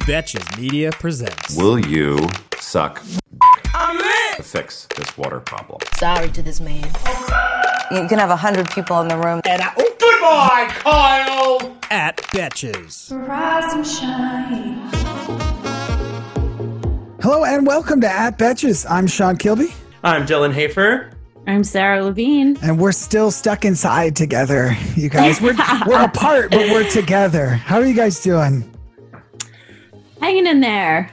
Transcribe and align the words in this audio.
Betches 0.00 0.58
Media 0.60 0.90
presents. 0.90 1.56
Will 1.56 1.78
you 1.78 2.18
suck 2.58 3.02
to 4.36 4.42
fix 4.42 4.86
this 4.96 5.16
water 5.18 5.38
problem? 5.40 5.80
Sorry 5.96 6.28
to 6.30 6.42
this 6.42 6.60
man. 6.60 6.84
You 7.90 8.08
can 8.08 8.18
have 8.18 8.30
a 8.30 8.36
hundred 8.36 8.70
people 8.70 9.00
in 9.00 9.08
the 9.08 9.16
room. 9.16 9.40
And 9.44 9.62
I, 9.62 9.72
oh, 9.76 9.96
Goodbye, 10.00 10.66
Kyle! 10.70 11.76
at 11.90 12.16
Betches. 12.32 13.10
Rise 13.28 13.72
and 13.74 13.86
shine. 13.86 14.88
Hello 17.20 17.44
and 17.44 17.66
welcome 17.66 18.00
to 18.00 18.08
At 18.10 18.38
Betches. 18.38 18.84
I'm 18.90 19.06
Sean 19.06 19.36
Kilby, 19.36 19.68
I'm 20.02 20.26
Dylan 20.26 20.52
Hafer. 20.52 21.10
I'm 21.46 21.64
Sarah 21.64 22.02
Levine. 22.04 22.56
and 22.62 22.78
we're 22.80 22.92
still 22.92 23.30
stuck 23.30 23.64
inside 23.64 24.16
together. 24.16 24.76
You 24.96 25.08
guys, 25.08 25.40
we're 25.40 25.54
we're 25.86 26.02
apart, 26.04 26.50
but 26.50 26.70
we're 26.70 26.88
together. 26.90 27.48
How 27.50 27.76
are 27.78 27.86
you 27.86 27.94
guys 27.94 28.20
doing? 28.22 28.68
Hanging 30.22 30.46
in 30.46 30.60
there. 30.60 31.10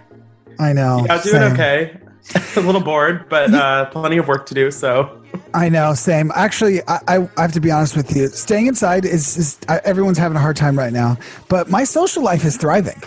I 0.60 0.72
know. 0.74 1.04
Yeah, 1.08 1.22
doing 1.22 1.36
same. 1.36 1.54
okay. 1.54 1.98
a 2.56 2.62
little 2.62 2.82
bored, 2.82 3.28
but 3.28 3.52
uh, 3.54 3.86
plenty 3.86 4.18
of 4.18 4.28
work 4.28 4.46
to 4.48 4.54
do. 4.54 4.70
So 4.70 5.20
I 5.54 5.68
know, 5.68 5.94
same. 5.96 6.32
Actually, 6.36 6.82
I, 6.88 7.00
I, 7.08 7.30
I 7.38 7.42
have 7.42 7.54
to 7.54 7.60
be 7.60 7.72
honest 7.72 7.98
with 7.98 8.16
you. 8.16 8.28
Staying 8.28 8.68
inside 8.68 9.06
is, 9.06 9.36
is 9.38 9.60
I, 9.68 9.82
everyone's 9.84 10.18
having 10.20 10.38
a 10.38 10.40
hard 10.40 10.56
time 10.56 10.78
right 10.78 10.94
now, 10.94 11.18
but 11.48 11.70
my 11.70 11.84
social 11.84 12.22
life 12.22 12.46
is 12.46 12.56
thriving. 12.56 13.02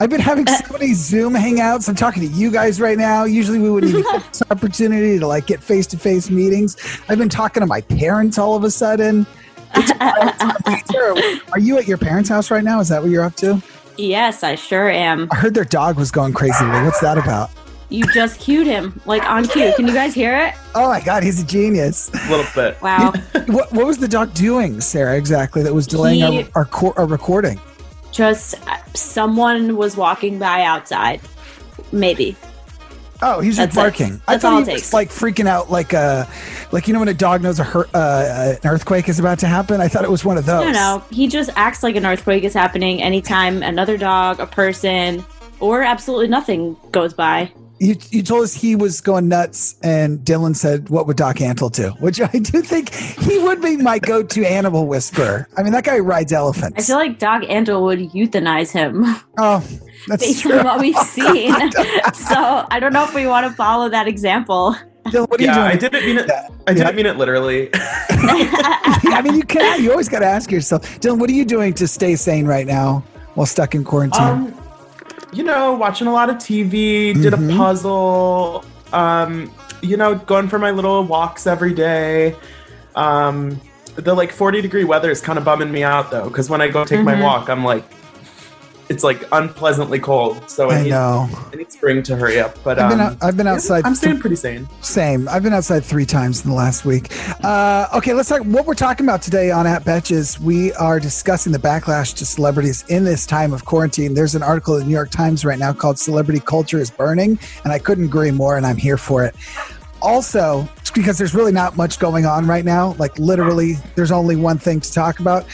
I've 0.00 0.10
been 0.10 0.20
having 0.20 0.46
so 0.46 0.72
many 0.72 0.92
Zoom 0.94 1.34
hangouts. 1.34 1.88
I'm 1.88 1.96
talking 1.96 2.22
to 2.22 2.28
you 2.28 2.52
guys 2.52 2.80
right 2.80 2.96
now. 2.96 3.24
Usually, 3.24 3.58
we 3.58 3.68
wouldn't 3.68 3.90
even 3.92 4.04
get 4.04 4.24
this 4.32 4.42
opportunity 4.48 5.18
to 5.18 5.26
like 5.26 5.46
get 5.48 5.60
face 5.60 5.88
to 5.88 5.98
face 5.98 6.30
meetings. 6.30 6.76
I've 7.08 7.18
been 7.18 7.28
talking 7.28 7.62
to 7.62 7.66
my 7.66 7.80
parents 7.80 8.38
all 8.38 8.54
of 8.54 8.62
a 8.62 8.70
sudden. 8.70 9.26
It's 9.74 9.92
wild. 10.00 10.86
Sarah, 10.86 11.40
Are 11.52 11.58
you 11.58 11.78
at 11.78 11.88
your 11.88 11.98
parents' 11.98 12.28
house 12.28 12.48
right 12.50 12.62
now? 12.62 12.78
Is 12.78 12.88
that 12.90 13.02
what 13.02 13.10
you're 13.10 13.24
up 13.24 13.34
to? 13.36 13.60
Yes, 13.98 14.42
I 14.44 14.54
sure 14.54 14.88
am. 14.88 15.28
I 15.32 15.36
heard 15.36 15.54
their 15.54 15.64
dog 15.64 15.96
was 15.96 16.10
going 16.10 16.32
crazy. 16.32 16.64
What's 16.64 17.00
that 17.00 17.18
about? 17.18 17.50
You 17.90 18.04
just 18.12 18.38
cued 18.38 18.66
him, 18.66 19.00
like 19.06 19.24
on 19.28 19.46
cue. 19.48 19.72
Can 19.76 19.86
you 19.88 19.94
guys 19.94 20.14
hear 20.14 20.36
it? 20.36 20.54
Oh 20.74 20.88
my 20.88 21.00
God, 21.00 21.22
he's 21.22 21.42
a 21.42 21.44
genius. 21.46 22.08
a 22.12 22.30
little 22.30 22.46
bit. 22.54 22.80
Wow. 22.82 23.12
What, 23.46 23.72
what 23.72 23.86
was 23.86 23.98
the 23.98 24.06
dog 24.08 24.34
doing, 24.34 24.80
Sarah, 24.80 25.16
exactly, 25.16 25.62
that 25.62 25.72
was 25.74 25.86
delaying 25.86 26.20
He- 26.32 26.42
our, 26.42 26.48
our, 26.54 26.64
cor- 26.64 26.98
our 26.98 27.06
recording? 27.06 27.58
just 28.12 28.54
uh, 28.68 28.76
someone 28.94 29.76
was 29.76 29.96
walking 29.96 30.38
by 30.38 30.62
outside. 30.62 31.20
Maybe. 31.92 32.36
Oh, 33.20 33.40
he's 33.40 33.56
just 33.56 33.74
That's 33.74 33.76
it. 33.76 33.80
barking. 34.00 34.20
I 34.28 34.38
thought 34.38 34.64
he 34.64 34.72
was 34.72 34.92
like 34.92 35.10
freaking 35.10 35.46
out, 35.46 35.70
like 35.70 35.92
a, 35.92 36.28
like 36.70 36.86
you 36.86 36.94
know 36.94 37.00
when 37.00 37.08
a 37.08 37.14
dog 37.14 37.42
knows 37.42 37.58
a 37.58 37.64
hurt, 37.64 37.90
uh, 37.92 38.56
an 38.62 38.70
earthquake 38.70 39.08
is 39.08 39.18
about 39.18 39.40
to 39.40 39.46
happen. 39.46 39.80
I 39.80 39.88
thought 39.88 40.04
it 40.04 40.10
was 40.10 40.24
one 40.24 40.38
of 40.38 40.46
those. 40.46 40.66
No, 40.66 40.72
don't. 40.72 41.12
He 41.12 41.26
just 41.26 41.50
acts 41.56 41.82
like 41.82 41.96
an 41.96 42.06
earthquake 42.06 42.44
is 42.44 42.54
happening 42.54 43.02
anytime 43.02 43.62
another 43.62 43.96
dog, 43.96 44.38
a 44.38 44.46
person, 44.46 45.24
or 45.58 45.82
absolutely 45.82 46.28
nothing 46.28 46.76
goes 46.92 47.12
by. 47.12 47.50
You, 47.80 47.94
you 48.10 48.22
told 48.24 48.42
us 48.44 48.54
he 48.54 48.74
was 48.74 49.00
going 49.00 49.28
nuts, 49.28 49.76
and 49.82 50.18
Dylan 50.20 50.56
said, 50.56 50.88
"What 50.88 51.06
would 51.06 51.16
Doc 51.16 51.36
Antle 51.36 51.70
do?" 51.70 51.90
Which 52.00 52.20
I 52.20 52.26
do 52.26 52.60
think 52.60 52.92
he 52.92 53.38
would 53.38 53.60
be 53.62 53.76
my 53.76 53.98
go-to 54.00 54.44
animal 54.44 54.86
whisperer. 54.86 55.48
I 55.56 55.62
mean, 55.62 55.72
that 55.72 55.84
guy 55.84 55.98
rides 56.00 56.32
elephants. 56.32 56.76
I 56.78 56.82
feel 56.82 56.96
like 56.96 57.18
Doc 57.20 57.42
Antle 57.42 57.82
would 57.84 57.98
euthanize 58.10 58.72
him 58.72 59.04
oh, 59.38 59.64
that's 60.08 60.24
based 60.26 60.42
true. 60.42 60.58
on 60.58 60.64
what 60.64 60.80
we've 60.80 60.96
seen. 61.06 61.52
so 62.12 62.66
I 62.70 62.78
don't 62.80 62.92
know 62.92 63.04
if 63.04 63.14
we 63.14 63.26
want 63.26 63.46
to 63.46 63.52
follow 63.52 63.88
that 63.88 64.08
example. 64.08 64.74
Dylan, 65.06 65.28
what 65.30 65.40
are 65.40 65.44
Yeah, 65.44 65.50
you 65.50 65.54
doing? 65.54 65.66
I 65.66 65.76
didn't 65.76 66.04
mean 66.06 66.18
it. 66.18 66.26
Yeah. 66.28 66.48
I 66.66 66.74
didn't 66.74 66.86
Yeah. 66.88 66.92
mean 66.96 67.06
it 67.06 67.16
literally. 67.16 67.70
I 67.74 69.20
mean, 69.22 69.34
you 69.36 69.42
can. 69.44 69.82
You 69.82 69.90
always 69.92 70.08
got 70.08 70.18
to 70.20 70.26
ask 70.26 70.50
yourself, 70.50 70.82
Dylan. 71.00 71.18
What 71.18 71.30
are 71.30 71.34
you 71.34 71.44
doing 71.44 71.72
to 71.74 71.86
stay 71.88 72.16
sane 72.16 72.44
right 72.46 72.66
now 72.66 73.04
while 73.34 73.46
stuck 73.46 73.74
in 73.74 73.84
quarantine? 73.84 74.20
um, 74.22 74.57
you 75.32 75.42
know, 75.42 75.72
watching 75.74 76.06
a 76.06 76.12
lot 76.12 76.30
of 76.30 76.36
TV. 76.36 77.12
Did 77.14 77.32
Mhm. 77.32 77.54
a 77.54 77.58
puzzle. 77.58 78.64
Um, 78.92 79.50
you 79.82 79.96
know, 79.96 80.14
going 80.16 80.48
for 80.48 80.58
my 80.58 80.70
little 80.70 81.04
walks 81.04 81.46
every 81.46 81.72
day. 81.74 82.34
Um, 82.96 83.60
the 83.96 84.14
like 84.14 84.32
40 84.32 84.60
degree 84.60 84.84
weather 84.84 85.10
is 85.10 85.20
kind 85.20 85.38
of 85.38 85.44
bumming 85.44 85.70
me 85.72 85.82
out 85.82 86.10
though, 86.10 86.24
because 86.24 86.48
when 86.48 86.60
I 86.60 86.68
go 86.68 86.84
take 86.84 87.04
my 87.04 87.14
Mhm. 87.14 87.22
walk, 87.22 87.48
I'm 87.50 87.64
like, 87.64 87.84
it's 88.88 89.04
like 89.04 89.26
unpleasantly 89.32 89.98
cold. 89.98 90.48
So 90.48 90.70
I, 90.70 90.76
I 90.76 90.82
need, 90.82 90.90
know. 90.90 91.28
I 91.52 91.56
need 91.56 91.70
spring 91.70 92.02
to 92.04 92.16
hurry 92.16 92.40
up. 92.40 92.56
But 92.64 92.78
I've 92.78 92.92
um, 92.92 92.98
been 92.98 93.00
out, 93.00 93.16
I've 93.22 93.36
been 93.36 93.46
outside. 93.46 93.84
I'm 93.84 93.92
th- 93.92 93.98
staying 93.98 94.20
pretty 94.20 94.36
sane. 94.36 94.68
Same. 94.80 95.28
I've 95.28 95.42
been 95.42 95.52
outside 95.52 95.84
three 95.84 96.06
times 96.06 96.44
in 96.44 96.50
the 96.50 96.56
last 96.56 96.84
week. 96.84 97.12
Uh, 97.44 97.88
okay, 97.94 98.14
let's 98.14 98.28
talk. 98.28 98.42
What 98.42 98.66
we're 98.66 98.74
talking 98.74 99.06
about 99.06 99.22
today 99.22 99.50
on 99.50 99.66
At 99.66 99.84
Betches, 99.84 100.38
we 100.38 100.72
are 100.74 100.98
discussing 100.98 101.52
the 101.52 101.58
backlash 101.58 102.16
to 102.16 102.26
celebrities 102.26 102.84
in 102.88 103.04
this 103.04 103.26
time 103.26 103.52
of 103.52 103.64
quarantine. 103.64 104.14
There's 104.14 104.34
an 104.34 104.42
article 104.42 104.74
in 104.74 104.80
the 104.80 104.86
New 104.86 104.94
York 104.94 105.10
Times 105.10 105.44
right 105.44 105.58
now 105.58 105.72
called 105.72 105.98
"Celebrity 105.98 106.40
Culture 106.40 106.78
is 106.78 106.90
Burning," 106.90 107.38
and 107.64 107.72
I 107.72 107.78
couldn't 107.78 108.04
agree 108.04 108.30
more. 108.30 108.56
And 108.56 108.66
I'm 108.66 108.76
here 108.76 108.96
for 108.96 109.24
it. 109.24 109.34
Also, 110.00 110.68
because 110.94 111.18
there's 111.18 111.34
really 111.34 111.52
not 111.52 111.76
much 111.76 111.98
going 111.98 112.24
on 112.24 112.46
right 112.46 112.64
now. 112.64 112.94
Like 112.98 113.18
literally, 113.18 113.74
there's 113.96 114.12
only 114.12 114.36
one 114.36 114.58
thing 114.58 114.80
to 114.80 114.92
talk 114.92 115.20
about. 115.20 115.44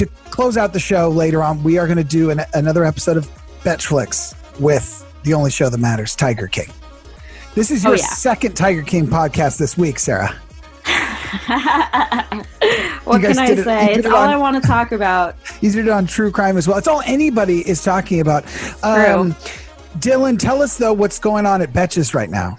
To 0.00 0.06
close 0.30 0.56
out 0.56 0.72
the 0.72 0.80
show 0.80 1.10
later 1.10 1.42
on, 1.42 1.62
we 1.62 1.76
are 1.76 1.86
going 1.86 1.98
to 1.98 2.04
do 2.04 2.30
an, 2.30 2.40
another 2.54 2.86
episode 2.86 3.18
of 3.18 3.26
Betchflix 3.64 4.34
with 4.58 5.04
the 5.24 5.34
only 5.34 5.50
show 5.50 5.68
that 5.68 5.76
matters, 5.76 6.16
Tiger 6.16 6.46
King. 6.46 6.70
This 7.54 7.70
is 7.70 7.84
Oh, 7.84 7.90
your 7.90 7.98
yeah. 7.98 8.06
second 8.06 8.56
Tiger 8.56 8.80
King 8.82 9.06
podcast 9.08 9.58
this 9.58 9.76
week, 9.76 9.98
Sarah. 9.98 10.28
what 13.04 13.20
can 13.20 13.38
I 13.38 13.48
it- 13.50 13.62
say? 13.62 13.92
It's 13.92 14.06
it 14.06 14.12
all 14.12 14.22
on- 14.22 14.30
I 14.30 14.36
want 14.38 14.62
to 14.62 14.66
talk 14.66 14.92
about. 14.92 15.36
You 15.60 15.70
did 15.70 15.86
it 15.86 15.90
on 15.90 16.06
true 16.06 16.30
crime 16.30 16.56
as 16.56 16.66
well. 16.66 16.78
It's 16.78 16.88
all 16.88 17.02
anybody 17.04 17.58
is 17.68 17.84
talking 17.84 18.20
about. 18.20 18.44
Um, 18.82 19.34
Dylan, 19.98 20.38
tell 20.38 20.62
us 20.62 20.78
though 20.78 20.94
what's 20.94 21.18
going 21.18 21.44
on 21.44 21.60
at 21.60 21.74
Betches 21.74 22.14
right 22.14 22.30
now. 22.30 22.56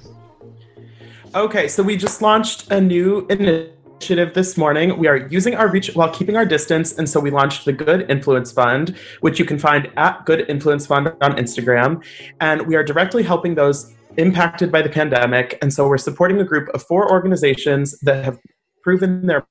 Okay, 1.34 1.68
so 1.68 1.81
we 1.81 1.97
just 1.97 2.22
launched 2.22 2.69
a 2.69 2.80
new 2.80 3.25
initiative 3.31 3.72
this 4.07 4.57
morning. 4.57 4.97
We 4.97 5.07
are 5.07 5.28
using 5.28 5.56
our 5.56 5.67
reach 5.67 5.95
while 5.95 6.09
keeping 6.09 6.35
our 6.35 6.45
distance. 6.45 6.97
And 6.97 7.09
so 7.09 7.19
we 7.19 7.29
launched 7.29 7.66
the 7.66 7.73
Good 7.73 8.09
Influence 8.09 8.51
Fund, 8.51 8.95
which 9.22 9.39
you 9.39 9.45
can 9.45 9.59
find 9.59 9.89
at 9.97 10.25
Good 10.25 10.50
Influence 10.50 10.88
Fund 10.88 11.07
on 11.22 11.35
Instagram. 11.38 12.03
And 12.39 12.66
we 12.67 12.75
are 12.75 12.84
directly 12.84 13.23
helping 13.23 13.56
those 13.56 13.94
impacted 14.17 14.72
by 14.72 14.81
the 14.81 14.89
pandemic. 14.89 15.57
And 15.62 15.72
so 15.72 15.88
we're 15.88 15.97
supporting 15.97 16.39
a 16.41 16.44
group 16.44 16.69
of 16.69 16.84
four 16.84 17.12
organizations 17.12 17.97
that 18.00 18.25
have 18.25 18.39
proven 18.84 19.28
they're 19.28 19.45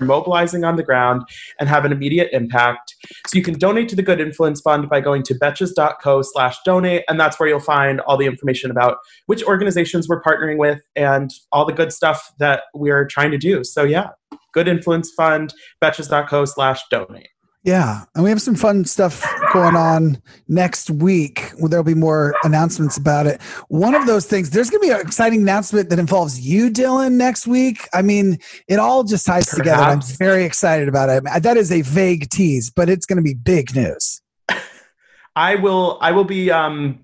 mobilizing 0.00 0.64
on 0.64 0.76
the 0.76 0.82
ground 0.82 1.22
and 1.60 1.68
have 1.68 1.84
an 1.84 1.92
immediate 1.92 2.28
impact. 2.32 2.94
So 3.26 3.36
you 3.36 3.42
can 3.42 3.58
donate 3.58 3.88
to 3.90 3.96
the 3.96 4.02
Good 4.02 4.20
Influence 4.20 4.60
Fund 4.60 4.88
by 4.88 5.00
going 5.00 5.22
to 5.24 5.34
betches.co 5.34 6.22
slash 6.22 6.56
donate. 6.64 7.04
And 7.08 7.18
that's 7.18 7.38
where 7.38 7.48
you'll 7.48 7.60
find 7.60 8.00
all 8.02 8.16
the 8.16 8.26
information 8.26 8.70
about 8.70 8.98
which 9.26 9.42
organizations 9.44 10.08
we're 10.08 10.22
partnering 10.22 10.58
with 10.58 10.80
and 10.94 11.30
all 11.52 11.64
the 11.64 11.72
good 11.72 11.92
stuff 11.92 12.32
that 12.38 12.64
we're 12.74 13.06
trying 13.06 13.30
to 13.30 13.38
do. 13.38 13.64
So 13.64 13.84
yeah, 13.84 14.08
Good 14.52 14.68
Influence 14.68 15.12
Fund, 15.16 15.52
betches.co 15.82 16.44
slash 16.46 16.82
donate. 16.90 17.28
Yeah, 17.66 18.04
and 18.14 18.22
we 18.22 18.30
have 18.30 18.40
some 18.40 18.54
fun 18.54 18.84
stuff 18.84 19.26
going 19.52 19.74
on 19.74 20.22
next 20.46 20.88
week. 20.88 21.50
There'll 21.60 21.82
be 21.82 21.94
more 21.94 22.32
announcements 22.44 22.96
about 22.96 23.26
it. 23.26 23.42
One 23.66 23.96
of 23.96 24.06
those 24.06 24.24
things, 24.24 24.50
there's 24.50 24.70
going 24.70 24.82
to 24.82 24.86
be 24.86 24.92
an 24.92 25.00
exciting 25.00 25.40
announcement 25.40 25.90
that 25.90 25.98
involves 25.98 26.38
you, 26.38 26.70
Dylan, 26.70 27.14
next 27.14 27.44
week. 27.48 27.88
I 27.92 28.02
mean, 28.02 28.38
it 28.68 28.78
all 28.78 29.02
just 29.02 29.26
ties 29.26 29.46
together. 29.46 29.82
I'm 29.82 30.00
very 30.00 30.44
excited 30.44 30.86
about 30.86 31.08
it. 31.08 31.24
That 31.42 31.56
is 31.56 31.72
a 31.72 31.82
vague 31.82 32.30
tease, 32.30 32.70
but 32.70 32.88
it's 32.88 33.04
going 33.04 33.16
to 33.16 33.22
be 33.22 33.34
big 33.34 33.74
news. 33.74 34.22
I 35.34 35.56
will 35.56 35.98
I 36.00 36.12
will 36.12 36.24
be 36.24 36.52
um 36.52 37.00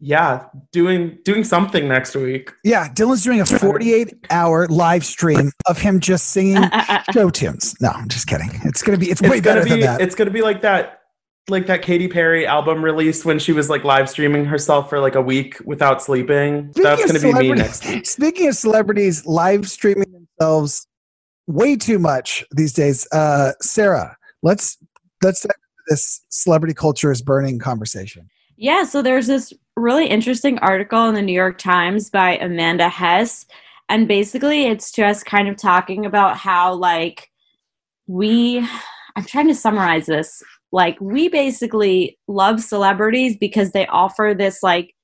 yeah, 0.00 0.44
doing 0.72 1.18
doing 1.24 1.44
something 1.44 1.88
next 1.88 2.14
week. 2.14 2.52
Yeah, 2.64 2.88
Dylan's 2.88 3.24
doing 3.24 3.40
a 3.40 3.46
48 3.46 4.26
hour 4.30 4.66
live 4.68 5.04
stream 5.04 5.52
of 5.66 5.78
him 5.78 6.00
just 6.00 6.28
singing 6.28 6.62
show 7.12 7.30
tunes. 7.30 7.74
No, 7.80 7.88
I'm 7.90 8.08
just 8.08 8.26
kidding. 8.26 8.50
It's 8.64 8.82
gonna 8.82 8.98
be. 8.98 9.10
It's, 9.10 9.22
way 9.22 9.38
It's 9.38 9.40
gonna 9.40 9.60
better 9.60 9.64
be 9.64 9.70
than 9.70 9.80
that. 9.80 10.00
it's 10.00 10.14
gonna 10.14 10.30
be 10.30 10.42
like 10.42 10.62
that 10.62 11.00
like 11.48 11.66
that 11.66 11.80
Katy 11.82 12.08
Perry 12.08 12.46
album 12.46 12.84
release 12.84 13.24
when 13.24 13.38
she 13.38 13.52
was 13.52 13.70
like 13.70 13.84
live 13.84 14.10
streaming 14.10 14.44
herself 14.44 14.88
for 14.88 14.98
like 14.98 15.14
a 15.14 15.22
week 15.22 15.56
without 15.64 16.02
sleeping. 16.02 16.72
Speaking 16.72 16.82
That's 16.82 17.06
gonna 17.22 17.34
be 17.40 17.48
me 17.48 17.54
next 17.54 17.86
week. 17.86 18.06
Speaking 18.06 18.48
of 18.48 18.56
celebrities 18.56 19.24
live 19.26 19.68
streaming 19.68 20.12
themselves 20.12 20.86
way 21.46 21.76
too 21.76 21.98
much 21.98 22.44
these 22.50 22.72
days, 22.72 23.06
uh, 23.12 23.52
Sarah, 23.60 24.16
let's 24.42 24.76
let's 25.22 25.46
this 25.88 26.22
celebrity 26.28 26.74
culture 26.74 27.12
is 27.12 27.22
burning 27.22 27.58
conversation. 27.58 28.28
Yeah, 28.56 28.84
so 28.84 29.02
there's 29.02 29.26
this 29.26 29.52
really 29.76 30.06
interesting 30.06 30.58
article 30.60 31.06
in 31.08 31.14
the 31.14 31.22
New 31.22 31.32
York 31.32 31.58
Times 31.58 32.10
by 32.10 32.36
Amanda 32.38 32.88
Hess. 32.88 33.46
And 33.88 34.08
basically, 34.08 34.66
it's 34.66 34.90
just 34.90 35.26
kind 35.26 35.48
of 35.48 35.56
talking 35.56 36.06
about 36.06 36.36
how, 36.36 36.74
like, 36.74 37.30
we, 38.06 38.66
I'm 39.16 39.24
trying 39.24 39.48
to 39.48 39.54
summarize 39.54 40.06
this. 40.06 40.42
Like, 40.72 41.00
we 41.00 41.28
basically 41.28 42.18
love 42.26 42.60
celebrities 42.60 43.36
because 43.36 43.70
they 43.72 43.86
offer 43.86 44.34
this, 44.36 44.62
like, 44.62 44.94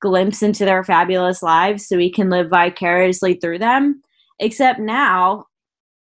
glimpse 0.00 0.42
into 0.42 0.64
their 0.64 0.84
fabulous 0.84 1.42
lives 1.42 1.88
so 1.88 1.96
we 1.96 2.10
can 2.10 2.28
live 2.28 2.50
vicariously 2.50 3.34
through 3.34 3.58
them. 3.58 4.02
Except 4.38 4.78
now, 4.78 5.46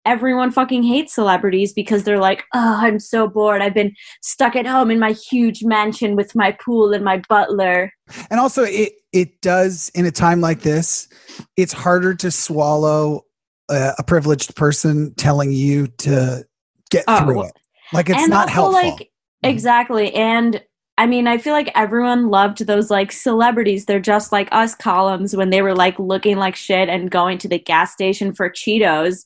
everyone 0.06 0.52
fucking 0.52 0.84
hates 0.84 1.14
celebrities 1.14 1.74
because 1.74 2.04
they're 2.04 2.20
like, 2.20 2.44
oh, 2.54 2.80
I'm 2.82 3.00
so 3.00 3.28
bored. 3.28 3.62
I've 3.62 3.74
been 3.74 3.94
stuck 4.22 4.56
at 4.56 4.66
home 4.66 4.92
in 4.92 5.00
my 5.00 5.12
huge 5.12 5.64
mansion 5.64 6.16
with 6.16 6.36
my 6.36 6.52
pool 6.52 6.92
and 6.94 7.04
my 7.04 7.22
butler. 7.30 7.92
And 8.30 8.40
also, 8.40 8.64
it 8.64 8.94
it 9.12 9.42
does 9.42 9.90
in 9.96 10.06
a 10.06 10.12
time 10.12 10.42
like 10.42 10.62
this, 10.62 11.08
it's 11.56 11.74
harder 11.74 12.16
to 12.16 12.32
swallow 12.32 13.26
a, 13.70 13.94
a 14.00 14.04
privileged 14.04 14.56
person 14.56 15.14
telling 15.16 15.52
you 15.52 15.88
to 15.88 16.46
get 16.90 17.04
Oh, 17.08 17.24
through 17.24 17.44
it. 17.44 17.54
Like 17.94 18.10
it's 18.10 18.28
not 18.28 18.50
helpful. 18.50 18.74
like, 18.74 19.12
exactly. 19.44 20.14
And 20.16 20.64
I 20.98 21.08
mean, 21.08 21.28
I 21.28 21.38
feel 21.38 21.54
like 21.54 21.72
everyone 21.76 22.30
loved 22.30 22.66
those 22.66 22.92
like 22.92 23.12
celebrities. 23.12 23.86
They're 23.86 24.00
just 24.00 24.32
like 24.32 24.48
us 24.52 24.76
columns 24.76 25.36
when 25.36 25.50
they 25.50 25.62
were 25.62 25.76
like 25.76 25.98
looking 25.98 26.38
like 26.38 26.56
shit 26.56 26.90
and 26.90 27.10
going 27.10 27.38
to 27.40 27.48
the 27.48 27.60
gas 27.60 27.94
station 27.94 28.34
for 28.34 28.50
Cheetos. 28.50 29.26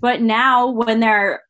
But 0.00 0.20
now 0.20 0.68
when 0.68 1.00
they're 1.00 1.42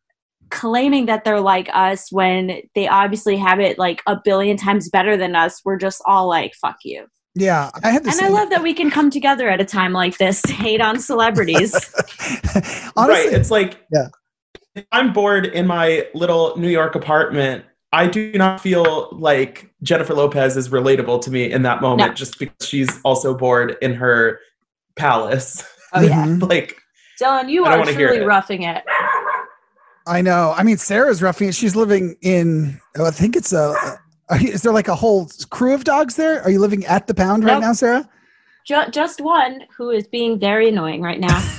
claiming 0.51 1.07
that 1.07 1.25
they're 1.25 1.41
like 1.41 1.71
us 1.73 2.13
when 2.13 2.61
they 2.75 2.87
obviously 2.87 3.37
have 3.37 3.59
it 3.59 3.79
like 3.79 4.03
a 4.07 4.21
billion 4.23 4.57
times 4.57 4.89
better 4.91 5.17
than 5.17 5.35
us, 5.35 5.63
we're 5.65 5.79
just 5.79 6.03
all 6.07 6.29
like, 6.29 6.55
fuck 6.55 6.77
you. 6.85 7.07
yeah, 7.35 7.71
I 7.83 7.91
had 7.91 8.05
the 8.05 8.11
And 8.11 8.21
I 8.21 8.29
love 8.29 8.51
that 8.51 8.63
we 8.63 8.75
can 8.75 8.91
come 8.91 9.09
together 9.09 9.49
at 9.49 9.61
a 9.61 9.65
time 9.65 9.93
like 9.95 10.19
this 10.19 10.43
to 10.43 10.53
hate 10.53 10.83
on 10.83 10.99
celebrities. 11.01 11.73
Honestly, 12.97 12.97
right. 12.97 13.33
It's 13.33 13.51
like 13.51 13.79
Yeah. 13.91 14.09
if 14.75 14.85
I'm 14.93 15.13
bored 15.13 15.47
in 15.47 15.67
my 15.67 16.07
little 16.15 16.57
New 16.59 16.69
York 16.69 16.95
apartment. 16.95 17.65
I 17.95 18.07
do 18.07 18.33
not 18.33 18.59
feel 18.61 19.11
like 19.13 19.71
Jennifer 19.83 20.15
Lopez 20.15 20.57
is 20.57 20.71
relatable 20.71 21.21
to 21.23 21.31
me 21.31 21.51
in 21.53 21.61
that 21.63 21.83
moment 21.83 22.09
No. 22.11 22.15
just 22.15 22.39
because 22.39 22.67
she's 22.67 22.89
also 23.03 23.35
bored 23.37 23.77
in 23.83 23.93
her 23.95 24.39
palace. 24.97 25.63
oh 25.93 26.01
yeah. 26.01 26.25
Like 26.41 26.77
Dylan, 27.21 27.49
you 27.51 27.65
are 27.65 27.79
wanna 27.79 27.93
truly 27.93 28.21
roughing 28.21 28.63
it. 28.63 28.83
I 30.07 30.21
know. 30.23 30.53
I 30.57 30.63
mean, 30.65 30.79
Sarah's 30.79 31.23
roughing 31.23 31.49
it. 31.49 31.55
She's 31.55 31.77
living 31.77 32.17
in. 32.23 32.81
oh, 32.99 33.07
I 33.07 33.11
think 33.11 33.37
it's 33.37 33.53
a. 33.53 33.75
Are 34.29 34.39
you, 34.39 34.49
is 34.51 34.63
there 34.63 34.73
like 34.73 34.89
a 34.89 34.95
whole 34.95 35.31
crew 35.51 35.75
of 35.75 35.85
dogs 35.85 36.17
there? 36.17 36.43
Are 36.43 36.51
you 36.51 36.59
living 36.59 36.85
at 36.87 37.07
the 37.07 37.15
pound 37.15 37.45
right 37.45 37.55
Nope. 37.55 37.61
now, 37.63 37.73
Sarah? 37.73 38.09
Ju- 38.67 38.91
just 38.91 39.21
one 39.21 39.63
who 39.77 39.91
is 39.91 40.07
being 40.09 40.39
very 40.39 40.69
annoying 40.69 41.03
right 41.03 41.21
now. 41.21 41.41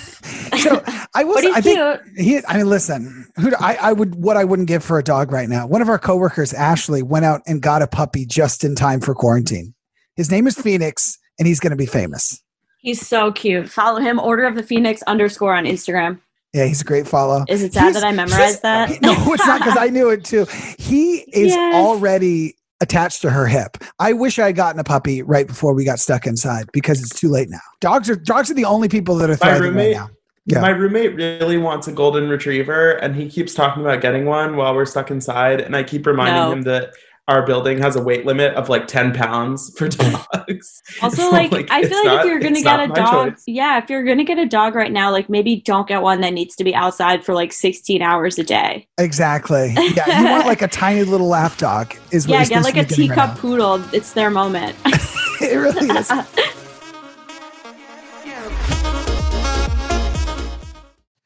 So 0.60 0.82
I 1.16 1.24
was. 1.26 1.36
but 1.36 1.44
he's 1.44 1.56
I 1.56 1.62
cute. 1.62 2.02
think 2.16 2.18
he. 2.20 2.40
I 2.48 2.58
mean, 2.58 2.70
listen. 2.70 3.26
Who 3.38 3.52
I, 3.60 3.76
I 3.82 3.92
would. 3.94 4.16
What 4.16 4.38
I 4.38 4.46
wouldn't 4.46 4.68
give 4.70 4.84
for 4.84 4.98
a 5.00 5.04
dog 5.04 5.32
right 5.32 5.50
now. 5.50 5.66
One 5.68 5.82
of 5.82 5.90
our 5.90 5.98
coworkers, 6.00 6.54
Ashley, 6.54 7.02
went 7.02 7.26
out 7.26 7.42
and 7.48 7.60
got 7.62 7.82
a 7.82 7.88
puppy 7.88 8.26
just 8.26 8.64
in 8.64 8.76
time 8.76 9.02
for 9.02 9.14
quarantine. 9.16 9.74
His 10.16 10.30
name 10.32 10.46
is 10.48 10.56
Phoenix, 10.56 11.18
and 11.40 11.48
he's 11.48 11.60
going 11.60 11.72
to 11.72 11.76
be 11.76 11.88
famous. 11.88 12.42
He's 12.84 13.06
so 13.08 13.32
cute. 13.32 13.70
Follow 13.70 14.00
him, 14.02 14.20
Order 14.20 14.44
of 14.44 14.56
the 14.56 14.62
Phoenix 14.64 15.02
underscore 15.04 15.56
on 15.56 15.64
Instagram. 15.66 16.20
Yeah, 16.54 16.66
he's 16.66 16.82
a 16.82 16.84
great 16.84 17.08
follow. 17.08 17.46
Is 17.50 17.64
it 17.64 17.74
sad 17.74 17.82
He's- 17.84 17.94
that 17.96 18.04
I 18.04 18.12
memorized 18.12 18.62
that? 18.62 18.90
He- 18.90 19.00
no, 19.02 19.14
it's 19.34 19.48
not 19.48 19.60
because 19.62 19.78
I 19.80 19.88
knew 19.88 20.10
it 20.10 20.24
too. 20.26 20.46
He 20.78 21.16
is 21.34 21.54
Yes. 21.56 21.76
already 21.76 22.56
attached 22.82 23.22
to 23.22 23.30
her 23.30 23.48
hip. 23.48 23.78
I 23.98 24.12
wish 24.14 24.38
I 24.38 24.48
had 24.48 24.56
gotten 24.58 24.80
a 24.80 24.84
puppy 24.84 25.22
right 25.24 25.48
before 25.48 25.74
we 25.74 25.86
got 25.86 26.00
stuck 26.00 26.28
inside 26.28 26.68
because 26.74 27.02
it's 27.02 27.18
too 27.18 27.30
late 27.30 27.50
now. 27.50 27.62
Dogs 27.80 28.10
are 28.10 28.16
dogs 28.18 28.52
are 28.52 28.54
the 28.54 28.66
only 28.66 28.90
people 28.90 29.16
that 29.16 29.30
are 29.30 29.34
My 29.34 29.38
thriving 29.38 29.62
roommate- 29.70 29.96
right 29.98 30.08
now. 30.08 30.10
Yeah. 30.46 30.60
My 30.60 30.70
roommate 30.72 31.16
really 31.16 31.58
wants 31.58 31.88
a 31.88 31.94
golden 31.94 32.28
retriever, 32.28 32.92
and 33.02 33.16
he 33.16 33.30
keeps 33.30 33.54
talking 33.54 33.82
about 33.82 34.02
getting 34.02 34.26
one 34.26 34.58
while 34.58 34.76
we're 34.76 34.86
stuck 34.86 35.10
inside. 35.10 35.62
And 35.62 35.74
I 35.74 35.84
keep 35.84 36.06
reminding 36.06 36.36
No. 36.36 36.52
him 36.52 36.62
that 36.64 36.92
our 37.30 37.46
building 37.46 37.78
has 37.80 37.96
a 37.96 38.02
weight 38.04 38.26
limit 38.26 38.54
of 38.56 38.68
like 38.68 38.86
ten 38.88 39.14
pounds 39.14 39.74
for 39.78 39.88
dogs. 39.90 40.82
Also, 41.02 41.16
So, 41.24 41.30
like, 41.30 41.54
I 41.72 41.84
feel 41.84 41.98
like 42.00 42.06
not- 42.06 42.26
if 42.26 42.30
you're 42.30 42.40
gonna 42.40 42.62
get 42.62 42.80
a 42.82 42.88
dog, 42.90 43.34
choice. 43.36 43.44
yeah, 43.48 43.82
if 43.82 43.90
you're 43.90 44.04
gonna 44.04 44.26
get 44.26 44.38
a 44.38 44.46
dog 44.46 44.76
right 44.76 44.92
now, 44.92 45.10
like 45.10 45.30
maybe 45.30 45.62
don't 45.62 45.88
get 45.88 46.02
one 46.02 46.20
that 46.22 46.34
needs 46.34 46.56
to 46.58 46.64
be 46.66 46.76
outside 46.76 47.24
for 47.24 47.34
like 47.34 47.54
16 47.54 48.02
hours 48.02 48.38
a 48.38 48.44
day. 48.44 48.88
Exactly. 48.98 49.74
Yeah, 49.96 50.20
you 50.22 50.26
want 50.30 50.46
like 50.48 50.62
a 50.62 50.68
tiny 50.84 51.04
little 51.04 51.28
lap 51.30 51.56
dog 51.58 51.96
is 52.12 52.28
what 52.28 52.34
yeah, 52.34 52.40
you're 52.40 52.50
get 52.50 52.64
supposed 52.64 52.66
like 52.66 52.74
to 52.76 52.80
a 52.82 52.84
be 52.98 53.08
getting 53.08 53.10
right 53.12 53.26
teacup 53.28 53.38
poodle. 53.40 53.94
It's 53.94 54.14
their 54.14 54.30
moment. 54.30 54.76
it 54.86 55.56
really 55.58 55.88
is. 55.98 56.12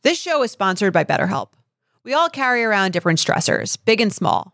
This 0.04 0.20
show 0.22 0.42
is 0.44 0.52
sponsored 0.52 0.94
by 0.94 1.04
BetterHelp. 1.04 1.50
We 2.04 2.14
all 2.14 2.30
carry 2.30 2.64
around 2.64 2.92
different 2.94 3.20
stressors, 3.20 3.78
big 3.84 4.00
and 4.00 4.14
small. 4.14 4.54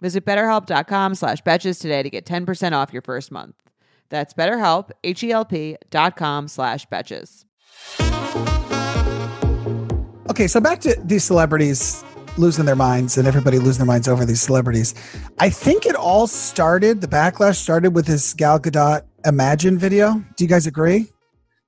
Visit 0.00 0.24
betterhelp.com 0.24 1.14
slash 1.14 1.42
betches 1.42 1.80
today 1.80 2.02
to 2.02 2.10
get 2.10 2.24
10% 2.24 2.72
off 2.72 2.92
your 2.92 3.02
first 3.02 3.30
month. 3.30 3.56
That's 4.10 4.32
betterhelp, 4.32 4.90
H-E-L-P 5.04 5.76
dot 5.90 6.16
com 6.16 6.48
slash 6.48 6.86
betches. 6.88 7.44
Okay, 10.30 10.46
so 10.46 10.60
back 10.60 10.80
to 10.80 10.94
these 11.04 11.24
celebrities 11.24 12.04
losing 12.36 12.64
their 12.64 12.76
minds 12.76 13.18
and 13.18 13.26
everybody 13.26 13.58
losing 13.58 13.80
their 13.80 13.86
minds 13.86 14.06
over 14.06 14.24
these 14.24 14.40
celebrities. 14.40 14.94
I 15.40 15.50
think 15.50 15.84
it 15.84 15.96
all 15.96 16.26
started, 16.26 17.00
the 17.00 17.08
backlash 17.08 17.56
started 17.56 17.94
with 17.94 18.06
this 18.06 18.32
Gal 18.34 18.60
Gadot 18.60 19.02
Imagine 19.24 19.76
video. 19.76 20.24
Do 20.36 20.44
you 20.44 20.48
guys 20.48 20.66
agree? 20.66 21.06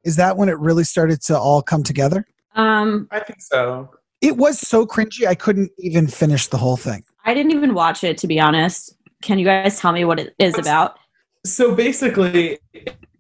Is 0.05 0.17
that 0.17 0.37
when 0.37 0.49
it 0.49 0.59
really 0.59 0.85
started 0.85 1.21
to 1.23 1.38
all 1.38 1.62
come 1.62 1.83
together? 1.83 2.25
um, 2.55 3.09
I 3.11 3.21
think 3.21 3.41
so. 3.41 3.91
It 4.21 4.37
was 4.37 4.61
so 4.61 4.87
cringy, 4.87 5.26
I 5.26 5.35
couldn't 5.35 5.73
even 5.79 6.06
finish 6.06 6.47
the 6.47 6.59
whole 6.59 6.76
thing. 6.76 7.03
I 7.25 7.35
didn't 7.35 7.53
even 7.53 7.75
watch 7.75 8.05
it 8.05 8.19
to 8.19 8.27
be 8.27 8.41
honest. 8.41 8.95
Can 9.23 9.39
you 9.39 9.45
guys 9.45 9.79
tell 9.79 9.93
me 9.93 10.05
what 10.05 10.19
it 10.19 10.35
is 10.39 10.59
about? 10.59 10.99
So 11.45 11.75
basically, 11.75 12.59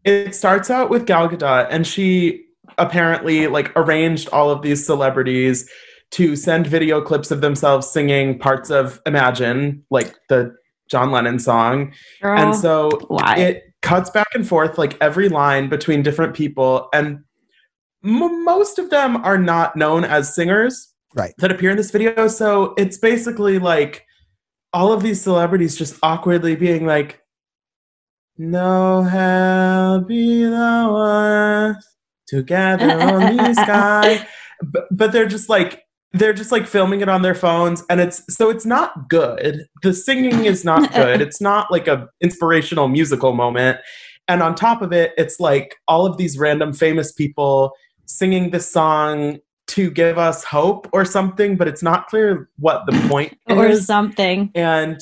it 0.04 0.34
starts 0.34 0.70
out 0.70 0.90
with 0.90 1.06
Gal 1.06 1.28
Gadot, 1.28 1.68
and 1.70 1.86
she 1.86 2.44
apparently 2.78 3.46
like 3.46 3.72
arranged 3.76 4.28
all 4.30 4.50
of 4.50 4.62
these 4.62 4.84
celebrities 4.84 5.68
to 6.12 6.34
send 6.34 6.66
video 6.66 7.00
clips 7.00 7.30
of 7.30 7.40
themselves 7.40 7.88
singing 7.88 8.38
parts 8.38 8.70
of 8.70 9.00
Imagine, 9.06 9.84
like 9.90 10.14
the 10.28 10.54
John 10.90 11.10
Lennon 11.10 11.38
song. 11.38 11.92
Girl, 12.20 12.38
and 12.38 12.54
so 12.54 12.90
why? 13.08 13.36
it 13.36 13.62
cuts 13.82 14.10
back 14.10 14.28
and 14.34 14.46
forth 14.46 14.76
like 14.76 14.96
every 15.00 15.28
line 15.28 15.68
between 15.68 16.02
different 16.02 16.34
people 16.34 16.88
and 16.92 17.20
m- 18.04 18.44
most 18.44 18.78
of 18.78 18.90
them 18.90 19.16
are 19.24 19.38
not 19.38 19.76
known 19.76 20.04
as 20.04 20.34
singers 20.34 20.89
Right. 21.14 21.34
that 21.38 21.50
appear 21.50 21.70
in 21.70 21.76
this 21.76 21.90
video. 21.90 22.28
So 22.28 22.74
it's 22.76 22.98
basically 22.98 23.58
like 23.58 24.06
all 24.72 24.92
of 24.92 25.02
these 25.02 25.20
celebrities 25.20 25.76
just 25.76 25.96
awkwardly 26.02 26.54
being 26.54 26.86
like 26.86 27.20
no 28.38 29.02
hell 29.02 30.00
be 30.00 30.44
the 30.44 30.90
worst 30.90 31.86
together 32.26 32.90
on 33.00 33.36
the 33.36 33.54
sky. 33.54 34.26
But, 34.62 34.84
but 34.90 35.12
they're 35.12 35.26
just 35.26 35.48
like 35.48 35.82
they're 36.12 36.32
just 36.32 36.50
like 36.50 36.66
filming 36.66 37.02
it 37.02 37.08
on 37.08 37.22
their 37.22 37.34
phones 37.34 37.84
and 37.88 38.00
it's 38.00 38.22
so 38.34 38.48
it's 38.48 38.64
not 38.64 39.08
good. 39.08 39.66
The 39.82 39.92
singing 39.92 40.44
is 40.44 40.64
not 40.64 40.92
good. 40.94 41.20
It's 41.20 41.40
not 41.40 41.70
like 41.70 41.86
a 41.86 42.08
inspirational 42.20 42.88
musical 42.88 43.32
moment. 43.32 43.78
And 44.28 44.42
on 44.42 44.54
top 44.54 44.80
of 44.80 44.92
it 44.92 45.12
it's 45.18 45.40
like 45.40 45.76
all 45.86 46.06
of 46.06 46.16
these 46.16 46.38
random 46.38 46.72
famous 46.72 47.12
people 47.12 47.72
singing 48.06 48.50
this 48.50 48.70
song 48.70 49.38
to 49.70 49.90
give 49.90 50.18
us 50.18 50.44
hope 50.44 50.88
or 50.92 51.04
something 51.04 51.56
but 51.56 51.66
it's 51.68 51.82
not 51.82 52.06
clear 52.08 52.48
what 52.58 52.84
the 52.86 52.92
point 53.08 53.32
is. 53.32 53.38
or 53.56 53.66
is 53.66 53.86
something. 53.86 54.50
and 54.54 55.00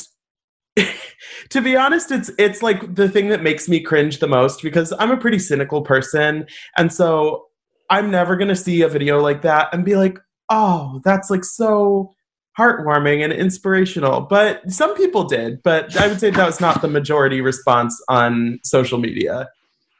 to 1.48 1.60
be 1.60 1.76
honest 1.76 2.10
it's 2.10 2.30
it's 2.38 2.62
like 2.62 2.94
the 2.94 3.08
thing 3.08 3.28
that 3.28 3.42
makes 3.42 3.68
me 3.68 3.80
cringe 3.80 4.18
the 4.20 4.28
most 4.28 4.62
because 4.62 4.92
i'm 4.98 5.10
a 5.10 5.16
pretty 5.16 5.38
cynical 5.38 5.82
person 5.82 6.46
and 6.76 6.92
so 6.92 7.46
i'm 7.90 8.10
never 8.10 8.36
going 8.36 8.48
to 8.48 8.56
see 8.56 8.82
a 8.82 8.88
video 8.88 9.20
like 9.20 9.42
that 9.42 9.68
and 9.72 9.84
be 9.84 9.96
like 9.96 10.18
oh 10.50 11.00
that's 11.04 11.30
like 11.30 11.44
so 11.44 12.14
heartwarming 12.56 13.24
and 13.24 13.32
inspirational 13.32 14.20
but 14.20 14.60
some 14.70 14.94
people 14.96 15.24
did 15.24 15.60
but 15.62 15.96
i 15.96 16.06
would 16.06 16.20
say 16.20 16.30
that 16.30 16.46
was 16.46 16.60
not 16.60 16.80
the 16.82 16.88
majority 16.88 17.40
response 17.40 18.00
on 18.08 18.58
social 18.64 18.98
media 18.98 19.48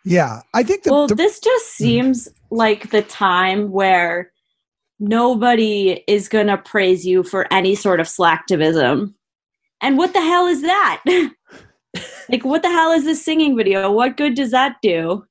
Yeah, 0.05 0.41
I 0.55 0.63
think 0.63 0.85
the, 0.85 0.93
well, 0.93 1.07
the- 1.07 1.15
this 1.15 1.39
just 1.41 1.67
seems 1.77 2.29
like 2.51 2.91
the 2.91 3.03
time 3.03 3.71
where 3.71 4.33
nobody 4.99 6.05
is 6.07 6.29
going 6.29 6.49
to 6.49 6.59
praise 6.59 7.07
you 7.07 7.23
for 7.23 7.53
any 7.53 7.75
sort 7.75 8.01
of 8.01 8.07
slacktivism. 8.07 9.15
And 9.81 9.97
what 9.97 10.13
the 10.13 10.21
hell 10.21 10.47
is 10.47 10.63
that? 10.63 11.03
like, 12.29 12.45
what 12.45 12.63
the 12.63 12.69
hell 12.69 12.93
is 12.93 13.05
this 13.05 13.25
singing 13.25 13.57
video? 13.57 13.93
What 13.93 14.17
good 14.17 14.35
does 14.35 14.51
that 14.51 14.77
do? 14.83 15.25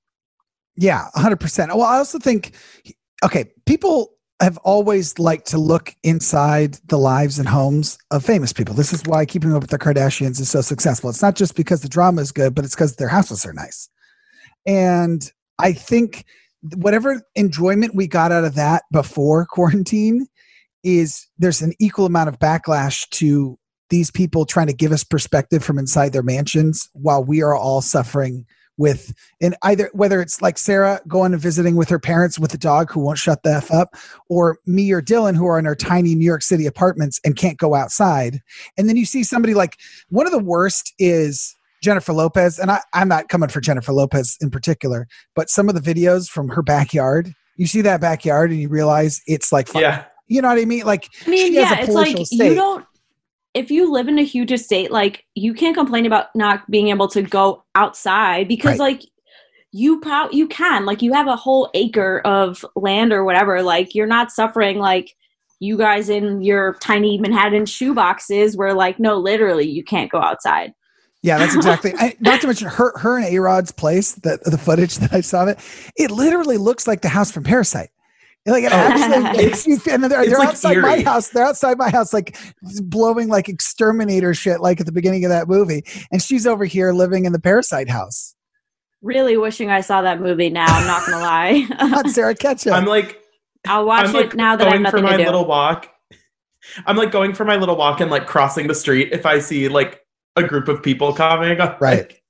Yeah, 0.75 1.07
100%. 1.15 1.69
Well, 1.69 1.81
I 1.81 1.97
also 1.97 2.19
think, 2.19 2.55
okay, 3.23 3.51
people 3.65 4.13
have 4.39 4.57
always 4.59 5.17
liked 5.17 5.47
to 5.47 5.57
look 5.57 5.95
inside 6.03 6.75
the 6.85 6.97
lives 6.97 7.39
and 7.39 7.47
homes 7.47 7.97
of 8.11 8.23
famous 8.23 8.53
people. 8.53 8.75
This 8.75 8.93
is 8.93 9.03
why 9.03 9.25
Keeping 9.25 9.53
Up 9.53 9.61
with 9.61 9.71
the 9.71 9.79
Kardashians 9.79 10.39
is 10.39 10.49
so 10.49 10.61
successful. 10.61 11.09
It's 11.09 11.23
not 11.23 11.35
just 11.35 11.55
because 11.55 11.81
the 11.81 11.89
drama 11.89 12.21
is 12.21 12.31
good, 12.31 12.53
but 12.53 12.63
it's 12.63 12.75
because 12.75 12.95
their 12.95 13.07
houses 13.07 13.45
are 13.45 13.53
nice. 13.53 13.89
And 14.67 15.29
I 15.57 15.73
think 15.73 16.25
whatever 16.75 17.21
enjoyment 17.35 17.95
we 17.95 18.07
got 18.07 18.31
out 18.31 18.43
of 18.43 18.55
that 18.55 18.83
before 18.91 19.45
quarantine 19.45 20.27
is 20.83 21.27
there's 21.37 21.61
an 21.61 21.73
equal 21.79 22.05
amount 22.05 22.29
of 22.29 22.39
backlash 22.39 23.07
to 23.09 23.57
these 23.89 24.11
people 24.11 24.45
trying 24.45 24.67
to 24.67 24.73
give 24.73 24.91
us 24.91 25.03
perspective 25.03 25.63
from 25.63 25.77
inside 25.77 26.13
their 26.13 26.23
mansions 26.23 26.89
while 26.93 27.23
we 27.23 27.41
are 27.41 27.55
all 27.55 27.81
suffering 27.81 28.45
with 28.77 29.13
and 29.41 29.55
either 29.63 29.89
whether 29.93 30.21
it's 30.21 30.41
like 30.41 30.57
Sarah 30.57 31.01
going 31.07 31.33
and 31.33 31.41
visiting 31.41 31.75
with 31.75 31.89
her 31.89 31.99
parents 31.99 32.39
with 32.39 32.53
a 32.53 32.57
dog 32.57 32.91
who 32.91 32.99
won't 32.99 33.17
shut 33.17 33.43
the 33.43 33.53
F 33.53 33.71
up, 33.71 33.95
or 34.29 34.59
me 34.65 34.91
or 34.91 35.01
Dylan 35.01 35.35
who 35.35 35.47
are 35.47 35.59
in 35.59 35.65
our 35.65 35.75
tiny 35.75 36.15
New 36.15 36.25
York 36.25 36.43
City 36.43 36.65
apartments 36.65 37.19
and 37.25 37.35
can't 37.35 37.57
go 37.57 37.73
outside. 37.73 38.39
And 38.77 38.87
then 38.87 38.95
you 38.95 39.05
see 39.05 39.23
somebody 39.23 39.53
like 39.53 39.77
one 40.09 40.27
of 40.27 40.31
the 40.31 40.39
worst 40.39 40.93
is 40.99 41.56
Jennifer 41.81 42.13
Lopez. 42.13 42.59
And 42.59 42.71
I, 42.71 42.79
I'm 42.93 43.07
not 43.07 43.29
coming 43.29 43.49
for 43.49 43.61
Jennifer 43.61 43.93
Lopez 43.93 44.37
in 44.41 44.49
particular, 44.49 45.07
but 45.35 45.49
some 45.49 45.69
of 45.69 45.75
the 45.75 45.81
videos 45.81 46.27
from 46.29 46.49
her 46.49 46.61
backyard, 46.61 47.33
you 47.55 47.67
see 47.67 47.81
that 47.81 48.01
backyard 48.01 48.51
and 48.51 48.59
you 48.59 48.69
realize 48.69 49.19
it's 49.27 49.51
like, 49.51 49.73
Yeah. 49.73 50.05
you 50.27 50.41
know 50.41 50.49
what 50.49 50.59
I 50.59 50.65
mean? 50.65 50.85
Like, 50.85 51.07
I 51.25 51.29
mean, 51.29 51.47
she 51.53 51.55
has 51.57 51.71
yeah, 51.71 51.79
a 51.79 51.83
it's 51.83 51.93
like 51.93 52.15
palatial 52.15 52.45
you 52.47 52.55
don't. 52.55 52.85
If 53.53 53.71
you 53.71 53.91
live 53.91 54.07
in 54.07 54.19
a 54.19 54.23
huge 54.23 54.51
estate, 54.51 54.91
like 54.91 55.25
you 55.33 55.53
can't 55.53 55.75
complain 55.75 56.05
about 56.05 56.27
not 56.35 56.69
being 56.69 56.89
able 56.89 57.07
to 57.09 57.23
go 57.23 57.63
outside 57.73 58.47
because, 58.47 58.77
Right. 58.77 58.97
like, 58.97 59.01
you 59.73 59.99
pro- 59.99 60.29
you 60.31 60.47
can 60.47 60.85
like 60.85 61.01
you 61.01 61.11
have 61.13 61.27
a 61.27 61.35
whole 61.35 61.69
acre 61.73 62.19
of 62.23 62.63
land 62.75 63.11
or 63.11 63.23
whatever. 63.25 63.61
Like 63.61 63.93
you're 63.93 64.07
not 64.07 64.31
suffering 64.31 64.77
like 64.79 65.13
you 65.59 65.77
guys 65.77 66.07
in 66.09 66.41
your 66.41 66.75
tiny 66.75 67.17
Manhattan 67.17 67.65
shoe 67.65 67.93
boxes, 67.93 68.55
where 68.55 68.73
like 68.73 68.97
no, 68.99 69.17
literally 69.17 69.67
you 69.67 69.83
can't 69.83 70.09
go 70.09 70.19
outside. 70.19 70.71
Yeah, 71.23 71.37
that's 71.39 71.55
exactly. 71.55 71.93
I, 71.97 72.15
not 72.19 72.41
to 72.41 72.47
mention 72.47 72.67
her, 72.69 72.97
her 72.97 73.17
and 73.17 73.25
A 73.25 73.39
Rod's 73.39 73.71
place. 73.71 74.13
The 74.13 74.39
the 74.45 74.57
footage 74.57 74.97
that 74.97 75.13
I 75.13 75.21
saw 75.21 75.43
of 75.43 75.49
it, 75.49 75.59
it 75.97 76.11
literally 76.11 76.57
looks 76.57 76.87
like 76.87 77.01
the 77.01 77.09
house 77.09 77.31
from 77.31 77.43
Parasite. 77.43 77.89
Like 78.45 78.63
it 78.63 78.71
Oh. 78.71 78.75
actually 78.75 79.37
makes 79.45 79.67
you. 79.67 79.77
And 79.91 80.03
they're, 80.03 80.25
they're 80.25 80.37
like 80.39 80.49
outside 80.49 80.77
my 80.77 81.01
house. 81.01 81.29
They're 81.29 81.43
outside 81.45 81.77
my 81.77 81.89
house, 81.89 82.13
like 82.13 82.37
blowing 82.81 83.27
like 83.27 83.49
exterminator 83.49 84.33
shit, 84.33 84.61
like 84.61 84.79
at 84.79 84.85
the 84.85 84.91
beginning 84.93 85.25
of 85.25 85.29
that 85.29 85.47
movie. 85.49 85.83
And 86.11 86.21
she's 86.21 86.47
over 86.47 86.63
here 86.65 86.93
living 86.93 87.25
in 87.25 87.33
the 87.33 87.41
Parasite 87.41 87.89
house. 87.89 88.35
Really 89.01 89.35
wishing 89.37 89.69
I 89.69 89.81
saw 89.81 90.01
that 90.03 90.21
movie 90.21 90.49
now. 90.49 90.65
I'm 90.67 90.87
not 90.87 91.05
gonna 91.05 91.21
lie. 91.21 91.67
Not 91.89 92.09
Sarah 92.09 92.35
Ketchum. 92.35 92.73
I'm 92.73 92.85
like 92.85 93.19
I'll 93.67 93.85
watch 93.85 94.07
I'm 94.07 94.15
it 94.15 94.17
like 94.17 94.35
now 94.35 94.55
that 94.55 94.67
I'm 94.67 94.83
going 94.83 94.91
for 94.91 95.01
my 95.01 95.11
to 95.13 95.17
do. 95.17 95.23
little 95.25 95.45
walk. 95.45 95.89
I'm 96.85 96.95
like 96.95 97.11
going 97.11 97.33
for 97.33 97.43
my 97.43 97.57
little 97.57 97.75
walk 97.75 97.99
and 98.01 98.09
like 98.09 98.27
crossing 98.27 98.67
the 98.67 98.75
street 98.75 99.09
if 99.11 99.25
I 99.25 99.39
see 99.39 99.67
like 99.67 99.99
a 100.37 100.43
group 100.47 100.67
of 100.67 100.81
people 100.81 101.13
coming. 101.13 101.59
I'm 101.59 101.75
Right. 101.81 101.97
like, 102.07 102.23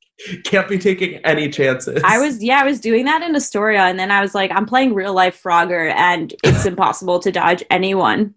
can't 0.44 0.68
be 0.68 0.80
taking 0.80 1.16
any 1.26 1.48
chances. 1.50 2.02
I 2.04 2.18
was 2.18 2.44
yeah, 2.44 2.60
I 2.60 2.64
was 2.64 2.80
doing 2.80 3.06
that 3.06 3.22
in 3.22 3.36
Astoria, 3.36 3.82
and 3.82 4.00
then 4.00 4.10
I 4.10 4.22
was 4.22 4.34
like, 4.34 4.50
I'm 4.52 4.66
playing 4.66 4.96
real 4.96 5.14
life 5.14 5.42
Frogger, 5.44 5.94
and 5.96 6.34
it's 6.44 6.66
impossible 6.74 7.20
to 7.20 7.32
dodge 7.32 7.64
anyone. 7.70 8.34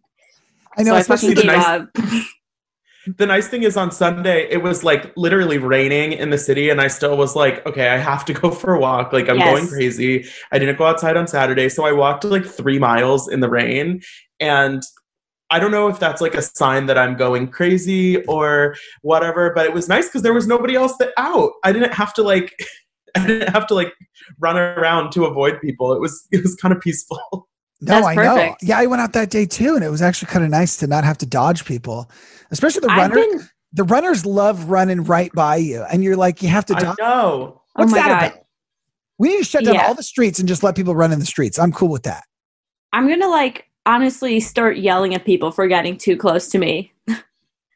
I 0.77 0.83
know, 0.83 0.91
so 0.93 0.97
I 0.97 1.01
especially 1.01 1.35
fucking 1.37 1.51
the 1.51 1.57
nice- 1.57 1.67
up. 1.67 1.89
the 3.17 3.25
nice 3.27 3.49
thing 3.49 3.63
is 3.63 3.79
on 3.79 3.91
Sunday 3.91 4.47
it 4.51 4.63
was 4.63 4.85
like 4.85 5.11
literally 5.17 5.57
raining 5.57 6.13
in 6.13 6.29
the 6.29 6.37
city 6.37 6.69
and 6.69 6.83
I 6.83 6.89
still 6.89 7.17
was 7.17 7.35
like 7.35 7.65
okay 7.67 7.89
I 7.89 7.97
have 7.97 8.27
to 8.27 8.35
go 8.35 8.51
for 8.61 8.75
a 8.75 8.79
walk 8.79 9.13
like 9.15 9.27
I'm 9.31 9.39
Yes. 9.39 9.59
going 9.59 9.69
crazy 9.69 10.27
I 10.53 10.59
didn't 10.59 10.77
go 10.77 10.85
outside 10.85 11.17
on 11.17 11.27
Saturday 11.27 11.71
so 11.71 11.87
I 11.87 11.93
walked 11.93 12.25
like 12.25 12.45
3 12.45 12.79
miles 12.79 13.27
in 13.27 13.41
the 13.41 13.49
rain 13.49 14.03
and 14.39 14.83
I 15.51 15.59
don't 15.59 15.71
know 15.71 15.89
if 15.89 15.99
that's 15.99 16.21
like 16.21 16.35
a 16.35 16.43
sign 16.43 16.87
that 16.87 16.97
I'm 16.99 17.17
going 17.17 17.49
crazy 17.49 18.23
or 18.25 18.77
whatever 19.03 19.53
but 19.55 19.67
it 19.67 19.73
was 19.73 19.89
nice 19.89 20.09
cuz 20.11 20.23
there 20.23 20.35
was 20.35 20.47
nobody 20.47 20.75
else 20.77 20.97
that 20.99 21.13
out 21.17 21.53
I 21.65 21.73
didn't 21.73 21.93
have 21.95 22.15
to 22.15 22.23
like 22.23 22.55
I 23.17 23.27
didn't 23.27 23.53
have 23.53 23.67
to 23.69 23.75
like 23.75 23.93
run 24.39 24.57
around 24.57 25.11
to 25.13 25.25
avoid 25.25 25.61
people 25.61 25.93
it 25.93 26.01
was 26.01 26.27
it 26.31 26.43
was 26.43 26.55
kind 26.57 26.73
of 26.75 26.81
peaceful 26.81 27.19
no, 27.83 27.95
That's 27.95 28.07
I 28.07 28.15
know. 28.15 28.57
Yeah, 28.61 28.79
I 28.79 28.85
went 28.87 29.01
out 29.01 29.15
that 29.15 29.31
day 29.31 29.47
too, 29.47 29.75
and 29.75 29.83
it 29.83 29.89
was 29.89 30.03
actually 30.03 30.31
kind 30.31 30.45
of 30.45 30.51
nice 30.51 30.77
to 30.77 30.87
not 30.87 31.03
have 31.03 31.17
to 31.19 31.25
dodge 31.27 31.65
people, 31.65 32.11
especially 32.51 32.81
the 32.81 32.91
I've 32.91 33.11
runner. 33.11 33.15
been 33.15 33.49
the 33.73 33.85
runners 33.85 34.27
love 34.27 34.69
running 34.69 35.03
right 35.05 35.33
by 35.33 35.57
you, 35.57 35.83
and 35.85 36.05
you're 36.05 36.17
like, 36.17 36.43
you 36.43 36.51
have 36.51 36.67
to 36.67 36.75
I 36.77 36.81
dodge. 36.81 36.99
know 37.01 37.63
oh 37.63 37.63
What's 37.77 37.93
my 37.93 37.99
that 37.99 38.09
god. 38.21 38.33
about? 38.33 38.45
We 39.19 39.29
need 39.31 39.39
to 39.39 39.45
shut 39.45 39.65
down 39.65 39.77
Yeah. 39.77 39.87
all 39.87 39.95
the 39.95 40.03
streets 40.03 40.39
and 40.41 40.47
just 40.47 40.63
let 40.63 40.77
people 40.77 40.95
run 40.95 41.11
in 41.11 41.21
the 41.21 41.25
streets. 41.27 41.59
I'm 41.59 41.73
cool 41.73 41.89
with 41.89 42.03
that. 42.03 42.25
I'm 42.93 43.09
gonna 43.09 43.29
like 43.29 43.70
honestly 43.87 44.41
start 44.41 44.77
yelling 44.79 45.15
at 45.15 45.25
people 45.25 45.51
for 45.51 45.67
getting 45.69 45.97
too 45.97 46.17
close 46.17 46.49
to 46.51 46.59
me. 46.59 46.93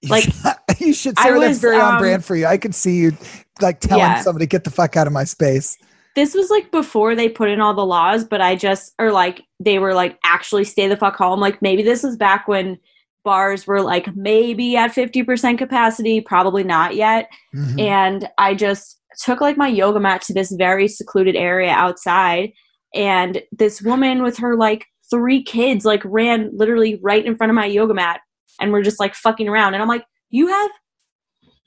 Like, 0.08 0.26
you 0.78 0.92
should, 0.92 1.18
Sarah. 1.18 1.40
that's 1.40 1.60
very 1.60 1.80
on 1.80 1.94
um, 1.94 1.98
brand 2.00 2.24
for 2.24 2.36
you. 2.36 2.46
I 2.46 2.58
could 2.58 2.74
see 2.74 2.96
you 2.96 3.12
like 3.60 3.80
telling 3.80 4.04
Yeah. 4.04 4.20
somebody 4.20 4.46
get 4.46 4.64
the 4.64 4.70
fuck 4.70 4.96
out 4.96 5.06
of 5.06 5.12
my 5.12 5.24
space. 5.24 5.78
This 6.14 6.34
was 6.34 6.48
like 6.50 6.70
before 6.70 7.14
they 7.16 7.28
put 7.28 7.48
in 7.48 7.60
all 7.60 7.74
the 7.74 7.84
laws, 7.86 8.24
but 8.24 8.40
I 8.40 8.54
just 8.54 8.94
or 8.98 9.10
like 9.10 9.42
they 9.58 9.78
were 9.78 9.94
like 9.94 10.18
actually 10.24 10.64
stay 10.64 10.86
the 10.86 10.96
fuck 10.96 11.16
home. 11.16 11.40
Like 11.40 11.60
maybe 11.62 11.82
this 11.82 12.02
was 12.02 12.16
back 12.16 12.46
when 12.46 12.78
bars 13.24 13.66
were 13.66 13.80
like 13.80 14.14
maybe 14.14 14.76
at 14.76 14.92
50% 14.92 15.56
capacity, 15.58 16.20
probably 16.20 16.62
not 16.62 16.94
yet. 16.94 17.28
Mhm. 17.56 17.80
and 17.80 18.28
I 18.38 18.54
just 18.54 19.00
took 19.18 19.40
like 19.40 19.56
my 19.56 19.68
yoga 19.68 19.98
mat 20.00 20.20
to 20.22 20.34
this 20.34 20.52
very 20.52 20.86
secluded 20.88 21.34
area 21.36 21.70
outside 21.70 22.52
and 22.94 23.42
this 23.52 23.80
woman 23.80 24.22
with 24.22 24.36
her 24.38 24.56
like 24.56 24.86
three 25.10 25.42
kids 25.42 25.84
like 25.84 26.02
ran 26.04 26.50
literally 26.54 26.98
right 27.02 27.24
in 27.24 27.36
front 27.36 27.50
of 27.50 27.54
my 27.54 27.66
yoga 27.66 27.94
mat 27.94 28.20
and 28.60 28.72
we're 28.72 28.82
just 28.82 29.00
like 29.00 29.14
fucking 29.14 29.48
around 29.48 29.74
and 29.74 29.82
I'm 29.82 29.88
like 29.88 30.04
you 30.30 30.48
have 30.48 30.70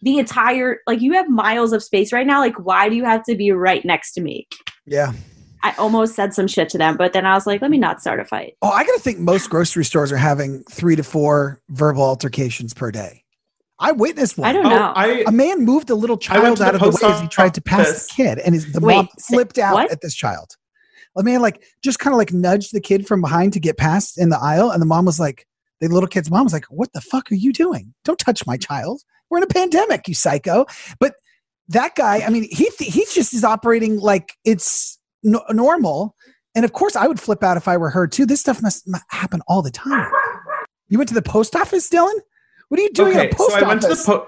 the 0.01 0.17
entire 0.19 0.79
like 0.87 1.01
you 1.01 1.13
have 1.13 1.29
miles 1.29 1.73
of 1.73 1.83
space 1.83 2.11
right 2.13 2.27
now 2.27 2.39
like 2.39 2.55
why 2.59 2.89
do 2.89 2.95
you 2.95 3.03
have 3.05 3.23
to 3.25 3.35
be 3.35 3.51
right 3.51 3.83
next 3.85 4.13
to 4.13 4.21
me 4.21 4.47
Yeah. 4.85 5.13
I 5.63 5.73
almost 5.77 6.15
said 6.15 6.33
some 6.33 6.47
shit 6.47 6.69
to 6.69 6.77
them 6.77 6.97
but 6.97 7.13
then 7.13 7.25
I 7.25 7.33
was 7.33 7.47
like 7.47 7.61
let 7.61 7.71
me 7.71 7.77
not 7.77 7.99
start 8.01 8.19
a 8.19 8.25
fight 8.25 8.53
Oh, 8.61 8.69
I 8.69 8.83
gotta 8.83 8.99
think 8.99 9.19
most 9.19 9.49
grocery 9.49 9.85
stores 9.85 10.11
are 10.11 10.17
having 10.17 10.63
three 10.69 10.95
to 10.95 11.03
four 11.03 11.61
verbal 11.69 12.03
altercations 12.03 12.73
per 12.73 12.91
day. 12.91 13.23
I 13.79 13.91
witnessed 13.91 14.37
one. 14.39 14.47
I 14.49 14.53
don't 14.53 14.65
oh 14.65 14.69
know 14.69 14.93
I 14.95 15.23
A 15.27 15.31
man 15.31 15.63
moved 15.63 15.89
a 15.91 15.95
little 15.95 16.17
child 16.17 16.61
out 16.61 16.73
of 16.75 16.81
the 16.81 16.89
way 16.89 17.11
as 17.11 17.21
he 17.21 17.27
tried 17.27 17.53
to 17.55 17.61
pass 17.61 17.87
office. 17.89 18.07
the 18.07 18.13
kid, 18.15 18.39
and 18.39 18.55
his, 18.55 18.71
the 18.71 18.79
Wait, 18.79 18.95
mom 18.95 19.07
flipped 19.19 19.59
out 19.59 19.75
what? 19.75 19.91
at 19.91 20.01
this 20.01 20.15
child. 20.15 20.55
The 21.15 21.23
man 21.23 21.41
like 21.41 21.63
just 21.83 21.99
kind 21.99 22.13
of 22.13 22.17
like 22.17 22.33
nudged 22.33 22.73
the 22.73 22.81
kid 22.81 23.07
from 23.07 23.21
behind 23.21 23.53
to 23.53 23.59
get 23.59 23.77
past 23.77 24.19
in 24.19 24.29
the 24.29 24.39
aisle, 24.39 24.71
and 24.71 24.81
the 24.81 24.85
mom 24.85 25.05
was 25.05 25.19
like, 25.19 25.47
the 25.79 25.87
little 25.87 26.07
kid's 26.07 26.29
mom 26.29 26.43
was 26.43 26.53
like, 26.53 26.65
"What 26.65 26.93
the 26.93 27.01
fuck 27.01 27.31
are 27.31 27.35
you 27.35 27.53
doing? 27.53 27.93
Don't 28.03 28.19
touch 28.19 28.45
my 28.45 28.57
child. 28.57 29.01
We're 29.29 29.39
in 29.39 29.43
a 29.43 29.47
pandemic, 29.47 30.07
you 30.07 30.13
psycho." 30.13 30.65
But 30.99 31.15
that 31.69 31.95
guy, 31.95 32.21
I 32.21 32.29
mean, 32.29 32.43
he 32.43 32.69
th- 32.77 32.93
he 32.93 33.05
just 33.13 33.33
is 33.33 33.43
operating 33.43 33.99
like 33.99 34.33
it's 34.45 34.99
no- 35.23 35.43
normal. 35.49 36.15
And 36.55 36.65
of 36.65 36.73
course, 36.73 36.95
I 36.95 37.07
would 37.07 37.19
flip 37.19 37.43
out 37.43 37.57
if 37.57 37.67
I 37.67 37.77
were 37.77 37.89
her 37.91 38.07
too. 38.07 38.25
This 38.25 38.39
stuff 38.39 38.61
must 38.61 38.87
m- 38.87 38.99
happen 39.09 39.41
all 39.47 39.61
the 39.61 39.71
time. 39.71 40.11
You 40.89 40.97
went 40.97 41.09
to 41.09 41.15
the 41.15 41.21
post 41.21 41.55
office, 41.55 41.89
Dylan? 41.89 42.13
What 42.69 42.79
are 42.79 42.83
you 42.83 42.91
doing 42.93 43.15
at 43.17 43.31
a 43.31 43.35
post 43.35 43.51
so 43.51 43.57
I 43.57 43.67
went 43.67 43.81
to 43.81 43.87
the 43.87 43.93
office? 43.93 44.05
po- 44.05 44.27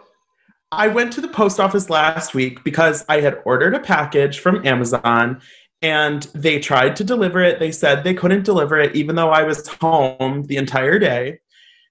I 0.71 0.87
went 0.87 1.11
to 1.13 1.21
the 1.21 1.27
post 1.27 1.59
office 1.59 1.89
last 1.89 2.35
week 2.35 2.63
because 2.63 3.03
I 3.09 3.21
had 3.21 3.41
ordered 3.43 3.73
a 3.73 3.79
package 3.79 4.39
from 4.39 4.65
Amazon 4.67 5.41
and 5.81 6.23
they 6.33 6.59
tried 6.59 6.95
to 6.97 7.03
deliver 7.03 7.41
it. 7.41 7.59
They 7.59 7.71
said 7.71 8.03
they 8.03 8.13
couldn't 8.13 8.43
deliver 8.43 8.79
it 8.79 8.95
even 8.95 9.15
though 9.15 9.29
I 9.29 9.43
was 9.43 9.67
home 9.67 10.43
the 10.43 10.57
entire 10.57 10.99
day. 10.99 11.39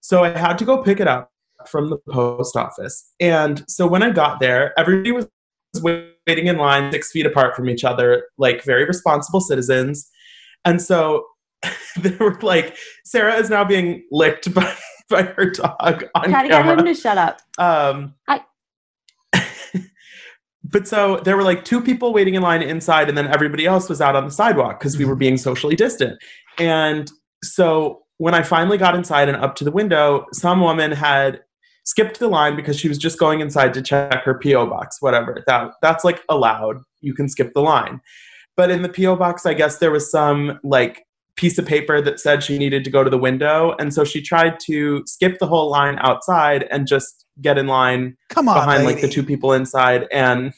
So 0.01 0.25
I 0.25 0.37
had 0.37 0.59
to 0.59 0.65
go 0.65 0.83
pick 0.83 1.01
it 1.01 1.09
up 1.09 1.31
from 1.67 1.91
the 1.91 1.99
post 2.11 2.57
office. 2.57 3.13
And 3.21 3.65
so 3.69 3.87
when 3.87 4.03
I 4.03 4.11
got 4.11 4.41
there, 4.41 4.79
everybody 4.79 5.13
was 5.13 5.29
waiting 5.81 6.47
in 6.47 6.57
line 6.57 6.93
six 6.93 7.11
feet 7.11 7.27
apart 7.27 7.57
from 7.57 7.69
each 7.69 7.85
other, 7.85 8.27
like 8.39 8.63
very 8.65 8.85
responsible 8.85 9.41
citizens. 9.41 10.09
And 10.65 10.81
so 10.81 11.27
they 11.99 12.15
were 12.17 12.39
like, 12.41 12.77
Sarah 13.05 13.35
is 13.37 13.51
now 13.51 13.65
being 13.65 14.05
licked 14.11 14.53
by, 14.55 14.73
by 15.09 15.23
her 15.23 15.51
dog 15.51 16.05
on 16.15 16.31
Gotta 16.31 16.49
get 16.49 16.65
him 16.67 16.85
to 16.85 16.95
shut 16.95 17.19
up 17.19 17.41
Um, 17.59 18.15
I- 18.29 18.45
but 20.71 20.87
so 20.87 21.21
there 21.25 21.37
were 21.37 21.43
like 21.43 21.65
two 21.65 21.81
people 21.81 22.13
waiting 22.13 22.35
in 22.35 22.43
line 22.43 22.63
inside, 22.63 23.09
and 23.09 23.17
then 23.17 23.27
everybody 23.29 23.67
else 23.67 23.89
was 23.89 24.01
out 24.01 24.17
on 24.17 24.25
the 24.25 24.31
sidewalk 24.31 24.79
because 24.79 24.99
we 24.99 25.05
were 25.05 25.13
mm-hmm. 25.13 25.21
being 25.21 25.37
socially 25.37 25.77
distant. 25.77 26.21
And 26.59 27.11
so 27.43 28.03
when 28.19 28.35
I 28.35 28.43
finally 28.43 28.79
got 28.79 28.95
inside 28.95 29.29
and 29.29 29.37
up 29.37 29.55
to 29.57 29.65
the 29.65 29.71
window, 29.71 30.27
some 30.33 30.61
woman 30.61 30.93
had 30.93 31.41
skipped 31.85 32.19
the 32.19 32.29
line 32.29 32.55
because 32.55 32.79
she 32.79 32.89
was 32.89 32.99
just 32.99 33.19
going 33.19 33.41
inside 33.41 33.73
to 33.75 33.83
check 33.83 34.23
her 34.25 34.39
PO 34.43 34.67
box, 34.67 35.01
whatever. 35.01 35.43
That 35.47 35.73
that's 35.81 36.05
like 36.05 36.23
allowed. 36.29 36.79
You 37.01 37.15
can 37.15 37.29
skip 37.29 37.53
the 37.55 37.63
line. 37.63 38.01
but 38.57 38.71
in 38.71 38.83
the 38.83 38.89
PO 38.89 39.17
box, 39.17 39.47
I 39.47 39.55
guess 39.55 39.79
there 39.79 39.93
was 39.93 40.11
some 40.11 40.59
like 40.65 41.05
piece 41.37 41.57
of 41.59 41.65
paper 41.65 42.03
that 42.03 42.19
said 42.19 42.43
she 42.43 42.59
needed 42.59 42.83
to 42.83 42.91
go 42.91 43.05
to 43.05 43.11
the 43.11 43.17
window, 43.17 43.75
and 43.79 43.95
so 43.95 44.05
she 44.05 44.21
tried 44.21 44.59
to 44.67 45.03
skip 45.07 45.39
the 45.39 45.47
whole 45.47 45.71
line 45.71 45.97
outside 46.01 46.65
and 46.71 46.87
just 46.87 47.25
get 47.41 47.59
in 47.59 47.67
line 47.67 48.17
Come 48.29 48.49
on, 48.49 48.55
behind 48.57 48.85
like 48.85 49.01
the 49.01 49.09
two 49.09 49.23
people 49.23 49.53
inside 49.53 50.07
and 50.13 50.53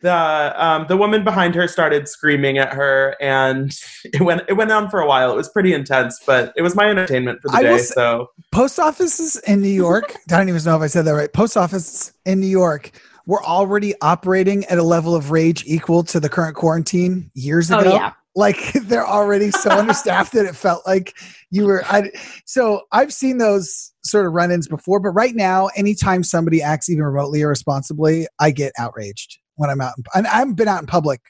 the 0.00 0.54
um, 0.56 0.86
the 0.88 0.96
woman 0.96 1.22
behind 1.22 1.54
her 1.54 1.68
started 1.68 2.08
screaming 2.08 2.58
at 2.58 2.72
her 2.72 3.14
and 3.20 3.78
it 4.04 4.20
went 4.20 4.42
it 4.48 4.54
went 4.54 4.72
on 4.72 4.90
for 4.90 5.00
a 5.00 5.06
while 5.06 5.30
it 5.32 5.36
was 5.36 5.48
pretty 5.48 5.72
intense 5.72 6.20
but 6.26 6.52
it 6.56 6.62
was 6.62 6.74
my 6.74 6.88
entertainment 6.90 7.40
for 7.40 7.48
the 7.48 7.56
I 7.56 7.62
day 7.62 7.78
say- 7.78 7.94
so 7.94 8.28
post 8.50 8.78
offices 8.80 9.36
in 9.46 9.60
New 9.62 9.68
York. 9.68 10.14
I 10.30 10.38
don't 10.38 10.48
even 10.48 10.62
know 10.64 10.76
if 10.76 10.82
I 10.82 10.86
said 10.88 11.04
that 11.04 11.12
right. 11.12 11.32
Post 11.32 11.56
offices 11.56 12.12
in 12.26 12.40
New 12.40 12.46
York 12.48 12.90
were 13.26 13.42
already 13.44 13.94
operating 14.02 14.64
at 14.64 14.78
a 14.78 14.82
level 14.82 15.14
of 15.14 15.30
rage 15.30 15.62
equal 15.66 16.02
to 16.02 16.18
the 16.18 16.28
current 16.28 16.56
quarantine 16.56 17.30
years 17.34 17.70
Oh, 17.70 17.78
ago. 17.78 17.92
yeah. 17.94 18.12
Like 18.34 18.72
they're 18.84 19.06
already 19.06 19.50
so 19.50 19.70
understaffed 19.70 20.32
that 20.32 20.46
it 20.46 20.56
felt 20.56 20.86
like 20.86 21.14
you 21.50 21.66
were. 21.66 21.84
I, 21.86 22.10
so 22.46 22.82
I've 22.92 23.12
seen 23.12 23.38
those 23.38 23.92
sort 24.04 24.26
of 24.26 24.32
run-ins 24.32 24.68
before, 24.68 25.00
but 25.00 25.10
right 25.10 25.34
now, 25.34 25.68
anytime 25.76 26.22
somebody 26.24 26.62
acts 26.62 26.88
even 26.88 27.04
remotely 27.04 27.40
irresponsibly, 27.40 28.26
I 28.40 28.50
get 28.50 28.72
outraged 28.78 29.38
when 29.56 29.70
I'm 29.70 29.80
out. 29.80 29.94
in- 29.98 30.04
And 30.14 30.26
I've 30.26 30.56
been 30.56 30.68
out 30.68 30.80
in 30.80 30.86
public 30.86 31.20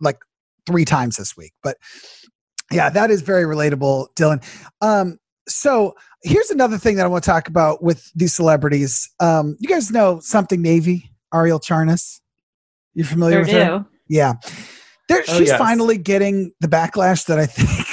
like 0.00 0.18
three 0.66 0.84
times 0.84 1.16
this 1.16 1.36
week, 1.36 1.52
but 1.62 1.76
yeah, 2.70 2.88
that 2.90 3.10
is 3.10 3.22
very 3.22 3.44
relatable, 3.44 4.08
Dylan. 4.14 4.42
Um, 4.80 5.18
so 5.48 5.94
here's 6.22 6.50
another 6.50 6.78
thing 6.78 6.96
that 6.96 7.04
I 7.04 7.08
want 7.08 7.24
to 7.24 7.30
talk 7.30 7.48
about 7.48 7.82
with 7.82 8.10
these 8.14 8.32
celebrities. 8.32 9.10
Um, 9.20 9.56
you 9.58 9.68
guys 9.68 9.90
know 9.90 10.20
something 10.20 10.62
Navy, 10.62 11.10
Arielle 11.34 11.62
Charnas. 11.62 12.20
You 12.94 13.04
familiar 13.04 13.36
Sure 13.38 13.40
with 13.44 13.50
her? 13.52 13.72
Yeah. 14.08 14.34
There, 15.12 15.24
Oh, 15.28 15.38
she's 15.38 15.48
yes. 15.48 15.58
finally 15.58 15.98
getting 15.98 16.52
the 16.60 16.68
backlash 16.68 17.26
that 17.26 17.38
I 17.38 17.46
think 17.46 17.86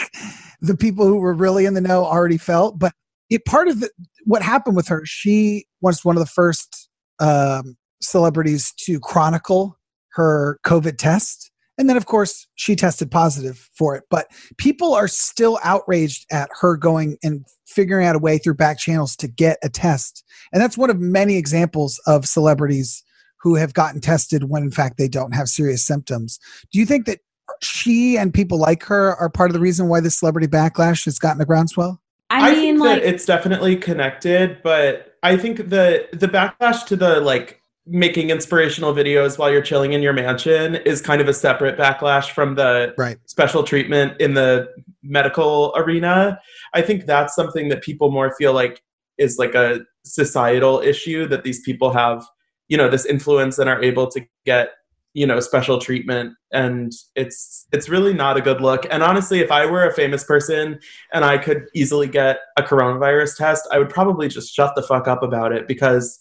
the 0.62 0.76
people 0.76 1.06
who 1.06 1.18
were 1.18 1.34
really 1.34 1.66
in 1.66 1.74
the 1.74 1.82
know 1.82 2.06
already 2.06 2.38
felt. 2.38 2.80
But 2.80 2.94
it 3.30 3.46
part 3.46 3.68
of 3.68 3.80
the, 3.80 3.90
what 4.26 4.42
happened 4.42 4.76
with 4.76 4.88
her, 4.88 5.04
she 5.06 5.66
was 5.82 6.04
one 6.04 6.16
of 6.16 6.22
the 6.22 6.30
first 6.30 6.90
um, 7.20 7.78
celebrities 8.02 8.74
to 8.86 9.00
chronicle 9.00 9.78
her 10.14 10.60
COVID 10.66 10.98
test. 10.98 11.52
And 11.78 11.90
then, 11.90 11.96
of 11.96 12.08
course, 12.08 12.46
she 12.56 12.76
tested 12.76 13.10
positive 13.10 13.70
for 13.74 13.96
it. 13.96 14.04
But 14.10 14.28
people 14.58 14.94
are 14.94 15.08
still 15.08 15.60
outraged 15.64 16.26
at 16.30 16.50
her 16.60 16.76
going 16.76 17.18
and 17.24 17.46
figuring 17.68 18.06
out 18.06 18.16
a 18.18 18.20
way 18.20 18.38
through 18.38 18.56
back 18.56 18.80
channels 18.80 19.16
to 19.18 19.28
get 19.30 19.60
a 19.64 19.70
test. 19.70 20.26
And 20.52 20.62
that's 20.62 20.78
one 20.78 20.90
of 20.90 21.00
many 21.00 21.38
examples 21.38 22.02
of 22.06 22.26
celebrities 22.26 23.02
who 23.42 23.56
have 23.56 23.74
gotten 23.74 24.02
tested 24.02 24.50
when, 24.50 24.64
in 24.64 24.72
fact, 24.72 24.98
they 24.98 25.08
don't 25.08 25.34
have 25.34 25.48
serious 25.48 25.86
symptoms. 25.86 26.40
Do 26.72 26.80
you 26.80 26.86
think 26.86 27.06
that 27.06 27.20
she 27.62 28.18
and 28.18 28.34
people 28.34 28.60
like 28.60 28.84
her 28.84 29.16
are 29.16 29.30
part 29.30 29.50
of 29.50 29.54
the 29.54 29.60
reason 29.60 29.88
why 29.88 30.02
the 30.02 30.12
celebrity 30.12 30.48
backlash 30.48 31.06
has 31.06 31.18
gotten 31.20 31.40
the 31.40 31.46
groundswell? 31.46 32.02
I, 32.30 32.52
mean, 32.52 32.60
think 32.60 32.80
like, 32.80 33.02
that 33.02 33.08
it's 33.08 33.26
definitely 33.26 33.76
connected 33.76 34.62
but 34.64 35.18
i 35.24 35.36
think 35.36 35.70
the 35.70 36.08
the 36.14 36.28
backlash 36.28 36.86
to 36.86 36.96
the 36.96 37.20
like 37.22 37.62
making 37.88 38.30
inspirational 38.30 38.94
videos 38.94 39.40
while 39.40 39.52
you're 39.52 39.64
chilling 39.64 39.94
in 39.94 40.04
your 40.04 40.14
mansion 40.14 40.76
is 40.76 41.02
kind 41.02 41.22
of 41.22 41.28
a 41.28 41.34
separate 41.34 41.78
backlash 41.78 42.30
from 42.30 42.54
the 42.54 42.94
Right. 42.98 43.18
special 43.26 43.64
treatment 43.64 44.20
in 44.22 44.36
the 44.36 44.70
medical 45.02 45.74
arena 45.76 46.40
i 46.74 46.82
think 46.82 47.06
that's 47.06 47.34
something 47.34 47.70
that 47.70 47.82
people 47.82 48.12
more 48.12 48.36
feel 48.38 48.54
like 48.54 48.84
is 49.18 49.38
like 49.40 49.56
a 49.56 49.82
societal 50.06 50.80
issue 50.82 51.28
that 51.28 51.44
these 51.44 51.62
people 51.62 51.92
have 51.92 52.24
you 52.70 52.78
know 52.78 52.90
this 52.90 53.06
influence 53.06 53.60
and 53.60 53.70
are 53.70 53.84
able 53.84 54.08
to 54.08 54.26
get 54.46 54.70
you 55.14 55.26
know 55.26 55.40
special 55.40 55.80
treatment. 55.80 56.34
And 56.52 56.92
it's 57.16 57.68
it's 57.72 57.90
really 57.90 58.14
not 58.14 58.38
a 58.38 58.42
good 58.42 58.62
look. 58.62 58.86
And 58.90 59.04
honestly 59.04 59.40
if 59.42 59.52
i 59.52 59.66
were 59.66 59.86
a 59.86 59.94
famous 59.94 60.24
person 60.24 60.80
and 61.14 61.26
i 61.26 61.38
could 61.38 61.66
easily 61.76 62.08
get 62.08 62.40
a 62.58 62.64
coronavirus 62.64 63.38
test 63.38 63.68
i 63.72 63.78
would 63.78 63.90
probably 63.90 64.28
just 64.28 64.54
shut 64.54 64.74
the 64.76 64.84
fuck 64.84 65.08
up 65.08 65.24
about 65.24 65.52
it 65.52 65.68
because 65.68 66.20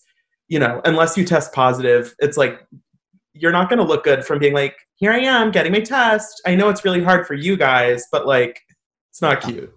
you 0.49 0.59
know 0.59 0.81
unless 0.85 1.17
you 1.17 1.25
test 1.25 1.52
positive 1.52 2.14
it's 2.18 2.37
like 2.37 2.66
you're 3.35 3.53
not 3.53 3.68
going 3.68 3.79
to 3.79 3.85
look 3.85 4.05
good 4.05 4.25
from 4.25 4.38
being 4.38 4.55
like 4.55 4.77
here 4.96 5.12
i 5.12 5.18
am 5.18 5.51
getting 5.51 5.72
my 5.72 5.81
test. 5.81 6.42
I 6.44 6.55
know 6.55 6.68
it's 6.70 6.85
really 6.85 7.05
hard 7.05 7.27
for 7.27 7.35
you 7.35 7.57
guys 7.57 8.07
but 8.11 8.27
like 8.27 8.61
it's 9.11 9.22
not 9.22 9.40
cute. 9.40 9.75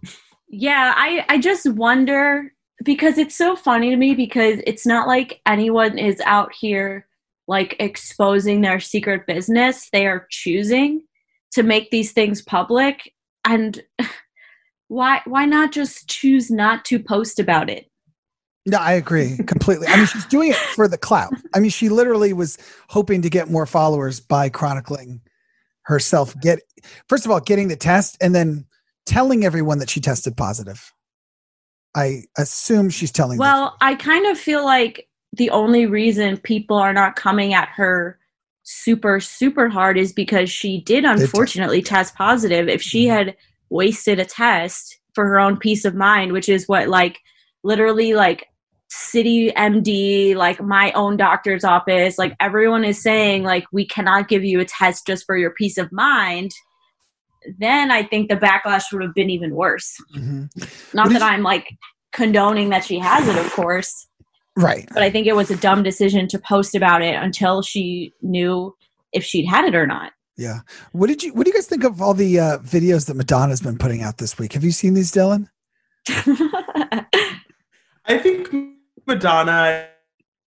Yeah, 0.50 0.94
I, 0.96 1.26
I 1.30 1.40
just 1.40 1.68
wonder 1.68 2.54
because 2.84 3.18
it's 3.18 3.36
so 3.36 3.56
funny 3.56 3.90
to 3.90 3.96
me 3.96 4.16
because 4.16 4.60
it's 4.66 4.86
not 4.86 5.08
like 5.08 5.42
anyone 5.46 5.98
is 5.98 6.22
out 6.26 6.54
here 6.54 7.08
like 7.48 7.76
exposing 7.80 8.62
their 8.62 8.80
secret 8.80 9.28
business. 9.28 9.90
They 9.92 10.08
are 10.08 10.28
choosing 10.30 11.02
to 11.52 11.64
make 11.64 11.92
these 11.92 12.12
things 12.12 12.42
public. 12.42 13.14
And 13.46 13.82
why 14.88 15.22
why 15.26 15.46
not 15.46 15.72
just 15.72 16.10
choose 16.10 16.50
not 16.50 16.86
to 16.86 17.00
post 17.00 17.40
about 17.40 17.70
it? 17.70 17.90
No, 18.66 18.78
I 18.78 18.94
agree 18.94 19.38
completely. 19.48 19.88
I 19.88 19.98
mean, 19.98 20.06
she's 20.06 20.26
doing 20.26 20.52
it 20.52 20.56
for 20.56 20.88
the 20.88 20.98
clout. 20.98 21.34
I 21.54 21.60
mean, 21.60 21.72
she 21.72 21.90
literally 21.90 22.34
was 22.34 22.58
hoping 22.90 23.22
to 23.24 23.30
get 23.30 23.50
more 23.50 23.66
followers 23.66 24.20
by 24.20 24.50
chronicling 24.50 25.22
herself. 25.84 26.36
Get 26.42 26.60
first 27.10 27.26
of 27.26 27.32
all, 27.32 27.40
getting 27.40 27.68
the 27.68 27.76
test, 27.76 28.18
and 28.22 28.34
then 28.34 28.66
telling 29.06 29.44
everyone 29.44 29.80
that 29.80 29.90
she 29.90 30.00
tested 30.00 30.38
positive. 30.38 30.94
I 31.96 32.24
assume 32.38 32.90
she's 32.90 33.12
telling. 33.12 33.38
the 33.38 33.42
Well, 33.42 33.78
I 33.82 33.96
kind 33.96 34.26
of 34.28 34.38
feel 34.38 34.64
like 34.64 35.08
the 35.34 35.50
only 35.50 35.86
reason 35.86 36.38
people 36.38 36.78
are 36.78 36.94
not 36.94 37.16
coming 37.16 37.54
at 37.54 37.70
her 37.70 38.18
super 38.64 39.20
super 39.20 39.68
hard 39.70 39.98
is 39.98 40.14
because 40.14 40.50
she 40.50 40.82
did 40.82 41.04
unfortunately 41.04 41.82
test 41.82 42.16
positive. 42.16 42.70
If 42.70 42.82
she 42.82 43.06
Mhm. 43.06 43.10
had 43.10 43.38
wasted 43.70 44.20
a 44.20 44.26
test 44.26 45.00
for 45.14 45.26
her 45.26 45.40
own 45.40 45.58
peace 45.58 45.84
of 45.84 45.96
mind, 45.96 46.32
which 46.32 46.48
is 46.48 46.68
what 46.68 46.88
like 46.88 47.20
literally 47.64 48.14
like 48.14 48.48
CityMD, 48.90 50.36
like 50.36 50.62
my 50.62 50.92
own 50.94 51.18
doctor's 51.18 51.64
office, 51.64 52.18
like 52.18 52.36
everyone 52.40 52.84
is 52.84 53.02
saying 53.02 53.44
like 53.44 53.66
we 53.72 53.86
cannot 53.86 54.28
give 54.28 54.44
you 54.44 54.60
a 54.60 54.66
test 54.66 55.08
just 55.08 55.26
for 55.26 55.38
your 55.38 55.52
peace 55.52 55.78
of 55.78 55.92
mind. 55.92 56.52
Then 57.58 57.92
I 57.92 58.04
think 58.04 58.30
the 58.30 58.36
backlash 58.38 58.84
would 58.94 59.02
have 59.02 59.14
been 59.16 59.30
even 59.30 59.56
worse. 59.56 59.96
Mhm. 60.16 60.50
Not 60.94 61.08
What 61.08 61.14
that 61.14 61.18
is- 61.18 61.22
I'm 61.24 61.44
like 61.44 61.68
condoning 62.12 62.70
that 62.70 62.84
she 62.86 63.00
has 63.00 63.28
it, 63.28 63.38
of 63.38 63.52
course, 63.54 64.08
right. 64.58 64.88
but 64.94 65.02
I 65.02 65.10
think 65.10 65.28
it 65.28 65.36
was 65.36 65.50
a 65.50 65.56
dumb 65.56 65.82
decision 65.82 66.28
to 66.28 66.40
post 66.40 66.76
about 66.76 67.02
it 67.02 67.16
until 67.16 67.62
she 67.62 68.14
knew 68.22 68.76
if 69.14 69.24
she'd 69.24 69.46
had 69.48 69.66
it 69.66 69.76
or 69.76 69.88
not. 69.88 70.12
Yeah. 70.38 70.60
What 70.92 71.08
did 71.08 71.24
you 71.24 71.34
What 71.34 71.46
do 71.46 71.50
you 71.52 71.54
guys 71.56 71.68
think 71.68 71.84
of 71.84 72.02
all 72.02 72.14
the 72.14 72.40
uh, 72.40 72.58
videos 72.60 73.06
that 73.08 73.16
Madonna's 73.16 73.62
been 73.62 73.78
putting 73.78 74.02
out 74.02 74.18
this 74.18 74.38
week? 74.40 74.54
Have 74.54 74.64
you 74.64 74.72
seen 74.72 74.94
these, 74.94 75.12
Dylan? 75.12 75.48
I 78.06 78.18
think 78.18 78.50
Madonna 79.08 79.88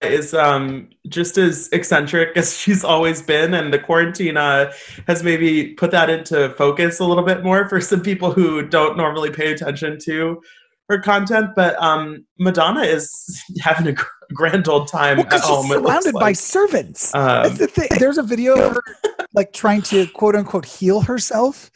is 0.02 0.34
um, 0.34 0.88
just 1.08 1.38
as 1.38 1.68
eccentric 1.72 2.36
as 2.36 2.58
she's 2.58 2.84
always 2.84 3.22
been, 3.22 3.54
and 3.54 3.72
the 3.72 3.78
quarantine 3.78 4.36
uh, 4.36 4.72
has 5.06 5.22
maybe 5.22 5.74
put 5.74 5.90
that 5.90 6.10
into 6.10 6.50
focus 6.50 7.00
a 7.00 7.04
little 7.04 7.24
bit 7.24 7.42
more 7.42 7.68
for 7.68 7.80
some 7.80 8.00
people 8.02 8.32
who 8.32 8.66
don't 8.66 8.96
normally 8.96 9.30
pay 9.30 9.52
attention 9.52 9.98
to 10.04 10.40
her 10.88 11.00
content. 11.00 11.50
But 11.54 11.80
um, 11.82 12.24
Madonna 12.38 12.82
is 12.82 13.42
having 13.60 13.88
a 13.88 13.96
grand 14.34 14.68
old 14.68 14.88
time 14.88 15.18
Well, 15.18 15.26
at 15.26 15.40
home. 15.40 15.66
she's 15.66 15.74
surrounded 15.74 16.14
by 16.14 16.32
servants. 16.32 17.14
Um, 17.14 17.54
the 17.56 17.66
thing. 17.66 17.88
There's 17.98 18.18
a 18.18 18.22
video 18.22 18.54
of 18.54 18.74
her 18.74 18.82
like 19.34 19.52
trying 19.52 19.82
to 19.82 20.06
quote 20.08 20.36
unquote 20.36 20.66
heal 20.66 21.00
herself, 21.02 21.70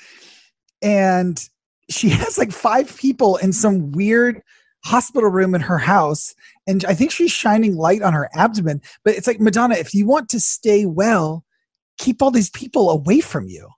and 0.83 1.43
she 1.89 2.09
has 2.11 2.37
like 2.39 2.53
five 2.53 2.97
people 2.97 3.37
in 3.37 3.53
some 3.53 3.93
weird 3.93 4.43
hospital 4.87 5.31
room 5.31 5.55
in 5.55 5.61
her 5.61 5.79
house, 5.79 6.35
and 6.67 6.85
I 6.85 6.95
think 6.95 7.11
she's 7.11 7.33
shining 7.33 7.77
light 7.77 8.03
on 8.03 8.13
her 8.13 8.29
abdomen. 8.35 8.81
But 9.05 9.15
it's 9.15 9.27
like 9.27 9.41
Madonna, 9.41 9.75
if 9.75 9.93
you 9.95 10.07
want 10.07 10.29
to 10.31 10.41
stay 10.41 10.87
well, 10.87 11.45
keep 11.99 12.23
all 12.23 12.31
these 12.31 12.51
people 12.51 12.91
away 12.91 13.21
from 13.21 13.49
you. 13.49 13.69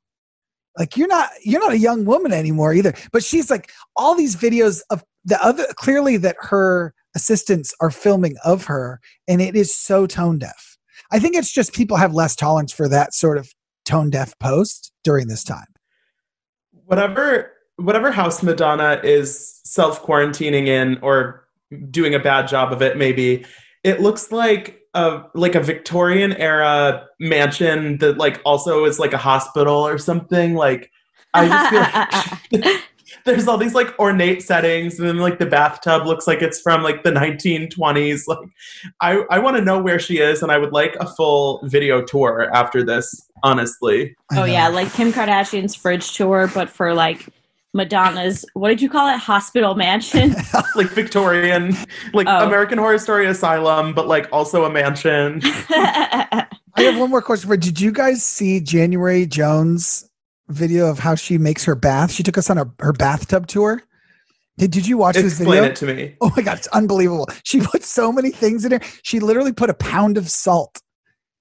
Like 0.78 0.96
you're 0.96 1.08
not 1.08 1.30
you're 1.44 1.60
not 1.60 1.72
a 1.72 1.78
young 1.78 2.04
woman 2.04 2.32
anymore 2.32 2.72
either. 2.72 2.94
But 3.12 3.24
she's 3.24 3.50
like 3.50 3.70
all 3.96 4.14
these 4.14 4.36
videos 4.36 4.80
of 4.90 5.02
the 5.24 5.42
other 5.44 5.66
clearly 5.74 6.16
that 6.18 6.36
her 6.40 6.94
assistants 7.16 7.74
are 7.80 7.90
filming 7.90 8.36
of 8.44 8.66
her, 8.66 9.00
and 9.26 9.40
it 9.42 9.56
is 9.56 9.74
so 9.74 10.06
tone 10.06 10.38
deaf. 10.38 10.76
I 11.10 11.18
think 11.18 11.34
it's 11.34 11.52
just 11.52 11.72
people 11.72 11.96
have 11.96 12.14
less 12.14 12.36
tolerance 12.36 12.72
for 12.72 12.88
that 12.88 13.14
sort 13.14 13.38
of 13.38 13.48
tone 13.84 14.10
deaf 14.10 14.38
post 14.38 14.92
during 15.02 15.28
this 15.28 15.42
time. 15.42 15.66
whatever 16.84 17.52
whatever 17.78 18.10
house 18.10 18.42
Madonna 18.42 19.00
is 19.02 19.60
self 19.64 20.04
quarantining 20.04 20.66
in 20.66 20.98
or 21.00 21.46
doing 21.90 22.14
a 22.14 22.18
bad 22.18 22.48
job 22.48 22.72
of 22.72 22.82
it, 22.82 22.96
maybe 22.96 23.44
it 23.84 24.00
looks 24.00 24.30
like 24.32 24.82
a 24.94 25.22
like 25.34 25.54
a 25.54 25.60
Victorian 25.60 26.32
era 26.34 27.06
mansion 27.20 27.98
that 27.98 28.18
like 28.18 28.40
also 28.44 28.84
is 28.84 28.98
like 28.98 29.12
a 29.12 29.18
hospital 29.18 29.76
or 29.76 29.98
something. 29.98 30.54
Like 30.54 30.90
I 31.34 31.48
just 31.48 32.50
feel 32.50 32.60
like 32.60 32.82
there's 33.24 33.46
all 33.46 33.58
these 33.58 33.74
like 33.74 33.96
ornate 33.98 34.42
settings, 34.42 34.98
and 34.98 35.08
then 35.08 35.18
like 35.18 35.38
the 35.38 35.46
bathtub 35.46 36.06
looks 36.06 36.26
like 36.26 36.42
it's 36.42 36.60
from 36.60 36.82
like 36.82 37.04
the 37.04 37.12
1920s. 37.12 38.22
Like, 38.26 38.38
I 39.00 39.22
I 39.30 39.38
want 39.38 39.56
to 39.56 39.62
know 39.62 39.80
where 39.80 39.98
she 39.98 40.18
is, 40.18 40.42
and 40.42 40.50
I 40.50 40.58
would 40.58 40.72
like 40.72 40.96
a 40.96 41.06
full 41.06 41.60
video 41.64 42.02
tour 42.02 42.50
after 42.52 42.82
this. 42.82 43.24
Honestly, 43.44 44.16
Oh 44.32 44.44
yeah, 44.44 44.66
like 44.66 44.92
Kim 44.92 45.12
Kardashian's 45.12 45.74
fridge 45.76 46.16
tour, 46.16 46.50
but 46.52 46.68
for 46.68 46.92
like 46.92 47.28
Madonna's 47.78 48.44
what 48.52 48.68
did 48.68 48.82
you 48.82 48.90
call 48.90 49.08
it? 49.08 49.16
Hospital 49.18 49.74
mansion. 49.74 50.34
like 50.76 50.88
Victorian, 50.88 51.74
like 52.12 52.26
Oh. 52.28 52.46
American 52.46 52.76
Horror 52.76 52.98
Story 52.98 53.26
Asylum, 53.26 53.94
but 53.94 54.06
like 54.06 54.28
also 54.32 54.64
a 54.64 54.70
mansion. 54.70 55.40
I 55.44 56.46
have 56.76 56.98
one 56.98 57.08
more 57.10 57.22
question 57.22 57.48
for. 57.48 57.54
you. 57.54 57.60
Did 57.60 57.80
you 57.80 57.92
guys 57.92 58.22
see 58.24 58.60
January 58.60 59.24
Jones 59.26 60.04
video 60.48 60.90
of 60.90 60.98
how 60.98 61.14
she 61.14 61.38
makes 61.38 61.64
her 61.64 61.74
bath? 61.74 62.10
She 62.12 62.22
took 62.22 62.36
us 62.36 62.50
on 62.50 62.58
a, 62.58 62.70
her 62.80 62.92
bathtub 62.92 63.46
tour. 63.46 63.82
Did, 64.58 64.72
did 64.72 64.86
you 64.88 64.98
watch 64.98 65.14
this 65.14 65.38
video? 65.38 65.52
Explain 65.64 65.70
it 65.70 65.76
to 65.76 65.86
me. 65.86 66.16
Oh 66.20 66.32
my 66.36 66.42
god, 66.42 66.58
it's 66.58 66.66
unbelievable. 66.68 67.28
She 67.44 67.60
put 67.60 67.84
so 67.84 68.12
many 68.12 68.30
things 68.30 68.64
in 68.64 68.70
there. 68.70 68.82
She 69.02 69.20
literally 69.20 69.52
put 69.52 69.70
a 69.70 69.74
pound 69.74 70.18
of 70.18 70.28
salt 70.28 70.82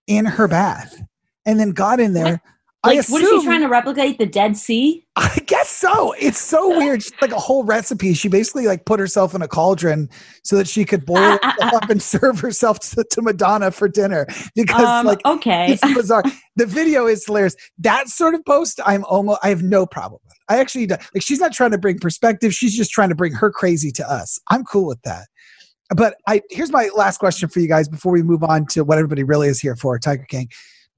in 0.05 0.25
her 0.25 0.47
bath 0.47 1.01
and 1.45 1.59
then 1.59 1.71
got 1.71 1.99
in 1.99 2.13
there. 2.13 2.41
Like 2.85 3.09
what 3.09 3.21
is 3.21 3.29
she 3.29 3.43
trying 3.43 3.61
to 3.61 3.67
replicate? 3.67 4.17
The 4.17 4.25
Dead 4.25 4.55
Sea? 4.55 5.05
I 5.15 5.39
guess 5.45 5.67
so. 5.69 6.13
It's 6.13 6.39
so 6.39 6.77
weird. 6.77 7.03
She's 7.03 7.11
like 7.21 7.31
a 7.31 7.39
whole 7.39 7.63
recipe. 7.63 8.13
She 8.13 8.29
basically 8.29 8.67
like 8.67 8.85
put 8.85 8.99
herself 8.99 9.33
in 9.33 9.41
a 9.41 9.47
cauldron 9.47 10.09
so 10.43 10.55
that 10.57 10.67
she 10.67 10.85
could 10.85 11.05
boil 11.05 11.17
ah, 11.17 11.39
ah, 11.41 11.51
herself 11.51 11.73
ah. 11.73 11.77
up 11.77 11.89
and 11.89 12.01
serve 12.13 12.39
herself 12.39 12.79
to, 12.79 13.03
to 13.03 13.21
Madonna 13.21 13.71
for 13.71 13.89
dinner 13.89 14.27
because 14.55 14.85
Um, 14.85 15.05
like 15.05 15.25
okay. 15.25 15.73
it's 15.73 15.93
bizarre. 15.93 16.23
The 16.55 16.65
video 16.65 17.07
is 17.07 17.25
hilarious. 17.25 17.55
That 17.79 18.09
sort 18.09 18.35
of 18.35 18.45
post, 18.45 18.79
I'm 18.85 19.03
almost, 19.05 19.39
I 19.43 19.49
have 19.49 19.63
no 19.63 19.85
problem 19.85 20.21
with. 20.23 20.37
I 20.47 20.59
actually 20.59 20.87
like. 20.87 21.01
She's 21.19 21.39
not 21.39 21.53
trying 21.53 21.71
to 21.71 21.77
bring 21.77 21.99
perspective. 21.99 22.53
She's 22.53 22.75
just 22.75 22.91
trying 22.91 23.09
to 23.09 23.15
bring 23.15 23.33
her 23.33 23.51
crazy 23.51 23.91
to 23.91 24.09
us. 24.09 24.39
I'm 24.49 24.63
cool 24.63 24.85
with 24.85 25.01
that. 25.01 25.27
But 25.95 26.15
I 26.27 26.41
here's 26.49 26.71
my 26.71 26.89
last 26.95 27.17
question 27.17 27.49
for 27.49 27.59
you 27.59 27.67
guys 27.67 27.87
before 27.89 28.11
we 28.11 28.21
move 28.21 28.43
on 28.43 28.65
to 28.67 28.83
what 28.83 28.97
everybody 28.97 29.23
really 29.23 29.47
is 29.47 29.59
here 29.59 29.75
for, 29.75 29.97
Tiger 29.99 30.25
King. 30.25 30.49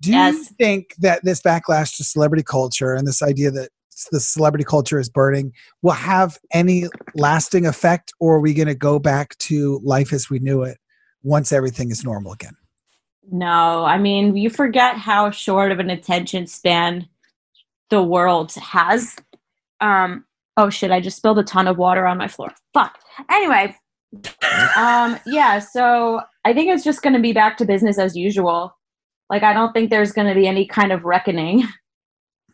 Do 0.02 0.14
you 0.14 0.44
think 0.44 0.96
that 1.00 1.24
this 1.24 1.42
backlash 1.42 1.98
to 1.98 2.04
celebrity 2.04 2.44
culture 2.44 2.94
and 2.94 3.06
this 3.06 3.22
idea 3.22 3.52
that 3.52 3.70
the 4.12 4.20
celebrity 4.20 4.64
culture 4.64 5.00
is 5.00 5.10
burning 5.10 5.52
will 5.82 5.92
have 5.92 6.38
any 6.54 6.86
lasting 7.16 7.66
effect, 7.66 8.14
or 8.20 8.36
are 8.36 8.40
we 8.40 8.54
going 8.54 8.68
to 8.68 8.76
go 8.76 8.98
back 8.98 9.38
to 9.40 9.80
life 9.84 10.14
as 10.14 10.30
we 10.30 10.40
knew 10.40 10.64
it 10.64 10.78
once 11.24 11.52
everything 11.52 11.92
is 11.92 12.04
normal 12.04 12.32
again? 12.32 12.56
No, 13.32 13.86
I 13.86 13.98
mean, 13.98 14.36
you 14.38 14.50
forget 14.50 14.96
how 14.96 15.32
short 15.32 15.72
of 15.72 15.80
an 15.80 15.90
attention 15.90 16.48
span 16.48 17.08
the 17.90 18.02
world 18.02 18.54
has. 18.56 19.16
Um, 19.82 20.26
oh 20.58 20.70
shit, 20.70 20.92
I 20.92 21.00
just 21.00 21.18
spilled 21.18 21.40
a 21.40 21.44
ton 21.44 21.68
of 21.68 21.78
water 21.78 22.08
on 22.08 22.18
my 22.18 22.28
floor. 22.28 22.54
Fuck. 22.74 23.00
Anyway, 23.30 23.76
um, 24.76 25.20
yeah, 25.26 25.60
so 25.60 26.22
I 26.46 26.54
think 26.54 26.70
it's 26.70 26.84
just 26.84 27.02
going 27.02 27.14
to 27.14 27.20
be 27.20 27.34
back 27.34 27.58
to 27.58 27.66
business 27.66 28.00
as 28.00 28.16
usual. 28.16 28.76
Like, 29.30 29.44
I 29.44 29.54
don't 29.54 29.72
think 29.74 29.90
there's 29.90 30.12
going 30.12 30.28
to 30.28 30.34
be 30.34 30.48
any 30.48 30.66
kind 30.66 30.92
of 30.92 31.04
reckoning. 31.06 31.64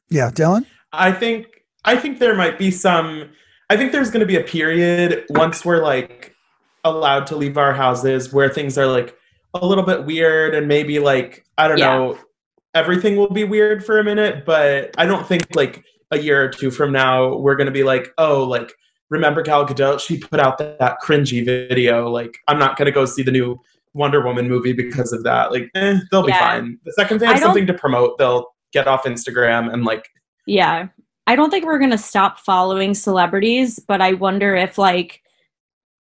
Yeah, 0.09 0.29
Dylan. 0.29 0.67
I 0.93 1.11
think 1.11 1.47
I 1.83 1.95
think 1.95 2.19
there 2.19 2.35
might 2.35 2.59
be 2.59 2.69
some 2.69 3.31
I 3.71 3.75
think 3.75 3.91
there's 3.91 4.11
going 4.11 4.19
to 4.19 4.27
be 4.27 4.35
a 4.35 4.43
period 4.43 5.25
once 5.29 5.65
we're 5.65 5.81
like 5.81 6.35
allowed 6.83 7.25
to 7.27 7.35
leave 7.35 7.57
our 7.57 7.73
houses 7.73 8.31
where 8.31 8.47
things 8.47 8.77
are 8.77 8.85
like 8.85 9.17
a 9.55 9.65
little 9.65 9.83
bit 9.83 10.05
weird 10.05 10.53
and 10.53 10.67
maybe 10.67 10.99
like 10.99 11.43
I 11.57 11.67
don't 11.67 11.79
Yeah. 11.79 11.97
know 11.97 12.19
everything 12.75 13.15
will 13.15 13.31
be 13.31 13.45
weird 13.45 13.83
for 13.83 13.97
a 13.97 14.03
minute 14.03 14.45
but 14.45 14.93
I 14.99 15.07
don't 15.07 15.25
think 15.27 15.47
like 15.55 15.83
a 16.11 16.19
year 16.19 16.43
or 16.43 16.49
two 16.49 16.69
from 16.69 16.91
now 16.91 17.35
we're 17.37 17.55
going 17.55 17.65
to 17.65 17.71
be 17.73 17.83
like 17.83 18.13
oh 18.19 18.43
like 18.43 18.71
remember 19.09 19.41
Gal 19.41 19.65
Gadot 19.65 19.99
she 19.99 20.19
put 20.19 20.39
out 20.39 20.59
that, 20.59 20.77
that 20.77 20.97
cringy 21.03 21.43
video 21.43 22.09
like 22.11 22.37
I'm 22.47 22.59
not 22.59 22.77
going 22.77 22.85
to 22.85 22.91
go 22.91 23.05
see 23.05 23.23
the 23.23 23.31
new 23.31 23.59
Wonder 23.95 24.21
Woman 24.21 24.47
movie 24.47 24.73
because 24.73 25.11
of 25.11 25.23
that 25.23 25.51
like 25.51 25.69
eh, 25.73 25.97
they'll 26.11 26.23
be 26.23 26.31
fine 26.31 26.77
the 26.83 26.91
second 26.91 27.19
they 27.19 27.25
I 27.25 27.31
have 27.31 27.39
something 27.39 27.65
to 27.65 27.73
promote 27.73 28.17
they'll 28.17 28.53
get 28.75 28.87
off 28.87 29.05
Instagram 29.05 29.73
and 29.73 29.85
like 29.85 30.07
Yeah. 30.45 30.89
I 31.27 31.35
don't 31.35 31.49
think 31.49 31.65
we're 31.65 31.79
going 31.79 31.91
to 31.91 31.97
stop 31.97 32.39
following 32.39 32.93
celebrities, 32.93 33.79
but 33.79 33.99
I 33.99 34.13
wonder 34.13 34.55
if 34.55 34.77
like 34.77 35.23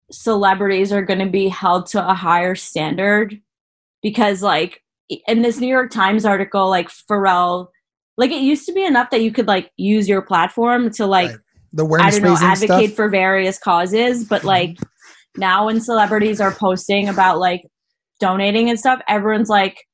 celebrities 0.09 0.91
are 0.91 1.03
going 1.03 1.19
to 1.19 1.29
be 1.29 1.47
held 1.47 1.85
to 1.87 2.09
a 2.09 2.13
higher 2.13 2.55
standard 2.55 3.39
because 4.01 4.41
like 4.41 4.81
in 5.27 5.41
this 5.41 5.59
New 5.59 5.67
York 5.67 5.91
Times 5.91 6.25
article 6.25 6.69
like 6.69 6.89
Pharrell 6.89 7.67
like 8.17 8.31
it 8.31 8.41
used 8.41 8.65
to 8.65 8.73
be 8.73 8.83
enough 8.83 9.09
that 9.11 9.21
you 9.21 9.31
could 9.31 9.47
like 9.47 9.71
use 9.77 10.09
your 10.09 10.21
platform 10.21 10.89
to 10.91 11.05
like 11.05 11.29
Right. 11.29 11.39
The 11.73 11.85
I 11.85 12.11
don't 12.11 12.23
know 12.23 12.37
advocate 12.37 12.87
stuff. 12.87 12.95
for 12.97 13.07
various 13.07 13.57
causes, 13.57 14.25
but 14.25 14.43
like 14.43 14.77
now 15.37 15.67
when 15.67 15.79
celebrities 15.79 16.41
are 16.41 16.51
posting 16.51 17.07
about 17.07 17.39
like 17.39 17.65
donating 18.21 18.69
and 18.69 18.79
stuff, 18.79 19.01
everyone's 19.09 19.49
like, 19.49 19.85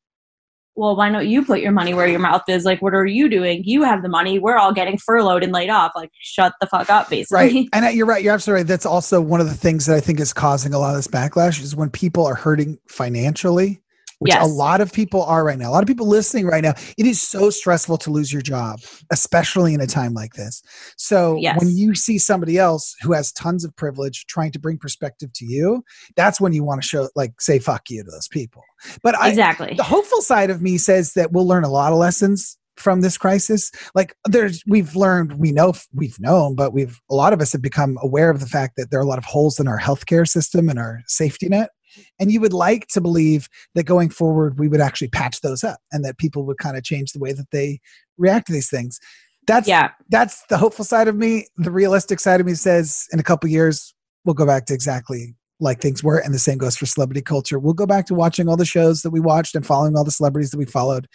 well, 0.76 0.96
why 0.96 1.10
don't 1.10 1.28
you 1.28 1.44
put 1.44 1.60
your 1.60 1.72
money 1.72 1.96
where 1.96 2.08
your 2.08 2.20
mouth 2.20 2.44
is? 2.48 2.64
Like, 2.64 2.84
what 2.84 2.94
are 2.94 3.08
you 3.08 3.28
doing? 3.30 3.64
You 3.66 3.82
have 3.82 4.04
the 4.04 4.10
money. 4.10 4.38
We're 4.38 4.58
all 4.58 4.72
getting 4.72 5.00
furloughed 5.00 5.42
and 5.42 5.52
laid 5.52 5.72
off. 5.72 5.94
Like, 5.96 6.12
shut 6.22 6.54
the 6.62 6.68
fuck 6.68 6.92
up, 6.92 7.10
basically. 7.10 7.38
Right. 7.38 7.70
And 7.74 7.98
you're 7.98 8.06
right. 8.06 8.24
You're 8.24 8.36
absolutely 8.36 8.62
right. 8.62 8.68
That's 8.68 8.86
also 8.86 9.20
one 9.20 9.42
of 9.42 9.48
the 9.48 9.56
things 9.56 9.88
that 9.88 9.96
I 9.96 10.00
think 10.00 10.20
is 10.20 10.34
causing 10.34 10.76
a 10.76 10.80
lot 10.80 10.92
of 10.92 10.98
this 10.98 11.08
backlash 11.08 11.60
is 11.64 11.76
when 11.76 11.90
people 11.90 12.28
are 12.28 12.36
hurting 12.36 12.78
financially, 12.88 13.82
which 14.20 14.34
a 14.34 14.46
lot 14.46 14.82
of 14.82 14.92
people 14.92 15.22
are 15.24 15.44
right 15.44 15.58
now. 15.60 15.70
A 15.70 15.74
lot 15.74 15.84
of 15.84 15.88
people 15.88 16.08
listening 16.08 16.48
right 16.48 16.64
now. 16.64 16.74
It 16.98 17.06
is 17.06 17.22
so 17.22 17.50
stressful 17.50 17.98
to 18.00 18.12
lose 18.12 18.34
your 18.34 18.42
job, 18.42 18.80
especially 19.12 19.74
in 19.74 19.82
a 19.82 19.88
time 19.88 20.14
like 20.14 20.34
this. 20.34 20.62
So 20.98 21.38
Yes. 21.40 21.60
when 21.60 21.76
you 21.76 21.94
see 21.96 22.18
somebody 22.18 22.58
else 22.58 22.96
who 23.02 23.14
has 23.14 23.32
tons 23.32 23.64
of 23.64 23.76
privilege 23.76 24.26
trying 24.28 24.52
to 24.54 24.60
bring 24.60 24.78
perspective 24.78 25.32
to 25.34 25.46
you, 25.46 25.84
that's 26.16 26.42
when 26.42 26.54
you 26.54 26.64
want 26.64 26.82
to 26.82 26.88
show, 26.88 27.10
like, 27.16 27.40
say 27.40 27.60
fuck 27.60 27.90
you 27.90 28.04
to 28.04 28.10
those 28.10 28.28
people. 28.28 28.64
But 29.04 29.16
I, 29.16 29.30
exactly. 29.30 29.74
the 29.76 29.84
hopeful 29.84 30.22
side 30.22 30.50
of 30.50 30.62
me 30.62 30.78
says 30.78 31.14
that 31.14 31.32
we'll 31.32 31.48
learn 31.48 31.64
a 31.64 31.70
lot 31.70 31.92
of 31.92 32.00
lessons 32.00 32.58
from 32.76 33.02
this 33.02 33.18
crisis 33.18 33.72
like 33.96 34.16
there's 34.26 34.64
we've 34.68 34.96
learned 34.96 35.40
we 35.40 35.52
know 35.52 35.74
we've 35.96 36.20
known 36.20 36.54
but 36.54 36.74
we've 36.74 37.02
a 37.10 37.16
lot 37.16 37.34
of 37.34 37.42
us 37.42 37.52
have 37.52 37.62
become 37.62 37.98
aware 38.04 38.30
of 38.30 38.40
the 38.40 38.46
fact 38.46 38.76
that 38.78 38.92
there 38.92 39.00
are 39.00 39.04
a 39.04 39.08
lot 39.08 39.18
of 39.18 39.26
holes 39.26 39.60
in 39.60 39.68
our 39.68 39.80
healthcare 39.80 40.28
system 40.28 40.70
and 40.70 40.78
our 40.78 41.02
safety 41.08 41.50
net 41.50 41.72
and 42.20 42.32
you 42.32 42.40
would 42.42 42.54
like 42.54 42.88
to 42.88 43.02
believe 43.02 43.48
that 43.76 43.84
going 43.84 44.10
forward 44.10 44.60
we 44.60 44.68
would 44.68 44.82
actually 44.82 45.08
patch 45.10 45.42
those 45.42 45.64
up 45.64 45.80
and 45.92 46.04
that 46.04 46.18
people 46.18 46.44
would 46.46 46.58
kind 46.58 46.78
of 46.78 46.84
change 46.84 47.12
the 47.12 47.20
way 47.20 47.34
that 47.34 47.50
they 47.52 47.80
react 48.18 48.48
to 48.48 48.54
these 48.54 48.70
things 48.70 49.00
that's 49.46 49.68
yeah. 49.68 49.92
that's 50.10 50.46
the 50.48 50.58
hopeful 50.58 50.86
side 50.86 51.08
of 51.08 51.16
me 51.16 51.48
the 51.58 51.72
realistic 51.72 52.20
side 52.20 52.40
of 52.40 52.46
me 52.46 52.54
says 52.54 53.08
in 53.12 53.20
a 53.20 53.24
couple 53.24 53.50
years 53.50 53.94
we'll 54.26 54.34
go 54.34 54.46
back 54.46 54.66
to 54.66 54.74
exactly 54.74 55.36
like 55.60 55.82
things 55.82 56.04
were 56.04 56.20
and 56.20 56.34
the 56.34 56.40
same 56.40 56.58
goes 56.58 56.78
for 56.78 56.86
celebrity 56.86 57.22
culture 57.22 57.60
we'll 57.60 57.74
go 57.74 57.86
back 57.86 58.06
to 58.06 58.14
watching 58.14 58.48
all 58.48 58.58
the 58.58 58.66
shows 58.66 59.02
that 59.02 59.10
we 59.10 59.20
watched 59.20 59.56
and 59.56 59.66
following 59.66 59.96
all 59.96 60.04
the 60.04 60.12
celebrities 60.12 60.52
that 60.52 60.58
we 60.58 60.66
followed 60.66 61.08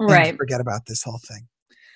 and 0.00 0.10
Right. 0.10 0.36
forget 0.36 0.60
about 0.60 0.86
this 0.86 1.02
whole 1.02 1.20
thing 1.28 1.46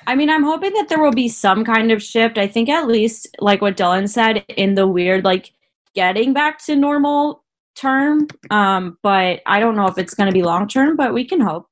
I 0.06 0.14
mean, 0.14 0.30
I'm 0.30 0.44
hoping 0.44 0.72
that 0.74 0.88
there 0.88 1.00
will 1.00 1.12
be 1.12 1.28
some 1.28 1.64
kind 1.64 1.90
of 1.90 2.02
shift. 2.02 2.38
I 2.38 2.46
think 2.46 2.68
at 2.68 2.86
least 2.86 3.28
like 3.40 3.60
what 3.60 3.76
Dylan 3.76 4.08
said 4.08 4.44
in 4.48 4.74
the 4.74 4.86
weird, 4.86 5.24
like 5.24 5.52
getting 5.94 6.32
back 6.32 6.64
to 6.64 6.76
normal 6.76 7.44
term. 7.78 8.26
Um, 8.50 8.98
but 9.02 9.40
I 9.46 9.60
don't 9.60 9.76
know 9.76 9.86
if 9.86 9.98
it's 9.98 10.14
going 10.14 10.28
to 10.28 10.32
be 10.32 10.42
long 10.42 10.68
term, 10.68 10.96
but 10.96 11.14
we 11.14 11.24
can 11.24 11.40
hope. 11.40 11.66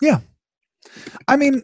Yeah. 0.00 0.20
I 1.26 1.36
mean 1.36 1.62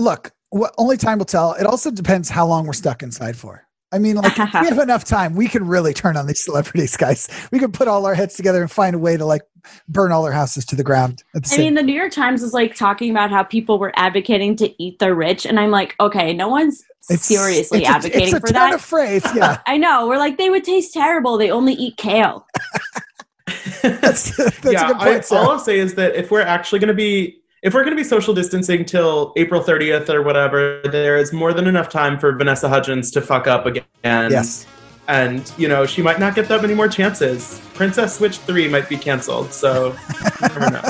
look 0.00 0.32
what 0.50 0.74
only 0.78 0.96
time 0.96 1.18
will 1.18 1.24
tell 1.24 1.52
it 1.54 1.66
also 1.66 1.90
depends 1.90 2.28
how 2.28 2.46
long 2.46 2.66
we're 2.66 2.72
stuck 2.72 3.02
inside 3.02 3.36
for 3.36 3.66
i 3.92 3.98
mean 3.98 4.16
like 4.16 4.36
if 4.38 4.38
we 4.38 4.44
have 4.68 4.78
enough 4.78 5.04
time 5.04 5.34
we 5.36 5.46
can 5.46 5.66
really 5.66 5.92
turn 5.92 6.16
on 6.16 6.26
these 6.26 6.42
celebrities 6.42 6.96
guys 6.96 7.28
we 7.52 7.58
can 7.58 7.70
put 7.70 7.86
all 7.86 8.06
our 8.06 8.14
heads 8.14 8.34
together 8.34 8.60
and 8.60 8.70
find 8.70 8.94
a 8.94 8.98
way 8.98 9.16
to 9.16 9.24
like 9.24 9.42
burn 9.88 10.12
all 10.12 10.22
their 10.22 10.32
houses 10.32 10.64
to 10.64 10.76
the 10.76 10.84
ground 10.84 11.22
at 11.34 11.44
the 11.44 11.48
I 11.52 11.56
same 11.56 11.60
mean, 11.66 11.74
the 11.74 11.82
New 11.82 11.92
York 11.94 12.12
Times 12.12 12.42
is 12.42 12.52
like 12.52 12.74
talking 12.74 13.10
about 13.10 13.30
how 13.30 13.42
people 13.42 13.78
were 13.78 13.92
advocating 13.96 14.56
to 14.56 14.82
eat 14.82 14.98
the 14.98 15.14
rich, 15.14 15.44
and 15.44 15.60
I'm 15.60 15.70
like, 15.70 15.94
okay, 16.00 16.32
no 16.32 16.48
one's 16.48 16.82
It's- 17.10 17.26
seriously 17.26 17.80
it's 17.80 17.88
a- 17.88 17.92
advocating 17.92 18.22
it's 18.28 18.32
a 18.34 18.40
for 18.40 18.46
turn 18.46 18.54
that. 18.54 18.74
of 18.74 18.80
phrase 18.80 19.24
yeah 19.34 19.58
I 19.66 19.76
know. 19.76 20.06
We're 20.08 20.18
like, 20.18 20.38
they 20.38 20.48
would 20.50 20.64
taste 20.64 20.92
terrible. 20.94 21.36
They 21.36 21.50
only 21.50 21.74
eat 21.74 21.96
kale. 21.96 22.46
that's, 23.82 24.36
that's 24.36 24.64
yeah, 24.64 24.84
a 24.84 24.88
good 24.88 24.98
point 24.98 25.32
I, 25.32 25.36
all 25.36 25.50
I'll 25.50 25.58
say 25.58 25.78
is 25.78 25.94
that 25.94 26.14
if 26.14 26.30
we're 26.30 26.40
actually 26.42 26.78
going 26.78 26.88
to 26.88 26.94
be 26.94 27.36
if 27.62 27.74
we're 27.74 27.82
going 27.82 27.94
to 27.96 28.00
be 28.02 28.08
social 28.08 28.32
distancing 28.32 28.84
till 28.86 29.34
April 29.36 29.62
30th 29.62 30.08
or 30.08 30.22
whatever, 30.22 30.80
there 30.90 31.18
is 31.18 31.30
more 31.32 31.52
than 31.52 31.66
enough 31.66 31.90
time 31.90 32.18
for 32.18 32.32
Vanessa 32.34 32.68
Hudgens 32.70 33.10
to 33.10 33.20
fuck 33.20 33.46
up 33.46 33.66
again. 33.66 33.84
yes 34.02 34.66
And, 35.08 35.52
you 35.58 35.68
know, 35.68 35.84
she 35.84 36.00
might 36.00 36.18
not 36.18 36.34
get 36.34 36.48
that 36.48 36.62
many 36.62 36.72
more 36.74 36.88
chances. 36.88 37.60
Princess 37.74 38.16
Switch 38.16 38.38
3 38.38 38.68
might 38.68 38.88
be 38.88 38.96
canceled, 38.96 39.52
so 39.52 39.94
never 40.40 40.70
know. 40.70 40.82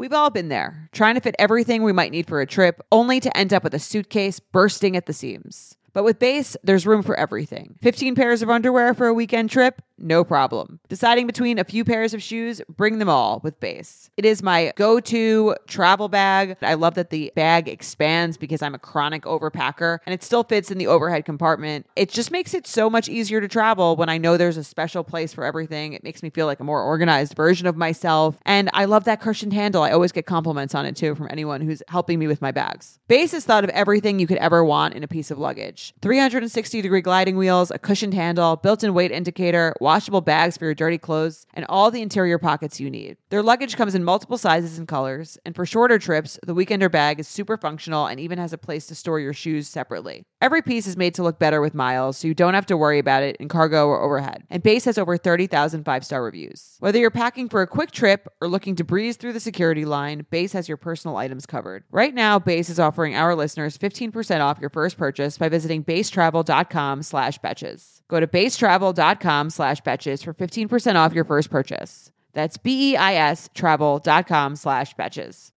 We've 0.00 0.14
all 0.14 0.30
been 0.30 0.48
there, 0.48 0.88
trying 0.92 1.16
to 1.16 1.20
fit 1.20 1.34
everything 1.38 1.82
we 1.82 1.92
might 1.92 2.10
need 2.10 2.26
for 2.26 2.40
a 2.40 2.46
trip, 2.46 2.80
only 2.90 3.20
to 3.20 3.36
end 3.36 3.52
up 3.52 3.62
with 3.62 3.74
a 3.74 3.78
suitcase 3.78 4.40
bursting 4.40 4.96
at 4.96 5.04
the 5.04 5.12
seams. 5.12 5.76
But 5.92 6.04
with 6.04 6.18
Béis, 6.18 6.56
there's 6.62 6.86
room 6.86 7.02
for 7.02 7.18
everything. 7.18 7.76
15 7.82 8.14
pairs 8.14 8.42
of 8.42 8.50
underwear 8.50 8.94
for 8.94 9.06
a 9.06 9.14
weekend 9.14 9.50
trip? 9.50 9.82
no 10.00 10.24
problem. 10.24 10.80
Deciding 10.88 11.26
between 11.26 11.58
a 11.58 11.64
few 11.64 11.84
pairs 11.84 12.14
of 12.14 12.22
shoes, 12.22 12.60
bring 12.68 12.98
them 12.98 13.08
all 13.08 13.40
with 13.44 13.60
Béis. 13.60 14.10
It 14.16 14.24
is 14.24 14.42
my 14.42 14.72
go 14.76 14.98
to 15.00 15.54
travel 15.66 16.08
bag. 16.08 16.56
I 16.62 16.74
love 16.74 16.94
that 16.94 17.10
the 17.10 17.32
bag 17.36 17.68
expands 17.68 18.36
because 18.36 18.62
I'm 18.62 18.74
a 18.74 18.78
chronic 18.78 19.22
overpacker 19.22 19.98
and 20.06 20.14
it 20.14 20.22
still 20.22 20.42
fits 20.42 20.70
in 20.70 20.78
the 20.78 20.86
overhead 20.86 21.24
compartment. 21.24 21.86
It 21.96 22.10
just 22.10 22.30
makes 22.30 22.54
it 22.54 22.66
so 22.66 22.88
much 22.88 23.08
easier 23.08 23.40
to 23.40 23.48
travel 23.48 23.96
when 23.96 24.08
I 24.08 24.18
know 24.18 24.36
there's 24.36 24.56
a 24.56 24.64
special 24.64 25.04
place 25.04 25.32
for 25.32 25.44
everything. 25.44 25.92
It 25.92 26.02
makes 26.02 26.22
me 26.22 26.30
feel 26.30 26.46
like 26.46 26.60
a 26.60 26.64
more 26.64 26.82
organized 26.82 27.34
version 27.34 27.66
of 27.66 27.76
myself. 27.76 28.38
And 28.46 28.70
I 28.72 28.86
love 28.86 29.04
that 29.04 29.20
cushioned 29.20 29.52
handle. 29.52 29.82
I 29.82 29.90
always 29.90 30.12
get 30.12 30.26
compliments 30.26 30.74
on 30.74 30.86
it 30.86 30.96
too 30.96 31.14
from 31.14 31.28
anyone 31.30 31.60
who's 31.60 31.82
helping 31.88 32.18
me 32.18 32.26
with 32.26 32.40
my 32.40 32.50
bags. 32.50 32.98
Béis 33.08 33.32
has 33.32 33.44
thought 33.44 33.64
of 33.64 33.70
everything 33.70 34.18
you 34.18 34.26
could 34.26 34.38
ever 34.38 34.64
want 34.64 34.94
in 34.94 35.04
a 35.04 35.08
piece 35.08 35.30
of 35.30 35.38
luggage 35.38 35.79
360 36.02 36.82
degree 36.82 37.00
gliding 37.00 37.36
wheels, 37.36 37.70
a 37.70 37.78
cushioned 37.78 38.14
handle, 38.14 38.56
built 38.56 38.84
in 38.84 38.94
weight 38.94 39.10
indicator, 39.10 39.74
washable 39.80 40.20
bags 40.20 40.56
for 40.56 40.64
your 40.64 40.74
dirty 40.74 40.98
clothes, 40.98 41.46
and 41.54 41.66
all 41.68 41.90
the 41.90 42.02
interior 42.02 42.38
pockets 42.38 42.80
you 42.80 42.90
need. 42.90 43.16
Their 43.30 43.42
luggage 43.42 43.76
comes 43.76 43.94
in 43.94 44.04
multiple 44.04 44.38
sizes 44.38 44.78
and 44.78 44.88
colors, 44.88 45.38
and 45.44 45.54
for 45.54 45.66
shorter 45.66 45.98
trips, 45.98 46.38
the 46.46 46.54
Weekender 46.54 46.90
bag 46.90 47.20
is 47.20 47.28
super 47.28 47.56
functional 47.56 48.06
and 48.06 48.20
even 48.20 48.38
has 48.38 48.52
a 48.52 48.58
place 48.58 48.86
to 48.86 48.94
store 48.94 49.20
your 49.20 49.32
shoes 49.32 49.68
separately. 49.68 50.24
Every 50.42 50.62
piece 50.62 50.86
is 50.86 50.96
made 50.96 51.14
to 51.16 51.22
look 51.22 51.38
better 51.38 51.60
with 51.60 51.74
miles, 51.74 52.16
so 52.16 52.26
you 52.26 52.32
don't 52.32 52.54
have 52.54 52.64
to 52.66 52.76
worry 52.78 52.98
about 52.98 53.22
it 53.22 53.36
in 53.36 53.48
cargo 53.48 53.86
or 53.88 54.00
overhead. 54.00 54.42
And 54.48 54.62
Béis 54.62 54.86
has 54.86 54.96
over 54.96 55.18
30,000 55.18 55.84
five 55.84 56.02
star 56.02 56.24
reviews. 56.24 56.76
Whether 56.78 56.98
you're 56.98 57.10
packing 57.10 57.50
for 57.50 57.60
a 57.60 57.66
quick 57.66 57.90
trip 57.90 58.26
or 58.40 58.48
looking 58.48 58.74
to 58.76 58.84
breeze 58.84 59.18
through 59.18 59.34
the 59.34 59.40
security 59.40 59.84
line, 59.84 60.24
Béis 60.32 60.52
has 60.54 60.66
your 60.66 60.78
personal 60.78 61.18
items 61.18 61.44
covered. 61.44 61.84
Right 61.90 62.14
now, 62.14 62.38
Béis 62.38 62.70
is 62.70 62.80
offering 62.80 63.14
our 63.14 63.34
listeners 63.34 63.76
15% 63.76 64.40
off 64.40 64.58
your 64.60 64.70
first 64.70 64.96
purchase 64.96 65.36
by 65.36 65.50
visiting 65.50 65.84
beistravel.com 65.84 67.02
slash 67.02 67.38
betches. 67.40 68.00
Go 68.08 68.18
to 68.18 68.26
beistravel.com 68.26 69.50
slash 69.50 69.82
betches 69.82 70.24
for 70.24 70.32
15% 70.32 70.94
off 70.94 71.12
your 71.12 71.24
first 71.24 71.50
purchase. 71.50 72.12
That's 72.32 72.56
B-E-I-S 72.56 73.50
travel.com 73.52 74.56
slash 74.56 74.94
betches. 74.94 75.50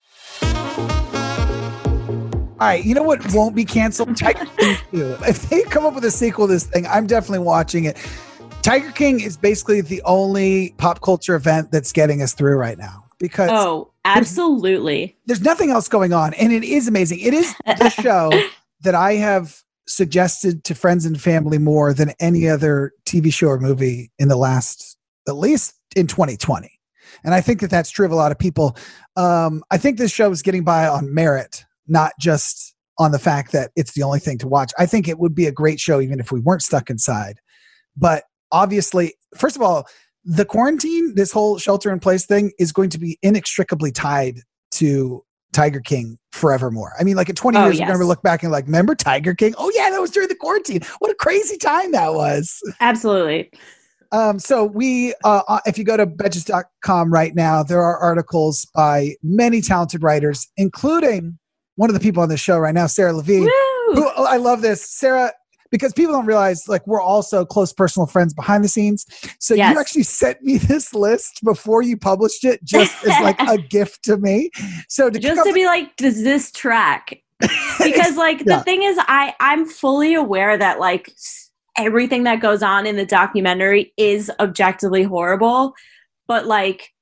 All 2.60 2.66
right, 2.66 2.84
you 2.84 2.94
know 2.94 3.02
what 3.02 3.32
won't 3.32 3.54
be 3.54 3.64
canceled? 3.64 4.16
Tiger 4.18 4.44
King 4.58 4.76
2. 4.90 5.16
If 5.26 5.48
they 5.48 5.62
come 5.62 5.86
up 5.86 5.94
with 5.94 6.04
a 6.04 6.10
sequel 6.10 6.46
to 6.46 6.52
this 6.52 6.64
thing, 6.64 6.86
I'm 6.86 7.06
definitely 7.06 7.38
watching 7.38 7.84
it. 7.84 7.96
Tiger 8.60 8.90
King 8.92 9.20
is 9.20 9.38
basically 9.38 9.80
the 9.80 10.02
only 10.04 10.74
pop 10.76 11.00
culture 11.00 11.34
event 11.34 11.70
that's 11.72 11.90
getting 11.90 12.20
us 12.20 12.34
through 12.34 12.56
right 12.58 12.76
now 12.76 13.04
because 13.18 13.48
Oh, 13.50 13.90
absolutely. 14.04 15.16
there's 15.24 15.40
nothing 15.40 15.70
else 15.70 15.88
going 15.88 16.12
on. 16.12 16.34
And 16.34 16.52
it 16.52 16.62
is 16.62 16.86
amazing. 16.86 17.20
It 17.20 17.32
is 17.32 17.54
the 17.64 17.88
show 18.02 18.30
that 18.82 18.94
I 18.94 19.14
have 19.14 19.62
suggested 19.88 20.62
to 20.64 20.74
friends 20.74 21.06
and 21.06 21.18
family 21.18 21.56
more 21.56 21.94
than 21.94 22.12
any 22.20 22.46
other 22.46 22.92
TV 23.06 23.32
show 23.32 23.48
or 23.48 23.58
movie 23.58 24.12
in 24.18 24.28
the 24.28 24.36
last, 24.36 24.98
at 25.26 25.36
least 25.36 25.74
in 25.96 26.06
2020. 26.06 26.70
And 27.24 27.32
I 27.34 27.40
think 27.40 27.60
that 27.60 27.70
that's 27.70 27.90
true 27.90 28.04
of 28.04 28.12
a 28.12 28.16
lot 28.16 28.32
of 28.32 28.38
people. 28.38 28.76
Um, 29.16 29.64
I 29.70 29.78
think 29.78 29.96
this 29.96 30.12
show 30.12 30.30
is 30.30 30.42
getting 30.42 30.62
by 30.64 30.86
on 30.86 31.12
merit, 31.14 31.64
not 31.90 32.12
just 32.18 32.74
on 32.98 33.12
the 33.12 33.18
fact 33.18 33.52
that 33.52 33.70
it's 33.76 33.92
the 33.92 34.02
only 34.02 34.20
thing 34.20 34.38
to 34.38 34.48
watch. 34.48 34.72
I 34.78 34.86
think 34.86 35.08
it 35.08 35.18
would 35.18 35.34
be 35.34 35.46
a 35.46 35.52
great 35.52 35.80
show 35.80 36.00
even 36.00 36.20
if 36.20 36.30
we 36.30 36.40
weren't 36.40 36.62
stuck 36.62 36.90
inside. 36.90 37.40
But 37.96 38.24
obviously, 38.52 39.14
first 39.36 39.56
of 39.56 39.62
all, 39.62 39.86
the 40.24 40.44
quarantine, 40.44 41.14
this 41.14 41.32
whole 41.32 41.58
shelter 41.58 41.90
in 41.90 41.98
place 41.98 42.26
thing 42.26 42.52
is 42.58 42.72
going 42.72 42.90
to 42.90 42.98
be 42.98 43.18
inextricably 43.22 43.90
tied 43.90 44.40
to 44.72 45.24
Tiger 45.52 45.80
King 45.80 46.18
forevermore. 46.32 46.92
I 47.00 47.04
mean, 47.04 47.16
like 47.16 47.28
in 47.28 47.34
20 47.34 47.58
Oh, 47.58 47.64
years, 47.64 47.80
we're 47.80 47.86
going 47.86 48.00
to 48.00 48.06
look 48.06 48.22
back 48.22 48.42
and 48.42 48.52
like, 48.52 48.66
remember 48.66 48.94
Tiger 48.94 49.34
King? 49.34 49.54
Oh, 49.58 49.72
yeah, 49.74 49.90
that 49.90 50.00
was 50.00 50.10
during 50.10 50.28
the 50.28 50.36
quarantine. 50.36 50.82
What 50.98 51.10
a 51.10 51.14
crazy 51.14 51.56
time 51.56 51.92
that 51.92 52.14
was. 52.14 52.60
Absolutely. 52.80 53.50
Um, 54.12 54.38
so 54.38 54.64
we, 54.64 55.14
uh, 55.24 55.42
uh, 55.48 55.60
if 55.66 55.78
you 55.78 55.84
go 55.84 55.96
to 55.96 56.06
betches.com 56.06 57.12
right 57.12 57.34
now, 57.34 57.62
there 57.62 57.80
are 57.80 57.96
articles 57.96 58.66
by 58.74 59.14
many 59.22 59.60
talented 59.60 60.02
writers, 60.02 60.48
including 60.56 61.38
one 61.80 61.88
of 61.88 61.94
the 61.94 62.00
people 62.00 62.22
on 62.22 62.28
the 62.28 62.36
show 62.36 62.58
right 62.58 62.74
now, 62.74 62.86
Sarah 62.86 63.14
Levine. 63.14 63.44
Woo! 63.44 63.94
Who, 63.94 64.10
oh, 64.14 64.26
I 64.28 64.36
love 64.36 64.60
this, 64.60 64.86
Sarah, 64.86 65.32
because 65.70 65.94
people 65.94 66.12
don't 66.12 66.26
realize 66.26 66.68
like 66.68 66.86
we're 66.86 67.00
also 67.00 67.46
close 67.46 67.72
personal 67.72 68.06
friends 68.06 68.34
behind 68.34 68.62
the 68.62 68.68
scenes. 68.68 69.06
So 69.38 69.54
Yes. 69.54 69.72
you 69.72 69.80
actually 69.80 70.02
sent 70.02 70.42
me 70.42 70.58
this 70.72 70.92
list 70.92 71.40
before 71.42 71.80
you 71.80 71.96
published 71.96 72.44
it, 72.44 72.62
just 72.64 72.92
as 73.02 73.18
like 73.22 73.40
a 73.48 73.56
gift 73.70 74.04
to 74.04 74.18
me. 74.18 74.50
So 74.90 75.08
to 75.08 75.18
Just 75.18 75.42
to 75.46 75.54
be 75.54 75.64
like, 75.64 75.96
does 75.96 76.22
this 76.22 76.52
track? 76.52 77.22
Because 77.82 78.18
like 78.18 78.42
Yeah. 78.46 78.58
the 78.58 78.64
thing 78.64 78.82
is, 78.82 78.98
I 79.00 79.34
I'm 79.40 79.64
fully 79.64 80.12
aware 80.12 80.58
that 80.58 80.80
like 80.80 81.10
everything 81.78 82.24
that 82.24 82.42
goes 82.42 82.62
on 82.62 82.86
in 82.86 82.96
the 82.96 83.06
documentary 83.06 83.94
is 83.96 84.30
objectively 84.38 85.02
horrible, 85.02 85.72
but 86.28 86.44
like 86.44 86.92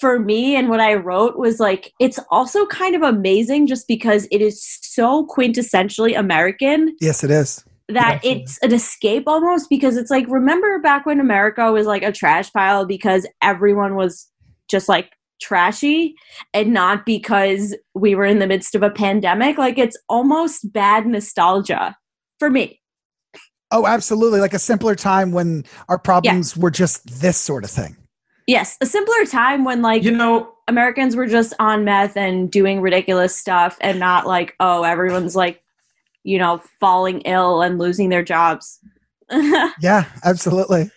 for 0.00 0.18
me 0.18 0.56
and 0.56 0.68
what 0.68 0.80
I 0.80 0.94
wrote 0.94 1.38
was 1.38 1.60
like 1.60 1.92
it's 2.00 2.18
also 2.30 2.66
kind 2.66 2.94
of 2.94 3.02
amazing 3.02 3.66
just 3.66 3.88
because 3.88 4.26
it 4.30 4.40
is 4.40 4.62
so 4.82 5.26
quintessentially 5.26 6.18
American 6.18 6.96
yes, 7.00 7.24
it 7.24 7.30
is. 7.30 7.64
that 7.88 8.16
Absolutely. 8.16 8.42
it's 8.42 8.58
an 8.62 8.72
escape 8.72 9.24
almost 9.26 9.68
because 9.70 9.96
it's 9.96 10.10
like 10.10 10.26
remember 10.28 10.78
back 10.80 11.06
when 11.06 11.20
America 11.20 11.70
was 11.72 11.86
like 11.86 12.02
a 12.02 12.12
trash 12.12 12.52
pile 12.52 12.84
because 12.84 13.26
everyone 13.42 13.94
was 13.94 14.28
just 14.68 14.88
like 14.88 15.12
trashy 15.40 16.14
and 16.54 16.72
not 16.72 17.04
because 17.04 17.76
we 17.94 18.14
were 18.14 18.24
in 18.24 18.38
the 18.38 18.46
midst 18.46 18.74
of 18.74 18.82
a 18.82 18.90
pandemic 18.90 19.58
like 19.58 19.76
it's 19.78 19.96
almost 20.08 20.72
bad 20.72 21.06
nostalgia 21.06 21.96
for 22.38 22.50
me 22.50 22.80
Oh, 23.72 23.84
absolutely. 23.86 24.40
Like 24.40 24.54
a 24.54 24.60
simpler 24.60 24.94
time 24.94 25.32
when 25.32 25.64
our 25.88 25.98
problems 25.98 26.56
were 26.56 26.70
just 26.70 27.20
this 27.20 27.36
sort 27.36 27.64
of 27.64 27.70
thing. 27.70 27.96
Yes 28.46 28.76
a 28.80 28.86
simpler 28.86 29.24
time 29.26 29.64
when 29.64 29.82
like 29.82 30.02
You 30.02 30.12
know, 30.12 30.52
Americans 30.68 31.16
were 31.16 31.26
just 31.26 31.54
on 31.58 31.84
meth 31.84 32.16
and 32.16 32.50
doing 32.50 32.80
ridiculous 32.80 33.36
stuff 33.36 33.76
and 33.80 33.98
not 34.00 34.26
like 34.26 34.54
oh 34.60 34.82
everyone's 34.84 35.36
like 35.36 35.62
you 36.24 36.38
know 36.38 36.60
falling 36.80 37.20
ill 37.22 37.62
and 37.62 37.78
losing 37.78 38.08
their 38.08 38.22
jobs 38.24 38.78
Yeah, 39.80 40.04
absolutely. 40.24 40.90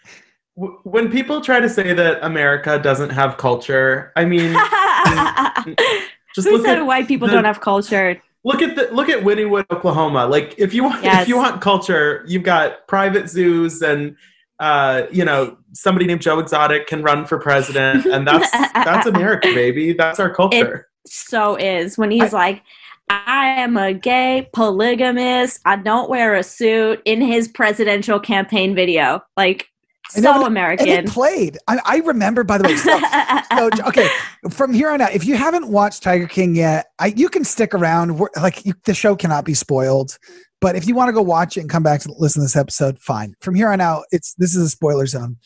when 0.83 1.09
people 1.11 1.41
try 1.41 1.59
to 1.59 1.69
say 1.69 1.93
that 1.93 2.19
America 2.23 2.77
doesn't 2.77 3.09
have 3.11 3.37
culture, 3.37 4.11
I 4.15 4.25
mean, 4.25 4.53
just 6.35 6.47
Who 6.47 6.57
look 6.57 6.65
said 6.65 6.77
at 6.79 6.85
white 6.85 7.07
people 7.07 7.27
the- 7.27 7.33
don't 7.33 7.45
have 7.45 7.61
culture? 7.61 8.21
look 8.45 8.61
at 8.61 8.75
the 8.75 8.87
look 8.93 9.09
at 9.09 9.19
Wynnewood, 9.23 9.65
Oklahoma. 9.71 10.25
Like 10.27 10.55
if 10.57 10.73
you 10.73 10.83
want 10.83 11.03
Yes. 11.03 11.23
if 11.23 11.27
you 11.27 11.37
want 11.37 11.59
culture, 11.61 12.23
you've 12.27 12.43
got 12.43 12.87
private 12.87 13.29
zoos 13.29 13.81
and 13.81 14.15
uh, 14.59 15.03
you 15.11 15.23
know 15.23 15.57
somebody 15.73 16.05
named 16.05 16.21
Joe 16.21 16.39
Exotic 16.39 16.87
can 16.87 17.01
run 17.01 17.25
for 17.25 17.39
president, 17.39 18.05
and 18.05 18.27
that's 18.27 18.51
that's 18.73 19.07
America, 19.07 19.47
baby. 19.53 19.93
That's 19.93 20.19
our 20.19 20.33
culture. 20.33 20.87
So 21.05 21.55
is 21.55 21.97
when 21.97 22.11
he's 22.11 22.33
like, 22.33 22.61
I 23.09 23.47
am 23.47 23.77
a 23.77 23.93
gay 23.93 24.49
polygamist. 24.53 25.61
I 25.65 25.77
don't 25.77 26.09
wear 26.09 26.35
a 26.35 26.43
suit 26.43 27.01
in 27.05 27.21
his 27.21 27.47
presidential 27.47 28.19
campaign 28.19 28.75
video. 28.75 29.21
Like 29.35 29.69
I 30.15 30.21
know, 30.21 30.33
so 30.33 30.39
but- 30.39 30.47
American. 30.47 30.87
And 30.87 31.07
it 31.07 31.11
played. 31.11 31.57
I, 31.67 31.79
I 31.85 31.97
remember, 31.97 32.43
by 32.43 32.57
the 32.57 32.65
way. 32.65 32.75
So, 32.75 32.99
so, 33.77 33.87
okay, 33.87 34.09
from 34.49 34.73
here 34.73 34.89
on 34.89 35.01
out, 35.01 35.13
if 35.13 35.25
you 35.25 35.35
haven't 35.35 35.67
watched 35.67 36.03
Tiger 36.03 36.27
King 36.27 36.55
yet, 36.55 36.87
I, 36.99 37.07
you 37.07 37.29
can 37.29 37.43
stick 37.43 37.73
around. 37.73 38.17
We're, 38.17 38.29
like 38.41 38.65
you, 38.65 38.73
the 38.85 38.93
show 38.93 39.15
cannot 39.15 39.45
be 39.45 39.53
spoiled. 39.53 40.17
But 40.61 40.75
if 40.75 40.87
you 40.87 40.95
want 40.95 41.09
to 41.09 41.13
go 41.13 41.21
watch 41.21 41.57
it 41.57 41.61
and 41.61 41.69
come 41.69 41.83
back 41.83 42.01
to 42.01 42.13
listen 42.17 42.41
to 42.41 42.45
this 42.45 42.55
episode, 42.55 42.99
fine. 42.99 43.35
From 43.39 43.55
here 43.55 43.69
on 43.69 43.79
out, 43.79 44.03
it's 44.11 44.33
this 44.35 44.55
is 44.55 44.63
a 44.63 44.69
spoiler 44.69 45.05
zone. 45.05 45.37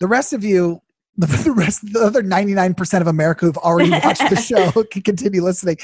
The 0.00 0.06
rest 0.06 0.32
of 0.32 0.42
you, 0.42 0.80
the, 1.16 1.26
the 1.44 1.52
rest, 1.52 1.92
the 1.92 2.00
other 2.00 2.22
ninety 2.22 2.54
nine 2.54 2.74
percent 2.74 3.02
of 3.02 3.08
America 3.08 3.46
who've 3.46 3.58
already 3.58 3.90
watched 4.04 4.28
the 4.30 4.36
show 4.36 4.84
can 4.90 5.02
continue 5.02 5.42
listening. 5.42 5.76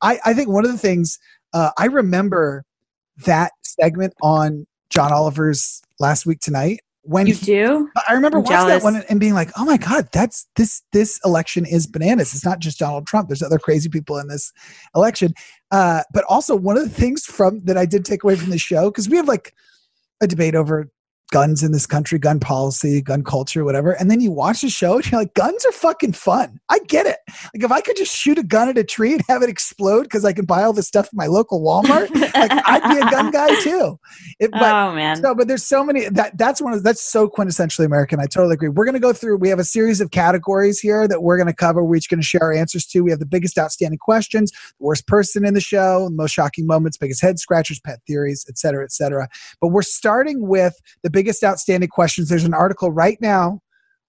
I, 0.00 0.18
I 0.24 0.34
think 0.34 0.48
one 0.48 0.64
of 0.64 0.72
the 0.72 0.78
things 0.78 1.18
uh, 1.52 1.70
I 1.78 1.86
remember 1.86 2.64
that 3.26 3.52
segment 3.62 4.14
on 4.22 4.66
John 4.88 5.12
Oliver's 5.12 5.82
last 5.98 6.26
week 6.26 6.40
tonight 6.40 6.80
when 7.02 7.26
you 7.26 7.34
he- 7.34 7.46
do? 7.46 7.90
I 8.08 8.14
remember 8.14 8.38
I'm 8.38 8.44
watching 8.44 8.68
that 8.68 8.82
one 8.82 9.02
and 9.08 9.20
being 9.20 9.34
like, 9.34 9.50
"Oh 9.56 9.64
my 9.64 9.76
god, 9.76 10.08
that's 10.12 10.46
this 10.56 10.82
this 10.92 11.20
election 11.24 11.66
is 11.66 11.86
bananas. 11.86 12.34
It's 12.34 12.44
not 12.44 12.60
just 12.60 12.78
Donald 12.78 13.06
Trump. 13.06 13.28
There's 13.28 13.42
other 13.42 13.58
crazy 13.58 13.88
people 13.88 14.18
in 14.18 14.28
this 14.28 14.52
election." 14.94 15.34
Uh, 15.72 16.02
but 16.12 16.22
also, 16.28 16.54
one 16.54 16.76
of 16.76 16.84
the 16.84 16.90
things 16.90 17.24
from 17.24 17.60
that 17.64 17.78
I 17.78 17.86
did 17.86 18.04
take 18.04 18.22
away 18.22 18.36
from 18.36 18.50
the 18.50 18.58
show 18.58 18.90
because 18.90 19.08
we 19.08 19.16
have 19.16 19.26
like 19.26 19.54
a 20.20 20.26
debate 20.26 20.54
over 20.54 20.90
guns 21.32 21.62
in 21.62 21.72
this 21.72 21.86
country, 21.86 22.18
gun 22.18 22.38
policy, 22.38 23.00
gun 23.00 23.24
culture, 23.24 23.64
whatever. 23.64 23.92
And 23.92 24.10
then 24.10 24.20
you 24.20 24.30
watch 24.30 24.60
the 24.60 24.68
show 24.68 24.96
and 24.96 25.10
you're 25.10 25.22
like, 25.22 25.34
guns 25.34 25.64
are 25.64 25.72
fucking 25.72 26.12
fun. 26.12 26.60
I 26.68 26.78
get 26.86 27.06
it. 27.06 27.16
Like 27.54 27.64
if 27.64 27.72
I 27.72 27.80
could 27.80 27.96
just 27.96 28.14
shoot 28.14 28.38
a 28.38 28.42
gun 28.42 28.68
at 28.68 28.78
a 28.78 28.84
tree 28.84 29.14
and 29.14 29.22
have 29.28 29.42
it 29.42 29.48
explode 29.48 30.02
because 30.04 30.24
I 30.24 30.32
can 30.32 30.44
buy 30.44 30.62
all 30.62 30.72
this 30.72 30.86
stuff 30.86 31.06
at 31.06 31.14
my 31.14 31.26
local 31.26 31.60
Walmart, 31.62 32.14
like 32.34 32.52
I'd 32.66 32.88
be 32.88 33.00
a 33.00 33.10
gun 33.10 33.30
guy 33.30 33.48
too. 33.62 33.98
It, 34.38 34.50
but 34.52 34.62
oh 34.62 34.94
man. 34.94 35.20
no, 35.22 35.34
but 35.34 35.48
there's 35.48 35.64
so 35.64 35.82
many 35.82 36.08
that 36.10 36.36
that's 36.36 36.60
one 36.60 36.74
of 36.74 36.82
that's 36.82 37.02
so 37.02 37.28
quintessentially 37.28 37.86
American. 37.86 38.20
I 38.20 38.26
totally 38.26 38.54
agree. 38.54 38.68
We're 38.68 38.84
gonna 38.84 39.00
go 39.00 39.14
through. 39.14 39.38
We 39.38 39.48
have 39.48 39.58
a 39.58 39.64
series 39.64 40.00
of 40.00 40.10
categories 40.10 40.80
here 40.80 41.08
that 41.08 41.22
we're 41.22 41.38
gonna 41.38 41.54
cover. 41.54 41.82
We're 41.82 41.96
each 41.96 42.10
gonna 42.10 42.22
share 42.22 42.42
our 42.42 42.52
answers 42.52 42.86
to. 42.88 43.00
We 43.00 43.10
have 43.10 43.20
the 43.20 43.26
biggest 43.26 43.58
outstanding 43.58 43.98
questions, 43.98 44.50
the 44.50 44.84
worst 44.84 45.06
person 45.06 45.46
in 45.46 45.54
the 45.54 45.60
show, 45.60 46.08
the 46.10 46.14
most 46.14 46.32
shocking 46.32 46.66
moments, 46.66 46.98
biggest 46.98 47.22
head 47.22 47.38
scratchers, 47.38 47.80
pet 47.80 48.00
theories, 48.06 48.44
et 48.48 48.58
cetera, 48.58 48.84
et 48.84 48.92
cetera. 48.92 49.28
But 49.60 49.68
we're 49.68 49.82
starting 49.82 50.46
with 50.46 50.74
the 51.02 51.10
biggest 51.22 51.44
outstanding 51.44 51.88
questions. 51.88 52.28
There's 52.28 52.42
an 52.44 52.54
article 52.54 52.90
right 52.90 53.16
now 53.20 53.60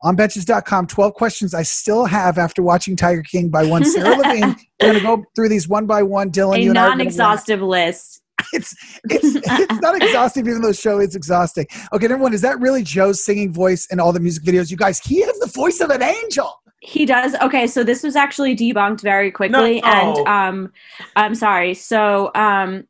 on 0.01 0.17
Betches.com. 0.17 0.87
12 0.87 1.13
questions 1.13 1.53
I 1.53 1.61
still 1.61 2.05
have 2.05 2.39
after 2.39 2.63
watching 2.63 2.95
Tiger 2.95 3.21
King 3.21 3.49
by 3.49 3.65
one 3.65 3.85
Sarah 3.85 4.17
Levine. 4.17 4.55
We're 4.81 4.87
going 4.87 4.95
to 4.95 5.01
go 5.01 5.23
through 5.35 5.49
these 5.49 5.67
one 5.69 5.85
by 5.85 6.01
one. 6.01 6.31
Dylan, 6.31 6.57
A 6.57 6.61
you're 6.61 6.73
gonna 6.73 6.89
non-exhaustive 6.89 7.61
list. 7.61 8.21
it's 8.51 8.75
it's 9.11 9.35
it's 9.45 9.81
not 9.81 9.95
exhaustive, 10.01 10.47
even 10.47 10.61
though 10.61 10.69
the 10.69 10.73
show 10.73 10.99
is 10.99 11.15
exhausting. 11.15 11.67
Okay, 11.93 12.07
number 12.07 12.23
one, 12.23 12.33
is 12.33 12.41
that 12.41 12.59
really 12.59 12.81
Joe's 12.81 13.23
singing 13.23 13.53
voice 13.53 13.85
in 13.91 13.99
all 13.99 14.11
the 14.11 14.19
music 14.19 14.43
videos? 14.43 14.71
You 14.71 14.77
guys, 14.77 14.99
he 14.99 15.21
has 15.21 15.37
the 15.37 15.51
voice 15.53 15.79
of 15.81 15.91
an 15.91 16.01
angel. 16.01 16.51
He 16.79 17.05
does. 17.05 17.35
Okay, 17.35 17.67
so 17.67 17.83
this 17.83 18.01
was 18.01 18.15
actually 18.15 18.55
debunked 18.55 19.01
very 19.01 19.29
quickly, 19.31 19.81
No. 19.81 19.87
and 19.87 20.27
um, 20.27 20.71
I'm 21.15 21.35
sorry. 21.35 21.75
So 21.75 22.31
um, 22.35 22.85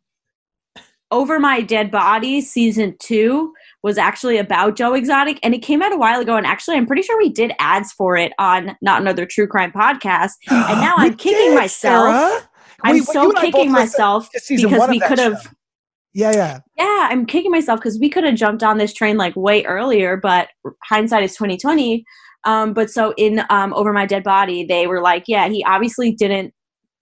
over 1.11 1.39
my 1.39 1.61
dead 1.61 1.91
body 1.91 2.41
season 2.41 2.95
two 2.99 3.53
was 3.83 3.97
actually 3.97 4.37
about 4.37 4.77
Joe 4.77 4.93
Exotic, 4.93 5.39
and 5.43 5.53
it 5.53 5.59
came 5.59 5.81
out 5.81 5.91
a 5.91 5.97
while 5.97 6.21
ago. 6.21 6.35
And 6.37 6.47
actually, 6.47 6.77
I'm 6.77 6.87
pretty 6.87 7.01
sure 7.01 7.17
we 7.17 7.29
did 7.29 7.51
ads 7.59 7.91
for 7.91 8.15
it 8.15 8.31
on 8.39 8.75
Not 8.81 9.01
Another 9.01 9.25
True 9.25 9.47
Crime 9.47 9.71
podcast. 9.71 10.31
And 10.49 10.79
now 10.79 10.95
I'm 10.97 11.15
kicking 11.15 11.51
did, 11.51 11.55
myself. 11.55 12.15
Sarah. 12.15 12.49
I'm 12.83 12.95
you 12.97 13.03
so 13.03 13.29
and 13.29 13.37
I 13.37 13.41
both 13.41 13.53
kicking 13.53 13.71
myself 13.71 14.29
because 14.31 14.89
we 14.89 14.99
could 14.99 15.19
have. 15.19 15.53
Yeah, 16.13 16.31
yeah. 16.31 16.59
Yeah, 16.77 17.07
I'm 17.11 17.25
kicking 17.25 17.51
myself 17.51 17.79
because 17.79 17.99
we 17.99 18.09
could 18.09 18.23
have 18.23 18.35
jumped 18.35 18.63
on 18.63 18.77
this 18.77 18.93
train 18.93 19.17
like 19.17 19.35
way 19.35 19.63
earlier, 19.65 20.15
but 20.15 20.49
hindsight 20.83 21.23
is 21.23 21.33
2020. 21.33 22.05
Um, 22.45 22.73
but 22.73 22.89
so 22.89 23.13
in 23.17 23.43
um, 23.49 23.73
Over 23.73 23.93
My 23.93 24.05
Dead 24.05 24.23
Body, 24.23 24.65
they 24.65 24.85
were 24.87 25.01
like, 25.01 25.23
yeah, 25.27 25.47
he 25.49 25.63
obviously 25.63 26.11
didn't 26.11 26.53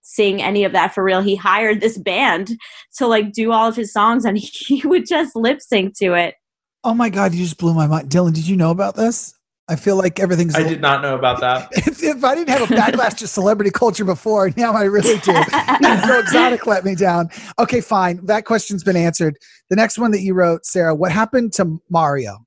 sing 0.01 0.41
any 0.41 0.63
of 0.63 0.71
that 0.71 0.93
for 0.93 1.03
real. 1.03 1.21
He 1.21 1.35
hired 1.35 1.81
this 1.81 1.97
band 1.97 2.57
to 2.97 3.07
like 3.07 3.33
do 3.33 3.51
all 3.51 3.67
of 3.67 3.75
his 3.75 3.91
songs, 3.91 4.25
and 4.25 4.37
he 4.41 4.85
would 4.85 5.07
just 5.07 5.35
lip 5.35 5.61
sync 5.61 5.97
to 5.99 6.13
it. 6.13 6.35
Oh 6.83 6.93
my 6.93 7.09
God, 7.09 7.33
you 7.33 7.43
just 7.43 7.57
blew 7.57 7.73
my 7.73 7.87
mind. 7.87 8.09
Dylan, 8.09 8.33
did 8.33 8.47
you 8.47 8.57
know 8.57 8.71
about 8.71 8.95
this? 8.95 9.33
I 9.67 9.75
feel 9.75 9.95
like 9.95 10.19
everything's. 10.19 10.55
I 10.55 10.63
did 10.63 10.81
not 10.81 11.01
know 11.01 11.15
about 11.15 11.39
that. 11.41 11.69
If, 11.77 12.03
if 12.03 12.23
I 12.23 12.35
didn't 12.35 12.49
have 12.49 12.69
a 12.69 12.73
backlash 12.73 13.15
to 13.17 13.27
celebrity 13.27 13.69
culture 13.71 14.03
before, 14.03 14.49
now 14.57 14.73
I 14.73 14.83
really 14.83 15.19
do. 15.19 15.31
Joe 16.03 16.19
Exotic 16.19 16.65
let 16.65 16.83
me 16.83 16.95
down. 16.95 17.29
Okay, 17.59 17.79
fine. 17.79 18.25
That 18.25 18.45
question's 18.45 18.83
been 18.83 18.97
answered. 18.97 19.37
The 19.69 19.75
next 19.75 19.97
one 19.99 20.11
that 20.11 20.21
you 20.21 20.33
wrote, 20.33 20.65
Sarah, 20.65 20.95
what 20.95 21.11
happened 21.11 21.53
to 21.53 21.79
Mario? 21.89 22.39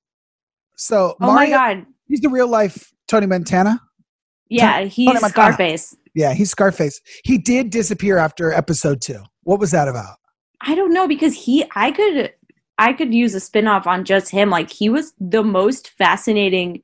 So, 0.77 1.17
Oh 1.21 1.33
my 1.33 1.49
god, 1.49 1.87
he's 2.09 2.21
the 2.21 2.29
real 2.29 2.49
life 2.49 2.93
Tony 3.07 3.27
Montana. 3.27 3.81
yeah, 4.51 4.83
he's 4.83 5.07
Montana. 5.07 5.29
Scarface. 5.31 5.97
Yeah, 6.15 6.35
he's 6.35 6.51
Scarface. 6.51 7.01
He 7.25 7.39
did 7.39 7.71
disappear 7.71 8.19
after 8.19 8.53
episode 8.53 9.01
two. 9.01 9.23
What 9.45 9.61
was 9.61 9.71
that 9.71 9.89
about? 9.89 10.17
I 10.61 10.75
don't 10.75 10.93
know 10.93 11.07
because 11.07 11.35
he, 11.35 11.65
I 11.77 11.91
could, 11.93 12.33
I 12.79 12.93
could 12.93 13.15
use 13.15 13.35
a 13.35 13.41
spin-off 13.41 13.87
on 13.87 14.05
just 14.05 14.31
him. 14.31 14.51
Like 14.51 14.71
he 14.71 14.89
was 14.89 15.13
the 15.21 15.43
most 15.45 15.91
fascinating 15.91 16.83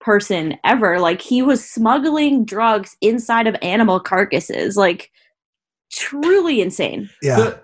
person 0.00 0.56
ever. 0.64 0.98
Like 0.98 1.20
he 1.20 1.42
was 1.42 1.68
smuggling 1.68 2.44
drugs 2.44 2.96
inside 3.00 3.46
of 3.46 3.56
animal 3.62 4.00
carcasses. 4.00 4.76
Like 4.76 5.10
truly 5.92 6.60
insane. 6.60 7.10
Yeah. 7.22 7.36
The, 7.36 7.60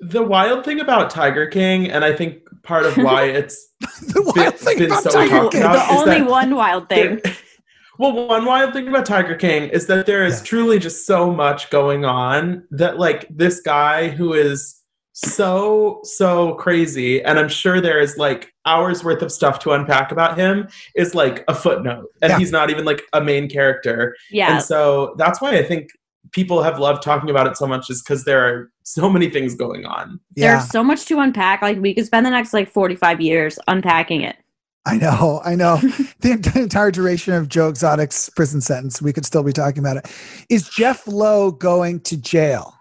the 0.00 0.22
wild 0.22 0.64
thing 0.64 0.80
about 0.80 1.10
Tiger 1.10 1.46
King, 1.46 1.90
and 1.90 2.04
I 2.04 2.14
think 2.14 2.42
part 2.62 2.84
of 2.86 2.96
why 2.96 3.24
it's 3.26 3.72
the 3.80 4.22
wild 4.22 4.34
been- 4.34 4.52
thing 4.52 4.78
been 4.78 4.86
about 4.90 5.02
so 5.04 5.10
Tiger 5.10 5.30
talked 5.36 5.52
King. 5.52 5.62
about 5.62 5.88
the 5.88 5.94
is 5.94 6.00
only 6.02 6.18
that 6.20 6.30
one 6.30 6.54
wild 6.54 6.88
thing. 6.88 7.20
there- 7.22 7.34
well, 7.98 8.26
one 8.26 8.44
wild 8.44 8.72
thing 8.74 8.88
about 8.88 9.06
Tiger 9.06 9.34
King 9.34 9.68
is 9.70 9.86
that 9.86 10.04
there 10.06 10.24
is 10.24 10.40
Yeah. 10.40 10.44
truly 10.44 10.78
just 10.78 11.06
so 11.06 11.32
much 11.32 11.70
going 11.70 12.04
on 12.04 12.64
that, 12.70 12.98
like, 12.98 13.26
this 13.30 13.60
guy 13.60 14.08
who 14.08 14.34
is 14.34 14.74
so, 15.18 16.00
so 16.04 16.54
crazy, 16.56 17.22
and 17.22 17.38
I'm 17.38 17.48
sure 17.48 17.80
there 17.80 17.98
is 18.00 18.18
like 18.18 18.52
hours 18.66 19.02
worth 19.02 19.22
of 19.22 19.32
stuff 19.32 19.58
to 19.60 19.72
unpack 19.72 20.12
about 20.12 20.36
him, 20.36 20.68
is 20.94 21.14
like 21.14 21.42
a 21.48 21.54
footnote, 21.54 22.08
and 22.20 22.30
Yeah. 22.32 22.38
he's 22.38 22.52
not 22.52 22.68
even 22.68 22.84
like 22.84 23.02
a 23.14 23.20
main 23.22 23.48
character. 23.48 24.14
Yeah. 24.30 24.56
And 24.56 24.62
so 24.62 25.14
that's 25.16 25.40
why 25.40 25.52
I 25.56 25.62
think 25.62 25.88
people 26.32 26.62
have 26.62 26.78
loved 26.78 27.02
talking 27.02 27.30
about 27.30 27.46
it 27.46 27.56
so 27.56 27.66
much, 27.66 27.88
is 27.88 28.02
because 28.02 28.24
there 28.24 28.44
are 28.46 28.70
so 28.82 29.08
many 29.08 29.30
things 29.30 29.54
going 29.54 29.86
on. 29.86 30.20
Yeah, 30.34 30.58
There's 30.58 30.68
so 30.70 30.84
much 30.84 31.06
to 31.06 31.18
unpack. 31.20 31.62
Like 31.62 31.80
we 31.80 31.94
could 31.94 32.04
spend 32.04 32.26
the 32.26 32.30
next 32.30 32.52
like 32.52 32.70
45 32.70 33.20
years 33.20 33.58
unpacking 33.68 34.20
it. 34.20 34.36
I 34.84 34.98
know, 34.98 35.40
I 35.44 35.54
know. 35.54 35.76
the, 36.20 36.36
the 36.36 36.60
entire 36.62 36.90
duration 36.90 37.32
of 37.32 37.48
Joe 37.48 37.68
Exotic's 37.68 38.28
prison 38.30 38.60
sentence, 38.60 39.00
we 39.00 39.12
could 39.14 39.24
still 39.24 39.42
be 39.42 39.52
talking 39.52 39.78
about 39.78 39.96
it. 39.96 40.06
Is 40.50 40.68
Jeff 40.68 41.08
Lowe 41.08 41.50
going 41.50 42.00
to 42.00 42.16
jail? 42.16 42.74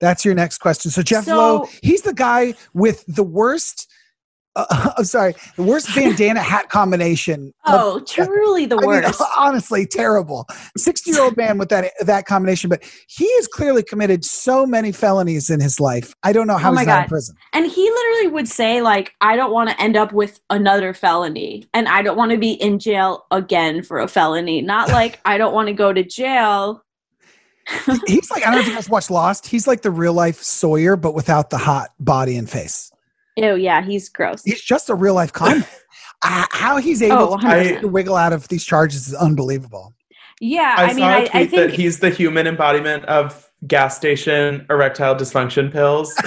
That's 0.00 0.24
your 0.24 0.34
next 0.34 0.58
question. 0.58 0.90
So 0.90 1.02
Jeff 1.02 1.24
So- 1.24 1.36
Lowe, 1.36 1.68
he's 1.82 2.02
the 2.02 2.14
guy 2.14 2.54
with 2.74 3.04
the 3.06 3.24
worst. 3.24 3.86
Uh, 4.56 4.92
I'm 4.96 5.04
sorry, 5.16 5.34
the 5.56 5.62
worst 5.62 5.88
bandana 5.94 6.40
hat 6.40 6.68
combination. 6.68 7.52
of- 7.66 7.74
Oh, 7.74 8.00
truly 8.00 8.64
the 8.66 8.76
I 8.76 8.80
mean, 8.80 8.86
worst. 8.88 9.22
honestly, 9.36 9.86
terrible. 9.86 10.46
Sixty-year-old 10.76 11.36
man 11.36 11.58
with 11.58 11.68
that 11.68 11.92
that 12.00 12.26
combination, 12.26 12.70
but 12.70 12.82
he 13.08 13.30
has 13.36 13.46
clearly 13.46 13.82
committed 13.82 14.24
so 14.24 14.66
many 14.66 14.90
felonies 14.90 15.50
in 15.50 15.60
his 15.60 15.78
life. 15.78 16.12
I 16.24 16.32
don't 16.32 16.46
know 16.46 16.56
how 16.56 16.72
Oh 16.72 16.76
he's 16.76 16.86
not 16.86 17.02
in 17.04 17.08
prison. 17.08 17.36
And 17.52 17.66
he 17.66 17.88
literally 17.90 18.28
would 18.28 18.48
say, 18.48 18.80
like, 18.82 19.12
I 19.20 19.36
don't 19.36 19.52
want 19.52 19.70
to 19.70 19.80
end 19.80 19.96
up 19.96 20.12
with 20.12 20.40
another 20.50 20.92
felony. 20.94 21.66
And 21.74 21.86
I 21.86 22.02
don't 22.02 22.16
want 22.16 22.32
to 22.32 22.38
be 22.38 22.52
in 22.52 22.78
jail 22.78 23.26
again 23.30 23.82
for 23.82 23.98
a 24.00 24.08
felony. 24.08 24.60
Not 24.62 24.88
like 24.88 25.20
I 25.24 25.38
don't 25.38 25.54
want 25.54 25.68
to 25.68 25.74
go 25.74 25.92
to 25.92 26.02
jail. 26.02 26.82
He's 28.06 28.30
like 28.30 28.46
I 28.46 28.50
don't 28.50 28.54
know 28.54 28.60
if 28.60 28.66
you 28.68 28.74
guys 28.74 28.88
watch 28.88 29.10
Lost. 29.10 29.46
He's 29.46 29.66
like 29.66 29.82
the 29.82 29.90
real 29.90 30.12
life 30.12 30.42
Sawyer, 30.42 30.96
but 30.96 31.14
without 31.14 31.50
the 31.50 31.58
hot 31.58 31.90
body 32.00 32.36
and 32.36 32.48
face. 32.48 32.90
Ew, 33.36 33.54
yeah, 33.56 33.82
he's 33.82 34.08
gross. 34.08 34.42
He's 34.42 34.62
just 34.62 34.90
a 34.90 34.94
real 34.94 35.14
life 35.14 35.32
con. 35.32 35.64
uh, 36.22 36.46
how 36.50 36.78
he's 36.78 37.02
able 37.02 37.34
Oh, 37.34 37.36
to, 37.38 37.80
to 37.80 37.88
wiggle 37.88 38.16
out 38.16 38.32
of 38.32 38.48
these 38.48 38.64
charges 38.64 39.06
is 39.08 39.14
unbelievable. 39.14 39.94
Yeah, 40.40 40.74
I, 40.76 40.84
I, 40.84 40.88
saw 40.88 40.94
mean, 40.94 41.04
a 41.04 41.08
I, 41.08 41.18
tweet 41.20 41.34
I 41.34 41.44
that 41.44 41.50
think. 41.50 41.72
he's 41.72 42.00
the 42.00 42.10
human 42.10 42.46
embodiment 42.46 43.04
of 43.04 43.48
gas 43.66 43.96
station 43.96 44.64
erectile 44.70 45.14
dysfunction 45.14 45.70
pills. 45.70 46.14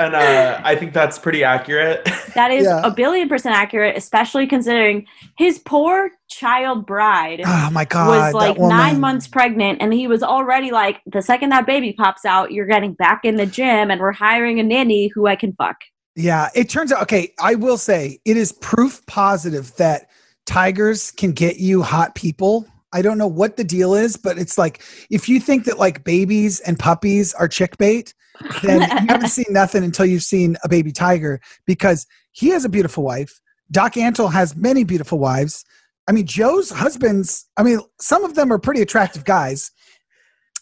and 0.00 0.14
uh, 0.14 0.60
I 0.64 0.74
think 0.76 0.92
that's 0.92 1.18
pretty 1.18 1.44
accurate. 1.44 2.04
that 2.34 2.50
is 2.50 2.64
Yeah. 2.64 2.80
a 2.84 2.90
billion 2.90 3.28
percent 3.28 3.54
accurate, 3.54 3.96
especially 3.96 4.46
considering 4.46 5.06
his 5.36 5.58
poor 5.58 6.10
child 6.28 6.86
bride. 6.86 7.42
Oh 7.44 7.68
my 7.72 7.84
god, 7.84 8.08
was 8.08 8.34
like 8.34 8.58
nine 8.58 9.00
months 9.00 9.26
pregnant 9.28 9.78
and 9.82 9.92
he 9.92 10.06
was 10.06 10.22
already 10.22 10.70
like 10.70 11.00
the 11.06 11.20
second 11.22 11.50
that 11.50 11.66
baby 11.66 11.92
pops 11.92 12.24
out 12.24 12.52
you're 12.52 12.66
getting 12.66 12.94
back 12.94 13.24
in 13.24 13.36
the 13.36 13.46
gym 13.46 13.90
and 13.90 14.00
we're 14.00 14.12
hiring 14.12 14.60
a 14.60 14.62
nanny 14.62 15.08
who 15.08 15.26
i 15.26 15.34
can 15.36 15.52
fuck 15.54 15.76
Yeah, 16.14 16.48
it 16.54 16.68
turns 16.68 16.92
out 16.92 17.02
okay. 17.02 17.32
I 17.40 17.54
will 17.56 17.76
say 17.78 18.20
it 18.24 18.36
is 18.36 18.52
proof 18.52 19.04
positive 19.06 19.74
that 19.76 20.08
tigers 20.46 21.10
can 21.10 21.32
get 21.32 21.58
you 21.58 21.82
hot 21.82 22.14
people. 22.14 22.66
I 22.92 23.02
don't 23.02 23.18
know 23.18 23.26
what 23.26 23.56
the 23.56 23.64
deal 23.64 23.94
is, 23.94 24.16
but 24.16 24.38
it's 24.38 24.58
like 24.58 24.82
if 25.10 25.28
you 25.28 25.40
think 25.40 25.64
that 25.64 25.78
like 25.78 26.04
babies 26.04 26.60
and 26.60 26.78
puppies 26.78 27.34
are 27.34 27.48
chick 27.48 27.78
bait, 27.78 28.14
then 28.62 28.80
you 28.80 29.06
haven't 29.08 29.28
seen 29.30 29.46
nothing 29.50 29.84
until 29.84 30.06
you've 30.06 30.22
seen 30.22 30.56
a 30.64 30.68
baby 30.68 30.92
tiger 30.92 31.40
because 31.66 32.06
he 32.32 32.48
has 32.48 32.64
a 32.64 32.68
beautiful 32.68 33.04
wife. 33.04 33.40
Doc 33.70 33.94
Antle 33.94 34.32
has 34.32 34.56
many 34.56 34.84
beautiful 34.84 35.18
wives. 35.18 35.64
I 36.08 36.12
mean, 36.12 36.26
Joe's 36.26 36.70
husbands, 36.70 37.46
I 37.56 37.62
mean, 37.62 37.80
some 38.00 38.24
of 38.24 38.34
them 38.34 38.52
are 38.52 38.58
pretty 38.58 38.82
attractive 38.82 39.24
guys. 39.24 39.70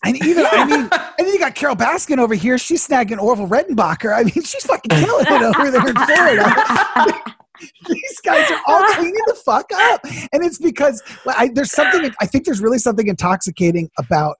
And 0.05 0.23
even, 0.25 0.45
I 0.47 0.65
mean, 0.65 0.81
and 0.93 1.27
then 1.27 1.29
you 1.29 1.39
got 1.39 1.55
Carol 1.55 1.75
Baskin 1.75 2.19
over 2.19 2.35
here. 2.35 2.59
She's 2.59 2.87
snagging 2.87 3.19
Orville 3.19 3.49
Redenbacher. 3.49 4.15
I 4.15 4.25
mean, 4.25 4.45
she's 4.45 4.65
fucking 4.65 4.91
killing 4.91 5.27
it 5.27 5.43
over 5.43 5.71
there 5.71 5.89
in 5.89 5.95
Florida. 5.97 7.35
These 7.89 8.21
guys 8.25 8.51
are 8.51 8.61
all 8.67 8.83
cleaning 8.95 9.15
the 9.27 9.35
fuck 9.35 9.71
up. 9.75 10.01
And 10.33 10.45
it's 10.45 10.59
because 10.59 11.03
I, 11.27 11.51
there's 11.55 11.73
something, 11.73 12.11
I 12.21 12.27
think 12.27 12.45
there's 12.45 12.61
really 12.61 12.79
something 12.79 13.07
intoxicating 13.07 13.91
about 13.99 14.37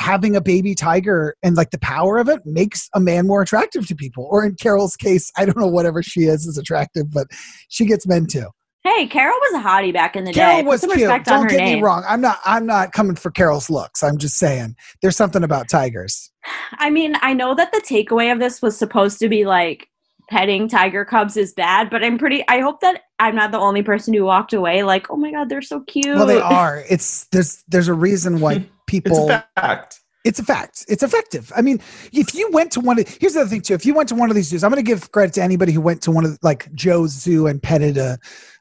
having 0.00 0.34
a 0.34 0.40
baby 0.40 0.74
tiger 0.74 1.36
and 1.42 1.56
like 1.56 1.70
the 1.70 1.78
power 1.78 2.18
of 2.18 2.28
it 2.28 2.40
makes 2.44 2.88
a 2.94 3.00
man 3.00 3.26
more 3.26 3.42
attractive 3.42 3.86
to 3.88 3.94
people. 3.94 4.26
Or 4.30 4.44
in 4.44 4.54
Carol's 4.56 4.96
case, 4.96 5.30
I 5.36 5.44
don't 5.44 5.56
know, 5.58 5.68
whatever 5.68 6.02
she 6.02 6.22
is 6.22 6.46
is 6.46 6.58
attractive, 6.58 7.12
but 7.12 7.28
she 7.68 7.86
gets 7.86 8.06
men 8.06 8.26
too. 8.26 8.46
hey 8.82 9.06
carol 9.06 9.36
was 9.40 9.62
a 9.64 9.66
hottie 9.66 9.92
back 9.92 10.14
in 10.16 10.24
the 10.24 10.32
Carol 10.32 10.56
day 10.58 10.62
Put 10.62 10.68
was 10.68 10.80
some 10.82 10.90
cute. 10.90 11.02
respect 11.08 11.28
on 11.28 11.40
Don't 11.40 11.48
get 11.50 11.58
name 11.58 11.76
me 11.78 11.82
wrong. 11.82 12.04
I'm 12.08 12.20
not. 12.20 12.38
I'm 12.44 12.66
not 12.66 12.92
coming 12.92 13.16
for 13.16 13.30
Carol's 13.30 13.70
looks. 13.70 14.02
I'm 14.02 14.18
just 14.18 14.36
saying 14.36 14.74
there's 15.00 15.16
something 15.16 15.42
about 15.44 15.68
tigers. 15.70 16.30
i 16.78 16.90
mean 16.90 17.14
i 17.22 17.32
know 17.32 17.54
that 17.54 17.72
the 17.72 17.80
takeaway 17.80 18.30
of 18.30 18.38
this 18.38 18.60
was 18.60 18.76
supposed 18.76 19.18
to 19.20 19.28
be 19.30 19.44
like 19.46 19.88
petting 20.28 20.68
tiger 20.68 21.04
cubs 21.04 21.36
is 21.36 21.52
bad 21.52 21.90
but 21.90 22.02
i'm 22.02 22.16
pretty 22.18 22.42
i 22.48 22.58
hope 22.60 22.80
that 22.80 23.02
i'm 23.18 23.34
not 23.34 23.52
the 23.52 23.58
only 23.58 23.82
person 23.82 24.14
who 24.14 24.24
walked 24.24 24.52
away 24.52 24.82
like 24.82 25.10
oh 25.10 25.16
my 25.16 25.30
god 25.30 25.48
they're 25.48 25.62
so 25.62 25.80
cute 25.80 26.16
Well, 26.16 26.26
they 26.26 26.40
are. 26.40 26.82
It's 26.88 27.24
there's 27.26 27.62
there's 27.68 27.88
a 27.88 27.94
reason 27.94 28.40
why 28.40 28.66
people 28.86 29.12
It's 29.12 29.20
people. 29.20 29.30
a 29.30 29.44
fact. 29.60 30.00
It's 30.24 30.38
a 30.38 30.44
fact. 30.44 30.86
It's 30.88 31.02
effective. 31.02 31.52
I 31.54 31.60
mean, 31.60 31.80
if 32.12 32.34
you 32.34 32.50
went 32.50 32.72
to 32.72 32.80
one 32.80 32.98
of 32.98 33.06
here's 33.20 33.34
the 33.34 33.40
other 33.40 33.50
thing 33.50 33.60
too. 33.60 33.74
If 33.74 33.84
you 33.84 33.92
went 33.94 34.08
to 34.08 34.14
one 34.14 34.30
of 34.30 34.36
these 34.36 34.48
zoos, 34.48 34.64
I'm 34.64 34.70
going 34.70 34.82
to 34.82 34.90
give 34.90 35.12
credit 35.12 35.34
to 35.34 35.42
anybody 35.42 35.72
who 35.72 35.82
went 35.82 36.00
to 36.02 36.10
one 36.10 36.24
of 36.24 36.38
like 36.42 36.72
Joe's 36.74 37.10
zoo 37.10 37.46
and 37.46 37.62
petted 37.62 37.98
a 37.98 38.18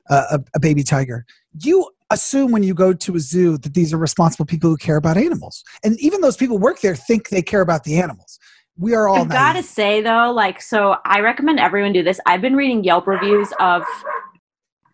a, 0.10 0.40
a 0.56 0.60
baby 0.60 0.84
tiger. 0.84 1.26
You 1.64 1.90
assume 2.10 2.52
when 2.52 2.64
you 2.64 2.74
go 2.74 2.92
to 2.94 3.16
a 3.16 3.20
zoo 3.20 3.58
that 3.60 3.74
these 3.74 3.94
are 3.94 3.98
responsible 3.98 4.46
people 4.46 4.70
who 4.70 4.78
care 4.78 4.98
about 4.98 5.16
animals, 5.16 5.64
and 5.86 5.98
even 6.02 6.20
those 6.20 6.36
people 6.36 6.58
who 6.58 6.64
work 6.64 6.82
there 6.82 6.96
think 6.96 7.30
they 7.30 7.42
care 7.42 7.62
about 7.62 7.86
the 7.86 7.98
animals. 7.98 8.40
We 8.78 8.96
are 8.96 9.08
all 9.08 9.22
I've 9.22 9.30
got 9.30 9.54
to 9.54 9.64
say 9.64 10.02
though, 10.02 10.32
like, 10.32 10.62
so 10.62 10.98
I 11.06 11.20
recommend 11.20 11.60
everyone 11.60 11.94
do 11.94 12.04
this. 12.04 12.20
I've 12.26 12.42
been 12.42 12.56
reading 12.56 12.84
Yelp 12.84 13.08
reviews 13.08 13.54
of 13.60 13.84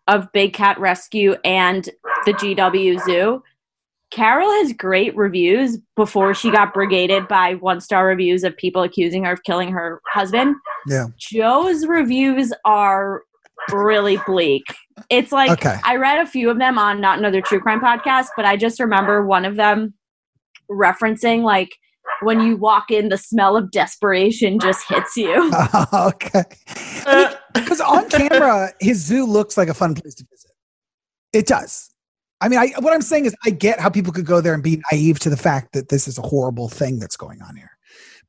of 0.07 0.32
Big 0.34 0.53
Cat 0.53 0.80
Rescue 0.80 1.36
and 1.45 1.88
the 2.25 2.34
GW 2.34 2.99
Zoo. 3.05 3.43
Carol 4.11 4.49
has 4.49 4.73
great 4.73 5.15
reviews 5.15 5.77
before 5.95 6.34
she 6.34 6.49
got 6.49 6.73
brigaded 6.73 7.27
by 7.27 7.53
one 7.55 7.80
star 7.80 8.07
reviews 8.07 8.43
of 8.43 8.57
people 8.57 8.82
accusing 8.82 9.23
her 9.23 9.34
of 9.34 9.43
killing 9.43 9.71
her 9.71 10.01
husband. 10.11 10.55
Yeah. 10.88 11.05
Joe's 11.17 11.86
reviews 11.86 12.51
are 12.65 13.21
really 13.71 14.17
bleak. 14.25 14.63
It's 15.09 15.32
like 15.32 15.51
Okay. 15.51 15.75
I 15.84 15.97
read 15.97 16.17
a 16.17 16.25
few 16.25 16.49
of 16.49 16.57
them 16.57 16.80
on 16.80 16.99
Not 16.99 17.19
Another 17.19 17.41
True 17.41 17.59
Crime 17.59 17.80
podcast, 17.80 18.27
but 18.36 18.45
I 18.45 18.57
just 18.57 18.80
remember 18.80 19.23
one 19.25 19.45
of 19.45 19.55
them 19.55 19.93
referencing 20.71 21.43
like 21.43 21.69
when 22.22 22.41
you 22.41 22.57
walk 22.57 22.91
in, 22.91 23.09
the 23.09 23.17
smell 23.17 23.55
of 23.57 23.72
desperation 23.72 24.59
just 24.59 24.88
hits 24.88 25.15
you. 25.17 25.51
okay. 25.93 26.43
Because 27.53 27.82
on 27.86 28.09
camera, 28.09 28.70
his 28.80 29.03
zoo 29.03 29.26
looks 29.26 29.57
like 29.57 29.67
a 29.70 29.74
fun 29.74 29.95
place 29.95 30.15
to 30.15 30.26
visit. 30.30 30.51
It 31.34 31.47
does. 31.47 31.89
I 32.41 32.47
mean, 32.47 32.59
I, 32.59 32.72
what 32.80 32.93
I'm 32.93 33.01
saying 33.01 33.26
is, 33.26 33.36
I 33.45 33.49
get 33.49 33.80
how 33.80 33.89
people 33.89 34.13
could 34.13 34.26
go 34.26 34.39
there 34.41 34.53
and 34.53 34.63
be 34.63 34.82
naive 34.91 35.20
to 35.20 35.30
the 35.30 35.38
fact 35.38 35.74
that 35.74 35.89
this 35.89 36.07
is 36.07 36.17
a 36.17 36.22
horrible 36.22 36.70
thing 36.70 36.97
that's 36.99 37.17
going 37.17 37.41
on 37.41 37.55
here. 37.55 37.72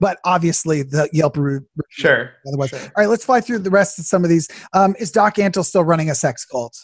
But 0.01 0.18
obviously, 0.24 0.82
the 0.82 1.09
Yelp 1.12 1.36
re- 1.36 1.55
re- 1.59 1.62
Sure. 1.91 2.32
Otherwise, 2.49 2.70
sure. 2.70 2.80
all 2.80 2.91
right, 2.97 3.09
let's 3.09 3.24
fly 3.24 3.41
through 3.41 3.59
the 3.61 3.70
rest 3.70 3.99
of 3.99 4.07
some 4.07 4.24
of 4.24 4.30
these. 4.30 4.49
Um, 4.72 4.97
is 4.99 5.12
Doc 5.12 5.36
Antle 5.36 5.64
still 5.64 5.84
running 5.84 6.11
a 6.11 6.14
sex 6.14 6.45
cult? 6.45 6.76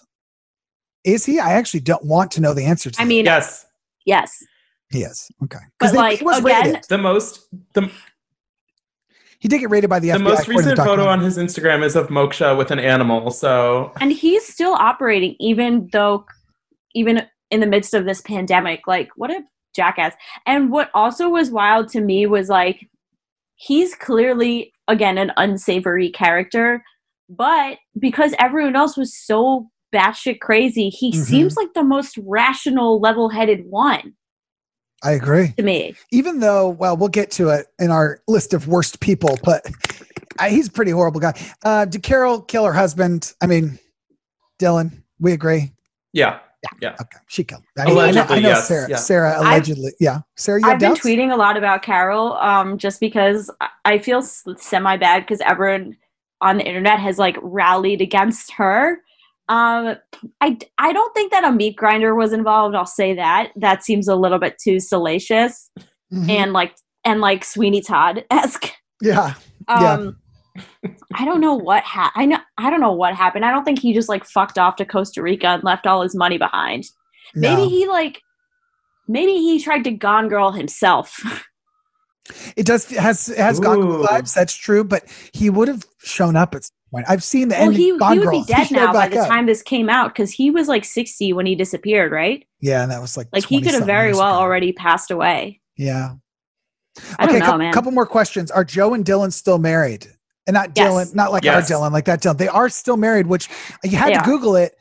Is 1.04 1.24
he? 1.24 1.40
I 1.40 1.52
actually 1.54 1.80
don't 1.80 2.04
want 2.04 2.30
to 2.32 2.40
know 2.40 2.52
the 2.54 2.64
answer 2.64 2.90
to 2.90 3.00
I 3.00 3.04
that. 3.04 3.08
mean, 3.08 3.24
Yes. 3.24 3.64
yes. 4.04 4.32
He 4.90 5.02
is. 5.02 5.28
Okay. 5.44 5.58
But, 5.80 5.92
they- 5.92 5.96
like, 5.98 6.20
was 6.22 6.38
again- 6.38 6.66
rated. 6.66 6.84
The 6.88 6.98
most 6.98 7.46
the, 7.74 7.90
He 9.38 9.48
did 9.48 9.58
get 9.60 9.70
rated 9.70 9.90
by 9.90 9.98
the, 10.00 10.10
the 10.12 10.18
FBI. 10.18 10.22
most 10.22 10.48
recent 10.48 10.76
photo 10.78 11.06
on 11.08 11.20
his 11.20 11.36
Instagram 11.38 11.84
is 11.84 11.94
of 11.96 12.08
Moksha 12.08 12.56
with 12.56 12.70
an 12.70 12.78
animal. 12.78 13.30
So 13.30 13.92
And 14.00 14.12
he's 14.12 14.46
still 14.46 14.72
operating, 14.74 15.36
even 15.40 15.88
though, 15.92 16.24
even 16.94 17.22
in 17.50 17.60
the 17.60 17.66
midst 17.66 17.94
of 17.94 18.04
this 18.06 18.20
pandemic. 18.22 18.86
Like, 18.86 19.10
what 19.16 19.30
a 19.30 19.42
jackass. 19.74 20.14
And 20.46 20.70
what 20.70 20.90
also 20.94 21.28
was 21.28 21.50
wild 21.50 21.88
to 21.90 22.00
me 22.00 22.26
was 22.26 22.48
like, 22.48 22.88
he's 23.56 23.94
clearly, 23.94 24.72
again, 24.88 25.18
an 25.18 25.32
unsavory 25.36 26.10
character. 26.10 26.82
But 27.28 27.78
because 27.98 28.34
everyone 28.38 28.76
else 28.76 28.96
was 28.96 29.16
so 29.16 29.68
batshit 29.94 30.40
crazy, 30.40 30.88
he 30.88 31.12
Mhm. 31.12 31.24
seems 31.24 31.56
like 31.56 31.72
the 31.74 31.82
most 31.84 32.18
rational, 32.24 33.00
level 33.00 33.28
headed 33.28 33.66
one 33.66 34.14
I 35.06 35.12
agree. 35.12 35.52
to 35.56 35.62
me. 35.62 35.94
even 36.10 36.40
though 36.40 36.68
well 36.70 36.96
we'll 36.96 37.08
get 37.08 37.30
to 37.32 37.48
it 37.50 37.66
in 37.78 37.90
our 37.90 38.20
list 38.28 38.52
of 38.54 38.66
worst 38.68 39.00
people 39.00 39.38
but 39.44 39.64
I, 40.40 40.50
he's 40.50 40.68
a 40.68 40.72
pretty 40.72 40.90
horrible 40.90 41.20
guy 41.20 41.32
uh 41.64 41.84
did 41.86 42.02
carol 42.02 42.40
kill 42.42 42.64
her 42.64 42.72
husband 42.72 43.32
i 43.42 43.46
mean 43.46 43.78
dylan 44.58 45.02
we 45.20 45.32
agree 45.32 45.72
yeah. 46.12 46.40
Yeah. 46.62 46.78
yeah. 46.82 46.96
Okay 47.00 47.18
she 47.28 47.44
killed 47.44 47.62
him. 47.76 47.86
I, 47.86 47.88
mean, 47.90 47.98
I 47.98 48.10
know, 48.10 48.22
I 48.28 48.38
know 48.40 48.48
yes, 48.48 48.66
sarah 48.68 48.88
yeah. 48.90 48.96
sarah 48.96 49.34
I've- 49.38 49.46
allegedly 49.46 49.92
yeah 50.00 50.20
sarah 50.36 50.60
you 50.60 50.66
I've 50.66 50.72
have 50.72 50.80
been 50.80 50.90
doubts? 50.90 51.00
tweeting 51.02 51.32
a 51.32 51.36
lot 51.36 51.56
about 51.56 51.82
Carol, 51.82 52.32
um, 52.34 52.78
just 52.78 52.98
because 53.00 53.50
I- 53.60 53.68
I 53.84 53.98
feel 53.98 54.20
semi 54.22 54.96
bad 54.96 55.20
because 55.22 55.40
everyone 55.42 55.96
on 56.40 56.56
the 56.58 56.64
internet 56.66 56.98
has 57.00 57.18
like 57.18 57.36
rallied 57.40 58.00
against 58.00 58.50
her. 58.52 59.00
Um, 59.48 59.96
I 60.40 60.58
I 60.78 60.92
don't 60.92 61.14
think 61.14 61.30
that 61.32 61.44
a 61.44 61.52
meat 61.52 61.76
grinder 61.76 62.14
was 62.14 62.32
involved. 62.32 62.74
I'll 62.74 62.84
say 62.86 63.14
that. 63.14 63.52
That 63.56 63.84
seems 63.84 64.08
a 64.08 64.16
little 64.16 64.38
bit 64.38 64.56
too 64.62 64.80
salacious 64.80 65.70
Mhm. 66.12 66.30
and 66.30 66.52
like 66.52 66.74
and 67.04 67.20
like 67.20 67.44
Sweeney 67.44 67.80
Todd 67.80 68.24
esque. 68.30 68.72
yeah 69.00 69.34
Yeah. 69.68 69.92
Um, 69.92 70.16
I 71.14 71.24
don't 71.24 71.40
know 71.40 71.54
what 71.54 71.84
ha- 71.84 72.12
I 72.16 72.24
know. 72.26 72.38
I 72.58 72.70
don't 72.70 72.80
know 72.80 72.92
what 72.92 73.14
happened. 73.14 73.44
I 73.44 73.50
don't 73.50 73.64
think 73.64 73.78
he 73.80 73.92
just 73.92 74.08
like 74.08 74.24
fucked 74.24 74.58
off 74.58 74.76
to 74.76 74.84
Costa 74.84 75.22
Rica 75.22 75.48
and 75.48 75.64
left 75.64 75.86
all 75.86 76.02
his 76.02 76.14
money 76.16 76.38
behind. 76.38 76.84
Maybe 77.34 77.66
he 77.68 77.86
like. 77.86 78.22
Maybe 79.08 79.32
he 79.34 79.60
tried 79.62 79.84
to 79.84 79.90
gone 79.92 80.28
girl 80.28 80.50
himself. 80.52 81.20
it 82.56 82.66
does 82.66 82.86
has 82.90 83.28
it 83.28 83.38
has 83.38 83.60
gone 83.60 83.78
Ooh. 83.78 84.02
vibes 84.02 84.34
that's 84.34 84.54
true 84.56 84.82
but 84.82 85.04
he 85.32 85.48
would 85.48 85.68
have 85.68 85.84
shown 86.02 86.34
up 86.34 86.56
at 86.56 86.64
some 86.64 86.75
point 86.96 87.06
i've 87.08 87.22
seen 87.24 87.48
the 87.48 87.54
Well, 87.54 87.64
end 87.68 87.76
he, 87.76 87.96
Gone 87.98 88.12
he 88.14 88.18
would 88.18 88.24
Girl. 88.28 88.40
be 88.40 88.44
dead 88.46 88.70
now 88.70 88.92
by 88.92 89.08
the 89.08 89.18
up. 89.20 89.28
time 89.28 89.46
this 89.46 89.62
came 89.62 89.88
out 89.88 90.08
because 90.14 90.30
he 90.30 90.50
was 90.50 90.68
like 90.68 90.84
60 90.84 91.32
when 91.32 91.46
he 91.46 91.54
disappeared, 91.54 92.12
right? 92.12 92.44
yeah 92.60 92.82
and 92.82 92.90
that 92.90 93.00
was 93.00 93.16
like 93.16 93.28
Like 93.32 93.46
he 93.46 93.60
could 93.60 93.74
have 93.74 93.86
very 93.86 94.12
well 94.12 94.34
ago. 94.34 94.40
already 94.40 94.72
passed 94.72 95.10
away. 95.10 95.60
yeah 95.76 96.14
I 97.18 97.26
don't 97.26 97.58
know, 97.58 97.70
couple 97.72 97.92
more 97.92 98.06
questions. 98.06 98.50
Are 98.50 98.64
Joe 98.64 98.94
and 98.94 99.04
Dylan 99.04 99.30
still 99.32 99.58
married? 99.58 100.06
And 100.46 100.54
not 100.54 100.70
Yes. 100.74 100.90
Dylan, 101.10 101.14
not 101.14 101.30
like 101.32 101.44
Yes. 101.44 101.70
our 101.70 101.76
Dylan, 101.78 101.92
like 101.92 102.06
that 102.06 102.22
Dylan. 102.22 102.38
They 102.38 102.48
are 102.48 102.68
still 102.70 102.96
married, 102.96 103.26
which 103.26 103.48
you 103.84 103.96
had 103.98 104.08
They 104.08 104.14
to 104.14 104.20
are. 104.20 104.24
Google 104.24 104.56
it. 104.56 104.74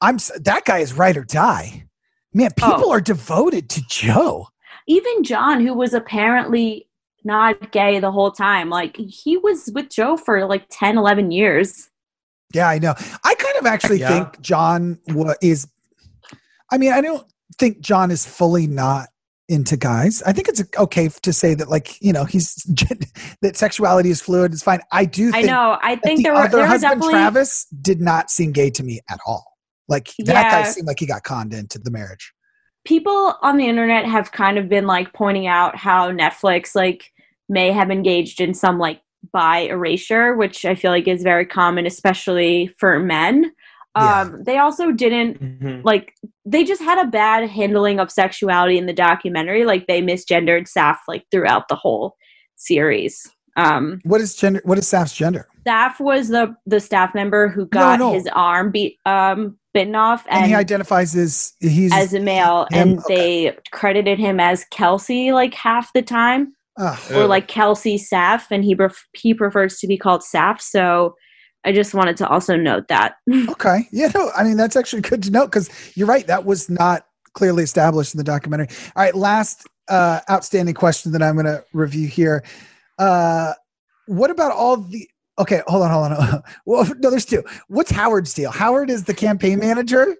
I'm 0.00 0.18
that 0.40 0.64
guy 0.64 0.78
is 0.78 0.92
right 0.94 1.16
or 1.16 1.24
die. 1.24 1.84
Man, 2.32 2.50
oh. 2.62 2.66
people 2.70 2.88
Oh. 2.90 2.92
are 2.92 3.00
devoted 3.00 3.68
to 3.70 3.82
Joe. 3.90 4.46
Even 4.86 5.24
John, 5.24 5.60
who 5.60 5.74
was 5.74 5.94
apparently 5.94 6.87
not 7.28 7.70
gay 7.70 8.00
the 8.00 8.10
whole 8.10 8.32
time, 8.32 8.68
like 8.70 8.96
he 8.96 9.36
was 9.36 9.70
with 9.74 9.90
Joe 9.90 10.16
for 10.16 10.44
like 10.46 10.64
10, 10.70 10.98
11 10.98 11.30
years. 11.30 11.88
Yeah, 12.54 12.68
I 12.68 12.78
know. 12.78 12.94
I 13.24 13.34
kind 13.34 13.56
of 13.60 13.66
actually 13.66 14.00
Yeah. 14.00 14.08
think 14.08 14.40
John 14.40 14.98
wa- 15.08 15.34
is. 15.42 15.68
I 16.72 16.78
mean, 16.78 16.92
I 16.92 17.00
don't 17.00 17.24
think 17.58 17.80
John 17.80 18.10
is 18.10 18.26
fully 18.26 18.66
not 18.66 19.08
into 19.50 19.76
guys. 19.76 20.22
I 20.24 20.32
think 20.32 20.48
it's 20.48 20.62
okay 20.78 21.08
to 21.22 21.32
say 21.32 21.54
that, 21.54 21.68
like 21.70 22.00
you 22.02 22.12
know, 22.12 22.24
he's 22.24 22.54
that 23.42 23.56
sexuality 23.56 24.10
is 24.10 24.20
fluid. 24.20 24.52
It's 24.52 24.62
fine. 24.62 24.80
I 24.92 25.04
do. 25.04 25.30
I 25.34 25.42
know. 25.42 25.78
I 25.82 25.94
that 25.94 26.02
think 26.04 26.18
the 26.18 26.22
there 26.24 26.32
were 26.34 26.38
other 26.40 26.48
there 26.50 26.60
were 26.60 26.66
husband, 26.66 26.92
definitely 27.00 27.12
Travis, 27.12 27.66
did 27.82 28.00
not 28.00 28.30
seem 28.30 28.52
gay 28.52 28.70
to 28.70 28.82
me 28.82 29.00
at 29.10 29.20
all. 29.26 29.44
Like 29.88 30.10
that 30.18 30.50
guy 30.50 30.58
Yeah. 30.60 30.64
seemed 30.64 30.86
like 30.86 30.98
he 31.00 31.06
got 31.06 31.22
conned 31.24 31.54
into 31.54 31.78
the 31.78 31.90
marriage. 31.90 32.32
people 32.84 33.36
on 33.42 33.56
the 33.58 33.66
internet 33.68 34.04
have 34.06 34.32
kind 34.32 34.56
of 34.56 34.68
been 34.68 34.86
like 34.86 35.12
pointing 35.12 35.46
out 35.46 35.76
how 35.76 36.10
Netflix 36.10 36.74
like 36.74 37.10
may 37.48 37.72
have 37.72 37.90
engaged 37.90 38.40
in 38.40 38.54
some 38.54 38.78
like 38.78 39.00
bi 39.32 39.58
erasure, 39.60 40.34
which 40.36 40.64
I 40.64 40.74
feel 40.74 40.90
like 40.90 41.08
is 41.08 41.22
very 41.22 41.44
common, 41.46 41.86
especially 41.86 42.68
for 42.78 42.98
men. 43.00 43.52
Yeah. 43.96 44.20
Um, 44.20 44.44
they 44.44 44.58
also 44.58 44.92
didn't 44.92 45.40
Mhm. 45.40 45.84
like 45.84 46.14
they 46.44 46.62
just 46.62 46.82
had 46.82 46.98
a 47.04 47.10
bad 47.10 47.48
handling 47.50 47.98
of 47.98 48.12
sexuality 48.12 48.78
in 48.78 48.86
the 48.86 48.92
documentary. 48.92 49.64
Like 49.64 49.86
they 49.88 50.00
misgendered 50.02 50.70
Saf 50.72 50.98
like 51.08 51.24
throughout 51.32 51.66
the 51.68 51.74
whole 51.74 52.14
series. 52.56 53.28
Um, 53.56 53.98
What 54.04 54.20
is 54.20 54.36
gender? 54.36 54.60
What 54.64 54.78
is 54.78 54.86
Saf's 54.86 55.14
gender? 55.14 55.48
Saf 55.66 55.98
was 56.00 56.28
the 56.28 56.54
the 56.66 56.78
staff 56.80 57.14
member 57.14 57.48
who 57.48 57.66
got 57.66 57.98
no. 57.98 58.12
his 58.12 58.28
arm 58.34 58.70
beat 58.70 58.98
um 59.04 59.58
bitten 59.74 59.94
off 59.96 60.24
And, 60.28 60.42
and, 60.42 60.46
he 60.46 60.54
identifies 60.54 61.14
as 61.16 61.52
he's. 61.60 61.92
as 61.92 62.14
a 62.14 62.20
male 62.20 62.66
him? 62.70 62.88
and 62.90 63.00
they 63.08 63.56
credited 63.72 64.18
him 64.18 64.38
as 64.40 64.64
Kelsey 64.70 65.32
like 65.32 65.54
half 65.54 65.92
the 65.92 66.02
time 66.02 66.54
Ah, 66.78 67.02
or 67.12 67.26
like 67.26 67.48
Kelsey 67.48 67.98
Saf 67.98 68.46
and 68.50 68.64
he 68.64 68.74
pref- 68.74 69.06
he 69.12 69.34
prefers 69.34 69.78
to 69.78 69.86
be 69.86 69.98
called 69.98 70.22
Saf 70.22 70.60
so 70.60 71.14
I 71.64 71.72
just 71.72 71.92
wanted 71.92 72.16
to 72.18 72.28
also 72.28 72.56
note 72.56 72.88
that 72.88 73.16
okay. 73.50 73.88
Yeah. 73.92 74.10
No. 74.14 74.30
I 74.36 74.44
mean, 74.44 74.56
that's 74.56 74.76
actually 74.76 75.02
good 75.02 75.22
to 75.24 75.30
know 75.30 75.46
because 75.46 75.70
you're 75.96 76.06
right. 76.06 76.26
That 76.26 76.44
was 76.44 76.70
not 76.70 77.06
clearly 77.34 77.62
established 77.62 78.14
in 78.14 78.18
the 78.18 78.24
documentary. 78.24 78.68
All 78.96 79.02
right. 79.02 79.14
Last 79.14 79.66
uh, 79.88 80.20
outstanding 80.30 80.74
question 80.74 81.12
that 81.12 81.22
I'm 81.22 81.34
going 81.34 81.46
to 81.46 81.64
review 81.72 82.08
here. 82.08 82.44
Uh, 82.98 83.52
what 84.06 84.30
about 84.30 84.52
all 84.52 84.78
the? 84.78 85.08
Okay, 85.38 85.62
hold 85.68 85.84
on, 85.84 85.90
hold 85.90 86.12
on. 86.12 86.42
Well, 86.66 86.84
no, 86.98 87.10
there's 87.10 87.24
two. 87.24 87.44
What's 87.68 87.92
Howard's 87.92 88.34
deal? 88.34 88.50
Howard 88.50 88.90
is 88.90 89.04
the 89.04 89.14
campaign 89.14 89.60
manager. 89.60 90.16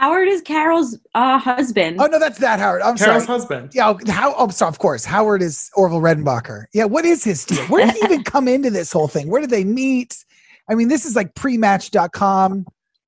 Howard 0.00 0.28
is 0.28 0.40
Carol's 0.40 0.98
uh, 1.14 1.38
husband 1.38 1.98
Oh 2.00 2.06
no, 2.06 2.18
that's 2.18 2.38
that 2.38 2.58
Howard. 2.58 2.80
I'm 2.80 2.96
Carol's 2.96 3.26
sorry. 3.26 3.38
husband. 3.38 3.72
Yeah, 3.74 3.92
how? 4.08 4.34
Oh, 4.34 4.48
so 4.48 4.66
of 4.66 4.78
course, 4.78 5.04
Howard 5.04 5.42
is 5.42 5.70
Orville 5.76 6.00
Redenbacher. 6.00 6.64
Yeah, 6.72 6.86
what 6.86 7.04
is 7.04 7.22
his 7.22 7.44
deal? 7.44 7.62
Where 7.66 7.84
did 7.84 7.96
he 7.96 8.04
even 8.04 8.24
come 8.24 8.48
into 8.48 8.70
this 8.70 8.90
whole 8.90 9.08
thing? 9.08 9.28
Where 9.28 9.42
did 9.42 9.50
they 9.50 9.62
meet? 9.62 10.24
I 10.70 10.74
mean, 10.74 10.88
this 10.88 11.04
is 11.04 11.16
like 11.16 11.34
pre-match.com. 11.34 12.64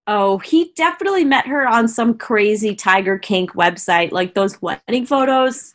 Oh, 0.07 0.37
he 0.39 0.71
definitely 0.77 1.25
met 1.25 1.47
her 1.47 1.67
on 1.67 1.89
some 1.89 2.19
crazy 2.19 2.75
Tiger 2.75 3.19
Kink 3.19 3.53
website, 3.53 4.13
like 4.13 4.35
those 4.35 4.61
wedding 4.61 5.07
photos. 5.07 5.75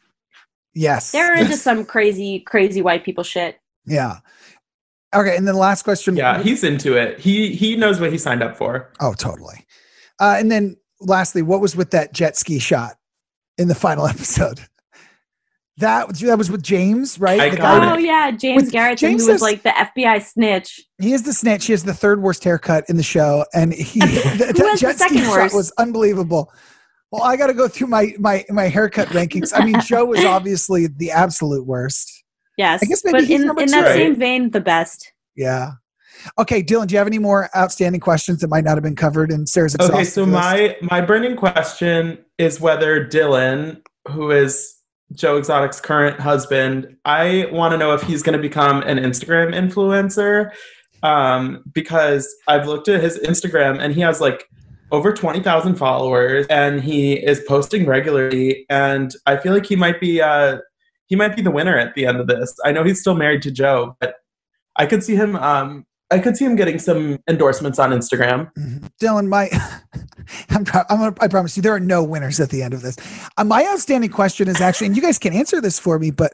Yes. 0.76 1.12
They're 1.12 1.36
into 1.36 1.58
some 1.58 1.84
crazy, 1.84 2.42
crazy 2.42 2.84
white 2.84 3.04
people 3.04 3.24
shit. 3.24 3.58
Yeah. 3.88 4.18
Okay, 5.16 5.36
and 5.36 5.48
then 5.48 5.56
the 5.56 5.60
last 5.62 5.82
question. 5.82 6.16
Yeah, 6.16 6.44
he's 6.44 6.64
into 6.64 6.96
it. 6.96 7.20
He 7.20 7.56
he 7.56 7.76
knows 7.76 8.00
what 8.00 8.12
he 8.12 8.20
signed 8.20 8.44
up 8.44 8.56
for. 8.56 8.92
Oh, 9.00 9.14
totally. 9.14 9.66
Uh, 10.20 10.36
and 10.38 10.52
then 10.52 10.76
lastly, 11.00 11.42
what 11.42 11.62
was 11.62 11.76
with 11.76 11.92
that 11.92 12.14
jet 12.14 12.36
ski 12.38 12.60
shot 12.60 12.96
in 13.58 13.68
the 13.68 13.76
final 13.76 14.08
episode? 14.08 14.60
That 15.80 16.10
that 16.20 16.38
was 16.40 16.50
with 16.50 16.64
James, 16.64 17.20
right? 17.20 17.40
I 17.40 17.50
guy- 17.56 17.94
Oh 17.94 17.98
yeah, 17.98 18.32
James 18.32 18.64
With- 18.64 18.72
Garrett, 18.72 18.98
James 18.98 19.22
who 19.26 19.32
was 19.32 19.36
says- 19.36 19.42
like 19.44 19.62
the 19.62 19.70
FBI 19.70 20.24
snitch. 20.26 20.82
He 21.00 21.14
is 21.14 21.22
the 21.22 21.34
snitch. 21.34 21.66
He 21.68 21.74
has 21.74 21.84
the 21.84 21.94
third 21.94 22.22
worst 22.22 22.44
haircut 22.44 22.86
in 22.90 22.98
the 22.98 23.04
show, 23.04 23.46
and 23.54 23.74
he 23.74 24.00
that, 24.00 24.08
that 24.56 24.58
has 24.58 24.80
the 24.80 24.88
jet 24.88 24.96
ski 25.00 25.20
second 25.20 25.24
shot 25.26 25.54
was 25.54 25.72
unbelievable. 25.78 26.52
Well, 27.12 27.22
I 27.22 27.38
got 27.38 27.48
to 27.48 27.54
go 27.54 27.68
through 27.68 27.88
my 27.88 28.14
my 28.18 28.44
my 28.50 28.70
haircut 28.70 29.10
rankings. 29.10 29.52
I 29.56 29.64
mean, 29.64 29.80
Joe 29.86 30.06
was 30.06 30.26
obviously 30.26 30.88
the 30.88 31.12
absolute 31.12 31.66
worst. 31.68 32.24
Yes. 32.58 32.82
I 32.82 32.88
guess 32.88 33.06
maybe 33.06 33.20
but 33.20 33.24
he's 33.26 33.42
in, 33.42 33.46
number 33.48 33.62
in 33.62 33.70
that 33.70 33.84
Right. 33.86 33.94
same 33.94 34.16
vein, 34.16 34.50
the 34.50 34.60
best. 34.60 35.14
Yeah. 35.36 35.74
Okay, 36.40 36.64
Dylan, 36.64 36.88
do 36.88 36.94
you 36.94 36.98
have 36.98 37.08
any 37.08 37.20
more 37.20 37.50
outstanding 37.56 38.02
questions 38.02 38.40
that 38.40 38.50
might 38.50 38.64
not 38.64 38.76
have 38.76 38.84
been 38.84 38.96
covered 38.96 39.32
in 39.32 39.46
Sarah's 39.46 39.76
Okay, 39.80 40.04
so 40.04 40.24
list? 40.24 40.34
my 40.34 40.78
my 40.82 41.02
burning 41.02 41.36
question 41.36 42.18
is 42.38 42.60
whether 42.60 43.06
Dylan, 43.06 43.82
who 44.08 44.32
is 44.32 44.76
Joe 45.14 45.38
Exotic's 45.38 45.80
current 45.80 46.20
husband, 46.20 46.96
I 47.06 47.48
want 47.52 47.72
to 47.72 47.78
know 47.78 47.94
if 47.94 48.02
he's 48.04 48.24
going 48.24 48.36
to 48.36 48.42
become 48.42 48.82
an 48.84 48.98
Instagram 48.98 49.54
influencer 49.54 50.52
um, 51.04 51.64
because 51.74 52.28
I've 52.48 52.68
looked 52.68 52.88
at 52.88 53.02
his 53.02 53.18
Instagram 53.20 53.80
and 53.80 53.94
he 53.94 54.02
has 54.02 54.20
like 54.20 54.50
over 54.92 55.14
20,000 55.14 55.76
followers 55.76 56.46
and 56.50 56.82
he 56.82 57.14
is 57.14 57.42
posting 57.48 57.86
regularly 57.86 58.66
and 58.70 59.14
I 59.26 59.38
feel 59.38 59.54
like 59.54 59.66
he 59.66 59.76
might 59.76 60.00
be 60.00 60.22
uh 60.22 60.60
he 61.08 61.16
might 61.16 61.36
be 61.36 61.42
the 61.42 61.52
winner 61.52 61.78
at 61.78 61.96
the 61.96 62.06
end 62.06 62.20
of 62.20 62.28
this. 62.28 62.54
I 62.66 62.72
know 62.74 62.84
he's 62.84 63.00
still 63.00 63.16
married 63.16 63.42
to 63.44 63.52
Joe, 63.52 63.96
but 64.00 64.16
I 64.76 64.86
could 64.86 65.04
see 65.04 65.16
him 65.16 65.36
um 65.36 65.86
I 66.10 66.20
could 66.20 66.38
see 66.38 66.46
him 66.46 66.56
getting 66.56 66.80
some 66.80 67.20
endorsements 67.28 67.80
on 67.80 67.92
Instagram. 67.92 68.52
Mhm. 68.54 68.90
Dylan, 69.02 69.28
my, 69.28 69.50
I'm, 70.50 70.66
I'm 70.90 70.98
gonna, 71.00 71.16
I 71.20 71.28
promise 71.28 71.58
you, 71.58 71.64
there 71.64 71.74
are 71.74 71.80
no 71.80 72.04
winners 72.04 72.40
at 72.40 72.50
the 72.50 72.64
end 72.64 72.74
of 72.74 72.82
this. 72.82 72.98
Uh, 73.38 73.44
my 73.44 73.66
outstanding 73.66 74.10
question 74.10 74.48
is 74.48 74.62
actually, 74.62 74.88
and 74.88 74.96
you 74.96 75.02
guys 75.02 75.20
can 75.20 75.34
answer 75.34 75.60
this 75.60 75.78
for 75.78 76.00
me, 76.00 76.12
but 76.12 76.34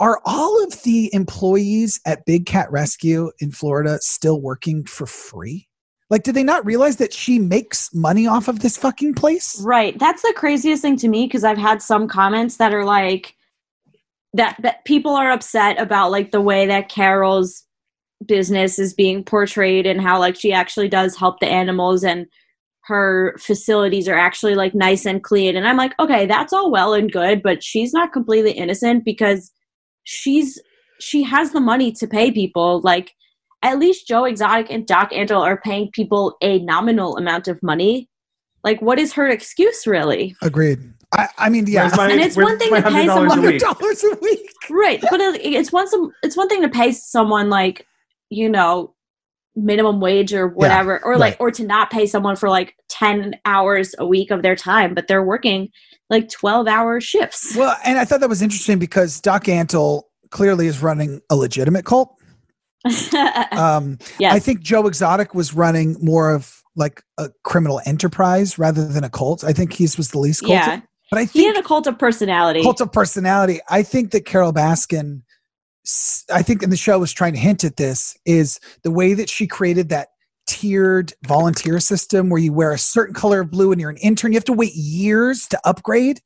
are 0.00 0.20
all 0.24 0.64
of 0.64 0.82
the 0.82 1.12
employees 1.12 2.00
at 2.06 2.24
Big 2.24 2.46
Cat 2.46 2.72
Rescue 2.72 3.30
in 3.40 3.50
Florida 3.52 3.98
still 4.00 4.40
working 4.40 4.84
for 4.84 5.06
free? 5.06 5.68
Like, 6.08 6.22
did 6.24 6.34
they 6.34 6.42
not 6.42 6.64
realize 6.64 6.96
that 6.96 7.12
she 7.12 7.38
makes 7.38 7.94
money 7.94 8.26
off 8.26 8.48
of 8.48 8.60
this 8.60 8.76
fucking 8.76 9.14
place? 9.14 9.60
Right. 9.62 9.96
That's 9.98 10.22
the 10.22 10.32
craziest 10.34 10.82
thing 10.82 10.96
to 10.96 11.08
me 11.08 11.26
because 11.26 11.44
I've 11.44 11.58
had 11.58 11.82
some 11.82 12.08
comments 12.08 12.56
that 12.56 12.74
are 12.74 12.84
like 12.84 13.36
that 14.32 14.56
that 14.62 14.84
people 14.84 15.14
are 15.14 15.30
upset 15.30 15.80
about 15.80 16.10
like 16.10 16.30
the 16.30 16.40
way 16.40 16.66
that 16.66 16.88
Carol's 16.88 17.64
business 18.26 18.78
is 18.78 18.92
being 18.94 19.24
portrayed 19.24 19.86
and 19.86 20.00
how 20.00 20.18
like 20.18 20.36
she 20.36 20.52
actually 20.52 20.88
does 20.88 21.16
help 21.16 21.40
the 21.40 21.46
animals 21.46 22.04
and 22.04 22.26
her 22.84 23.34
facilities 23.38 24.08
are 24.08 24.18
actually 24.18 24.54
like 24.54 24.74
nice 24.74 25.06
and 25.06 25.22
clean 25.22 25.56
and 25.56 25.66
I'm 25.66 25.76
like, 25.76 25.92
"Okay, 26.00 26.26
that's 26.26 26.52
all 26.52 26.70
well 26.70 26.92
and 26.94 27.10
good, 27.10 27.42
but 27.42 27.62
she's 27.62 27.92
not 27.92 28.12
completely 28.12 28.52
innocent 28.52 29.04
because 29.04 29.50
she's 30.04 30.58
she 31.00 31.22
has 31.22 31.52
the 31.52 31.60
money 31.60 31.92
to 31.92 32.06
pay 32.06 32.30
people 32.30 32.80
like 32.82 33.12
at 33.62 33.78
least 33.78 34.08
Joe 34.08 34.24
Exotic 34.24 34.70
and 34.70 34.86
Doc 34.86 35.10
Antle 35.12 35.40
are 35.42 35.60
paying 35.60 35.90
people 35.92 36.36
a 36.42 36.58
nominal 36.60 37.16
amount 37.18 37.46
of 37.48 37.62
money. 37.62 38.08
Like, 38.64 38.80
what 38.82 38.98
is 38.98 39.12
her 39.14 39.28
excuse, 39.28 39.86
really? 39.86 40.34
Agreed. 40.42 40.78
I, 41.14 41.28
I 41.38 41.48
mean, 41.50 41.66
yeah, 41.66 41.90
my, 41.96 42.10
And 42.10 42.20
it's 42.20 42.36
one 42.36 42.58
thing 42.58 42.70
to 42.74 42.82
pay 42.82 42.88
$100 42.88 43.02
a 43.04 43.06
someone- 43.06 43.28
hundred 43.30 43.52
week? 43.52 43.60
dollars 43.60 44.04
a 44.12 44.14
week. 44.22 44.50
Right, 44.70 45.00
but 45.10 45.20
uh, 45.20 45.32
it's 45.40 45.72
one 45.72 45.88
some 45.88 46.10
it's 46.22 46.36
one 46.36 46.48
thing 46.48 46.62
to 46.62 46.68
pay 46.68 46.92
someone 46.92 47.50
like 47.50 47.86
you 48.30 48.48
know 48.48 48.94
minimum 49.56 50.00
wage 50.00 50.32
or 50.32 50.48
whatever, 50.48 51.04
or 51.04 51.16
like 51.16 51.32
right. 51.32 51.40
or 51.40 51.50
to 51.50 51.64
not 51.64 51.90
pay 51.90 52.06
someone 52.06 52.36
for 52.36 52.48
like 52.48 52.74
ten 52.88 53.34
hours 53.44 53.94
a 53.98 54.06
week 54.06 54.30
of 54.30 54.42
their 54.42 54.56
time, 54.56 54.94
but 54.94 55.08
they're 55.08 55.24
working 55.24 55.68
like 56.08 56.28
twelve 56.28 56.66
hour 56.66 57.00
shifts. 57.00 57.54
Well, 57.56 57.76
and 57.84 57.98
I 57.98 58.04
thought 58.04 58.20
that 58.20 58.28
was 58.28 58.42
interesting 58.42 58.78
because 58.78 59.20
Doc 59.20 59.44
Antle 59.44 60.04
clearly 60.30 60.66
is 60.66 60.82
running 60.82 61.20
a 61.28 61.36
legitimate 61.36 61.84
cult. 61.84 62.16
Um, 63.52 63.98
yes, 64.18 64.32
I 64.32 64.38
think 64.38 64.60
Joe 64.60 64.86
Exotic 64.86 65.34
was 65.34 65.52
running 65.52 65.96
more 66.00 66.32
of 66.32 66.62
like 66.76 67.02
a 67.18 67.30
criminal 67.44 67.80
enterprise 67.84 68.58
rather 68.58 68.86
than 68.86 69.04
a 69.04 69.10
cult. 69.10 69.44
I 69.44 69.52
think 69.52 69.72
his 69.74 69.96
was 69.98 70.10
the 70.10 70.18
least 70.18 70.40
cult. 70.40 70.52
yeah, 70.52 70.80
But 71.10 71.18
I 71.18 71.26
think 71.26 71.32
he 71.32 71.44
had 71.44 71.58
a 71.58 71.62
cult 71.62 71.86
of 71.86 71.98
personality. 71.98 72.62
cult 72.62 72.80
of 72.80 72.92
personality. 72.92 73.60
I 73.68 73.82
think 73.82 74.12
that 74.12 74.24
Carol 74.24 74.52
Baskin, 74.52 75.22
I 76.32 76.42
think, 76.42 76.62
in 76.62 76.70
the 76.70 76.76
show 76.76 76.98
was 76.98 77.12
trying 77.12 77.32
to 77.34 77.38
hint 77.38 77.64
at 77.64 77.76
this, 77.76 78.16
is 78.24 78.60
the 78.82 78.90
way 78.90 79.14
that 79.14 79.28
she 79.28 79.46
created 79.46 79.88
that 79.90 80.08
tiered 80.46 81.12
volunteer 81.26 81.78
system 81.78 82.28
where 82.28 82.40
you 82.40 82.52
wear 82.52 82.72
a 82.72 82.78
certain 82.78 83.14
color 83.14 83.40
of 83.40 83.50
blue 83.50 83.70
and 83.72 83.80
you're 83.80 83.90
an 83.90 83.96
intern. 83.98 84.32
You 84.32 84.36
have 84.36 84.44
to 84.46 84.52
wait 84.52 84.74
years 84.74 85.46
to 85.48 85.60
upgrade. 85.64 86.20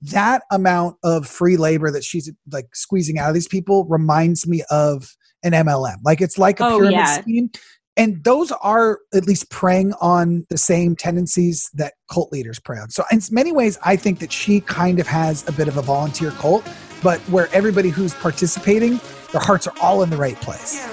That 0.00 0.42
amount 0.50 0.96
of 1.04 1.26
free 1.26 1.56
labor 1.56 1.90
that 1.90 2.04
she's 2.04 2.30
like 2.50 2.74
squeezing 2.74 3.18
out 3.18 3.28
of 3.28 3.34
these 3.34 3.48
people 3.48 3.84
reminds 3.88 4.46
me 4.46 4.64
of 4.70 5.16
an 5.42 5.52
MLM. 5.52 5.96
Like 6.04 6.20
it's 6.20 6.38
like 6.38 6.60
a 6.60 6.66
Oh, 6.66 6.78
pyramid 6.78 6.92
yeah. 6.92 7.20
scheme. 7.20 7.50
And 7.96 8.22
those 8.22 8.52
are 8.52 9.00
at 9.12 9.26
least 9.26 9.50
preying 9.50 9.92
on 10.00 10.46
the 10.50 10.58
same 10.58 10.94
tendencies 10.94 11.68
that 11.74 11.94
cult 12.10 12.30
leaders 12.32 12.60
prey 12.60 12.78
on. 12.78 12.90
So, 12.90 13.02
in 13.10 13.20
many 13.32 13.50
ways, 13.50 13.76
I 13.84 13.96
think 13.96 14.20
that 14.20 14.30
she 14.30 14.60
kind 14.60 15.00
of 15.00 15.08
has 15.08 15.46
a 15.48 15.52
bit 15.52 15.66
of 15.66 15.76
a 15.76 15.82
volunteer 15.82 16.30
cult, 16.30 16.64
but 17.02 17.20
where 17.22 17.48
everybody 17.52 17.90
who's 17.90 18.14
participating, 18.14 19.00
their 19.32 19.40
hearts 19.40 19.66
are 19.66 19.74
all 19.80 20.02
in 20.02 20.10
the 20.10 20.16
right 20.16 20.40
place. 20.40 20.86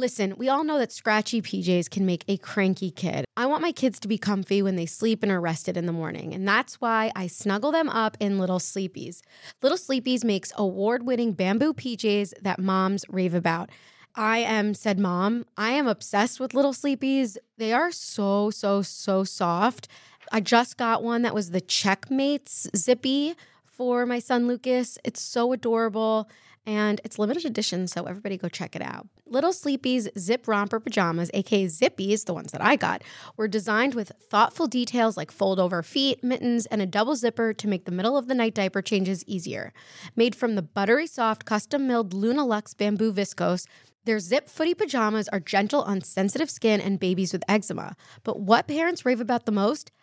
Listen, 0.00 0.34
we 0.38 0.48
all 0.48 0.64
know 0.64 0.78
that 0.78 0.92
scratchy 0.92 1.42
PJs 1.42 1.90
can 1.90 2.06
make 2.06 2.24
a 2.26 2.38
cranky 2.38 2.90
kid. 2.90 3.26
I 3.36 3.44
want 3.44 3.60
my 3.60 3.70
kids 3.70 4.00
to 4.00 4.08
be 4.08 4.16
comfy 4.16 4.62
when 4.62 4.76
they 4.76 4.86
sleep 4.86 5.22
and 5.22 5.30
are 5.30 5.42
rested 5.42 5.76
in 5.76 5.84
the 5.84 5.92
morning, 5.92 6.32
and 6.32 6.48
that's 6.48 6.80
why 6.80 7.12
I 7.14 7.26
snuggle 7.26 7.70
them 7.70 7.90
up 7.90 8.16
in 8.18 8.38
Little 8.38 8.60
Sleepies. 8.60 9.20
Little 9.60 9.76
Sleepies 9.76 10.24
makes 10.24 10.54
award 10.56 11.02
winning 11.02 11.32
bamboo 11.32 11.74
PJs 11.74 12.32
that 12.40 12.58
moms 12.58 13.04
rave 13.10 13.34
about. 13.34 13.68
I 14.14 14.38
am 14.38 14.72
said 14.72 14.98
mom. 14.98 15.44
I 15.58 15.72
am 15.72 15.86
obsessed 15.86 16.40
with 16.40 16.54
Little 16.54 16.72
Sleepies. 16.72 17.36
They 17.58 17.74
are 17.74 17.92
so, 17.92 18.50
so, 18.50 18.80
so 18.80 19.22
soft. 19.22 19.86
I 20.30 20.40
just 20.40 20.76
got 20.76 21.02
one 21.02 21.22
that 21.22 21.34
was 21.34 21.50
the 21.50 21.60
Checkmates 21.60 22.68
Zippy 22.76 23.34
for 23.64 24.06
my 24.06 24.20
son 24.20 24.46
Lucas. 24.46 24.96
It's 25.04 25.20
so 25.20 25.52
adorable 25.52 26.28
and 26.64 27.00
it's 27.04 27.18
limited 27.18 27.44
edition, 27.44 27.88
so 27.88 28.04
everybody 28.04 28.36
go 28.36 28.48
check 28.48 28.76
it 28.76 28.82
out. 28.82 29.08
Little 29.26 29.52
Sleepy's 29.52 30.08
Zip 30.16 30.46
Romper 30.46 30.78
Pajamas, 30.78 31.30
aka 31.34 31.66
Zippies, 31.66 32.26
the 32.26 32.34
ones 32.34 32.52
that 32.52 32.62
I 32.62 32.76
got, 32.76 33.02
were 33.36 33.48
designed 33.48 33.94
with 33.94 34.12
thoughtful 34.30 34.68
details 34.68 35.16
like 35.16 35.32
fold 35.32 35.58
over 35.58 35.82
feet, 35.82 36.22
mittens, 36.22 36.66
and 36.66 36.80
a 36.80 36.86
double 36.86 37.16
zipper 37.16 37.52
to 37.54 37.66
make 37.66 37.86
the 37.86 37.90
middle 37.90 38.16
of 38.16 38.28
the 38.28 38.34
night 38.34 38.54
diaper 38.54 38.82
changes 38.82 39.24
easier. 39.26 39.72
Made 40.14 40.36
from 40.36 40.54
the 40.54 40.62
buttery 40.62 41.06
soft, 41.06 41.44
custom 41.44 41.88
milled 41.88 42.14
Luna 42.14 42.44
Lux 42.44 42.74
bamboo 42.74 43.12
viscose, 43.12 43.66
their 44.04 44.18
zip 44.18 44.48
footy 44.48 44.74
pajamas 44.74 45.28
are 45.28 45.40
gentle 45.40 45.82
on 45.82 46.02
sensitive 46.02 46.50
skin 46.50 46.80
and 46.80 47.00
babies 47.00 47.32
with 47.32 47.44
eczema. 47.48 47.96
But 48.22 48.40
what 48.40 48.68
parents 48.68 49.04
rave 49.04 49.20
about 49.20 49.44
the 49.44 49.52
most? 49.52 49.90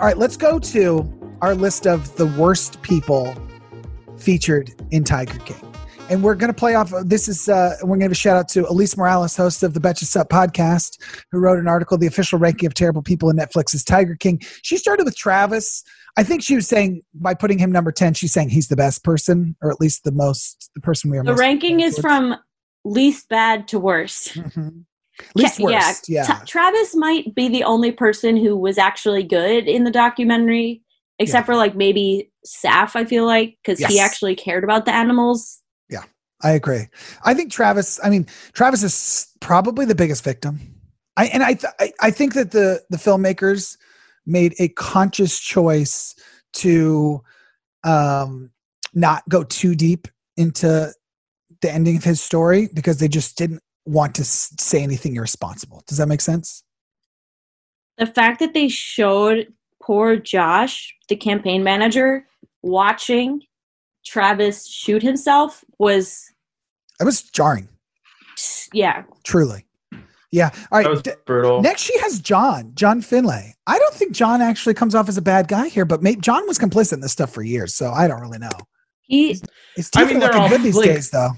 All 0.00 0.06
right, 0.06 0.16
let's 0.16 0.38
go 0.38 0.58
to 0.58 1.36
our 1.42 1.54
list 1.54 1.86
of 1.86 2.16
the 2.16 2.24
worst 2.24 2.80
people 2.80 3.36
featured 4.16 4.72
in 4.90 5.04
Tiger 5.04 5.38
King. 5.40 5.74
And 6.08 6.24
we're 6.24 6.36
going 6.36 6.48
to 6.48 6.58
play 6.58 6.74
off. 6.74 6.90
This 7.04 7.28
is, 7.28 7.50
uh, 7.50 7.76
we're 7.82 7.88
going 7.88 8.00
to 8.00 8.04
give 8.06 8.12
a 8.12 8.14
shout 8.14 8.38
out 8.38 8.48
to 8.48 8.66
Elise 8.66 8.96
Morales, 8.96 9.36
host 9.36 9.62
of 9.62 9.74
the 9.74 9.80
Betches 9.80 10.16
Up 10.16 10.30
podcast, 10.30 10.98
who 11.30 11.38
wrote 11.38 11.58
an 11.58 11.68
article, 11.68 11.98
The 11.98 12.06
Official 12.06 12.38
Ranking 12.38 12.66
of 12.66 12.72
Terrible 12.72 13.02
People 13.02 13.28
in 13.28 13.36
Netflix's 13.36 13.84
Tiger 13.84 14.16
King. 14.16 14.40
She 14.62 14.78
started 14.78 15.04
with 15.04 15.18
Travis. 15.18 15.84
I 16.16 16.22
think 16.22 16.42
she 16.42 16.54
was 16.54 16.66
saying 16.66 17.02
by 17.12 17.34
putting 17.34 17.58
him 17.58 17.70
number 17.70 17.92
10, 17.92 18.14
she's 18.14 18.32
saying 18.32 18.48
he's 18.48 18.68
the 18.68 18.76
best 18.76 19.04
person, 19.04 19.54
or 19.60 19.70
at 19.70 19.82
least 19.82 20.04
the 20.04 20.12
most, 20.12 20.70
the 20.74 20.80
person 20.80 21.10
we 21.10 21.18
are 21.18 21.24
the 21.24 21.34
ranking 21.34 21.80
is 21.80 21.98
from 21.98 22.36
least 22.86 23.28
bad 23.28 23.68
to 23.68 23.78
worst. 23.78 24.28
Mhm. 24.38 24.86
Least 25.34 25.58
Ca- 25.58 25.64
worst. 25.64 26.08
Yeah. 26.08 26.24
Tra- 26.24 26.46
Travis 26.46 26.94
might 26.94 27.34
be 27.34 27.48
the 27.48 27.64
only 27.64 27.92
person 27.92 28.36
who 28.36 28.56
was 28.56 28.78
actually 28.78 29.22
good 29.22 29.68
in 29.68 29.84
the 29.84 29.90
documentary, 29.90 30.82
except 31.18 31.46
for 31.46 31.56
like 31.56 31.74
maybe 31.74 32.30
Saf. 32.46 32.96
I 32.96 33.04
feel 33.04 33.26
like 33.26 33.58
because 33.62 33.84
he 33.84 33.98
actually 33.98 34.34
cared 34.34 34.64
about 34.64 34.84
the 34.84 34.94
animals. 34.94 35.60
Yeah, 35.88 36.04
I 36.42 36.50
agree. 36.52 36.88
I 37.24 37.34
think 37.34 37.52
Travis. 37.52 38.00
I 38.02 38.10
mean, 38.10 38.26
Travis 38.52 38.82
is 38.82 39.28
probably 39.40 39.84
the 39.84 39.94
biggest 39.94 40.24
victim. 40.24 40.60
I 41.16 41.26
and 41.26 41.42
I 41.42 41.54
th- 41.54 41.72
I, 41.78 41.92
I 42.00 42.10
think 42.10 42.34
that 42.34 42.52
the 42.52 42.82
the 42.90 42.96
filmmakers 42.96 43.76
made 44.26 44.54
a 44.58 44.68
conscious 44.68 45.38
choice 45.38 46.14
to 46.52 47.22
um 47.84 48.50
not 48.94 49.22
go 49.28 49.44
too 49.44 49.74
deep 49.74 50.08
into 50.36 50.92
the 51.60 51.70
ending 51.70 51.96
of 51.96 52.04
his 52.04 52.20
story 52.20 52.68
because 52.72 52.98
they 52.98 53.08
just 53.08 53.36
didn't 53.36 53.62
want 53.86 54.14
to 54.16 54.24
say 54.24 54.82
anything 54.82 55.16
irresponsible. 55.16 55.82
Does 55.86 55.98
that 55.98 56.06
make 56.08 56.20
sense? 56.20 56.62
The 57.98 58.06
fact 58.06 58.38
that 58.40 58.54
they 58.54 58.68
showed 58.68 59.52
poor 59.82 60.16
Josh, 60.16 60.94
the 61.08 61.16
campaign 61.16 61.62
manager, 61.64 62.26
watching 62.62 63.42
Travis 64.06 64.66
shoot 64.66 65.02
himself 65.02 65.64
was 65.78 66.24
It 67.00 67.04
was 67.04 67.22
jarring, 67.22 67.68
yeah. 68.72 69.02
truly. 69.24 69.66
Yeah. 70.32 70.50
All 70.70 70.78
right. 70.78 70.84
That 70.84 70.90
was 70.90 71.16
brutal. 71.26 71.60
Next, 71.60 71.82
she 71.82 71.98
has 71.98 72.20
John, 72.20 72.70
John 72.74 73.02
Finlay. 73.02 73.56
I 73.66 73.78
don't 73.80 73.94
think 73.94 74.12
John 74.12 74.40
actually 74.40 74.74
comes 74.74 74.94
off 74.94 75.08
as 75.08 75.16
a 75.16 75.22
bad 75.22 75.48
guy 75.48 75.68
here, 75.68 75.84
but 75.84 76.02
maybe 76.02 76.20
John 76.20 76.46
was 76.46 76.56
complicit 76.56 76.92
in 76.92 77.00
this 77.00 77.10
stuff 77.10 77.32
for 77.34 77.42
years, 77.42 77.74
so 77.74 77.90
I 77.90 78.06
don't 78.06 78.20
really 78.20 78.38
know. 78.38 78.48
He 79.02 79.36
His 79.74 79.90
I 79.96 80.04
teeth 80.04 80.10
mean, 80.10 80.20
they're 80.20 80.28
looking 80.28 80.42
all, 80.42 80.48
good 80.48 80.62
these 80.62 80.76
like- 80.76 80.86
days, 80.86 81.10
though. 81.10 81.30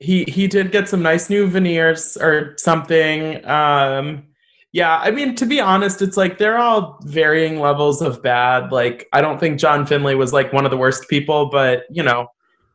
He 0.00 0.24
he 0.24 0.46
did 0.46 0.72
get 0.72 0.88
some 0.88 1.02
nice 1.02 1.28
new 1.28 1.46
veneers 1.46 2.16
or 2.16 2.54
something 2.56 3.44
um 3.46 4.24
yeah 4.72 4.98
i 4.98 5.10
mean 5.10 5.34
to 5.34 5.44
be 5.46 5.60
honest 5.60 6.00
it's 6.00 6.16
like 6.16 6.38
they're 6.38 6.58
all 6.58 6.98
varying 7.02 7.60
levels 7.60 8.00
of 8.00 8.22
bad 8.22 8.72
like 8.72 9.08
i 9.12 9.20
don't 9.20 9.38
think 9.38 9.58
john 9.58 9.84
finlay 9.84 10.14
was 10.14 10.32
like 10.32 10.52
one 10.52 10.64
of 10.64 10.70
the 10.70 10.76
worst 10.76 11.08
people 11.08 11.50
but 11.50 11.84
you 11.90 12.02
know 12.02 12.26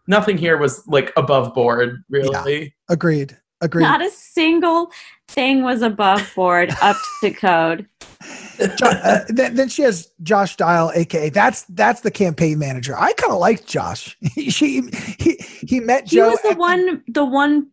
nothing 0.07 0.37
here 0.37 0.57
was 0.57 0.85
like 0.87 1.11
above 1.17 1.53
board 1.53 2.03
really 2.09 2.73
Agreed. 2.89 3.35
Agreed. 3.61 3.83
not 3.83 4.05
a 4.05 4.09
single 4.11 4.91
thing 5.27 5.63
was 5.63 5.81
above 5.81 6.31
board 6.35 6.73
up 6.81 6.97
to 7.21 7.31
code. 7.31 7.87
Uh, 8.59 9.19
then, 9.27 9.55
then 9.55 9.67
she 9.67 9.81
has 9.81 10.09
Josh 10.23 10.55
Dial, 10.55 10.91
aka 10.95 11.29
that's 11.29 11.63
that's 11.63 12.01
the 12.01 12.11
campaign 12.11 12.57
manager. 12.57 12.97
I 12.97 13.13
kind 13.13 13.33
of 13.33 13.39
liked 13.39 13.67
Josh. 13.67 14.17
she 14.35 14.81
he 15.19 15.37
he 15.61 15.79
met 15.79 16.05
Joe. 16.05 16.25
He 16.25 16.29
was 16.29 16.41
the 16.41 16.55
one 16.55 17.03
the 17.07 17.25
one 17.25 17.67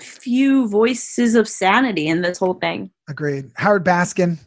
few 0.00 0.68
voices 0.68 1.34
of 1.34 1.48
sanity 1.48 2.06
in 2.06 2.22
this 2.22 2.38
whole 2.38 2.54
thing. 2.54 2.90
Agreed. 3.08 3.50
Howard 3.56 3.84
Baskin. 3.84 4.38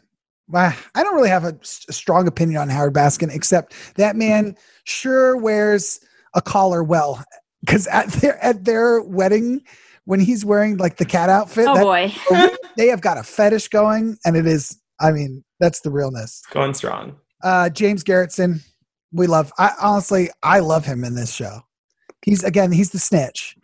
Well, 0.48 0.76
I 0.94 1.04
don't 1.04 1.16
really 1.16 1.30
have 1.30 1.44
a 1.44 1.58
strong 1.62 2.28
opinion 2.28 2.62
on 2.62 2.70
Howard 2.70 2.94
Baskin, 2.94 3.34
except 3.34 3.74
that 3.96 4.16
man 4.16 4.56
sure 4.84 5.38
wears 5.38 6.00
a 6.36 6.42
collar 6.42 6.84
well. 6.84 7.24
Because 7.62 7.88
at 7.88 8.10
their 8.14 8.44
at 8.44 8.66
their 8.66 9.02
wedding, 9.02 9.64
when 10.06 10.20
he's 10.20 10.46
wearing 10.46 10.78
like 10.78 10.98
the 10.98 11.06
cat 11.06 11.30
outfit, 11.30 11.66
Oh 11.68 11.76
that- 11.76 11.84
boy. 11.84 12.56
they 12.78 12.88
have 12.88 13.02
got 13.02 13.18
a 13.18 13.24
fetish 13.24 13.68
going, 13.70 14.18
and 14.26 14.36
it 14.38 14.46
is. 14.46 14.80
I 15.00 15.12
mean, 15.12 15.44
that's 15.60 15.82
the 15.82 15.92
realness. 15.92 16.42
going 16.52 16.74
strong 16.74 17.16
Uh, 17.44 17.70
James 17.70 18.04
Garretson, 18.04 18.62
we 19.12 19.28
love. 19.28 19.52
I 19.58 19.72
honestly, 19.82 20.30
I 20.42 20.60
love 20.60 20.86
him 20.86 21.04
in 21.04 21.16
this 21.16 21.34
show. 21.34 21.60
He's 22.24 22.44
again, 22.44 22.72
he's 22.72 22.92
the 22.92 23.00
snitch. 23.00 23.56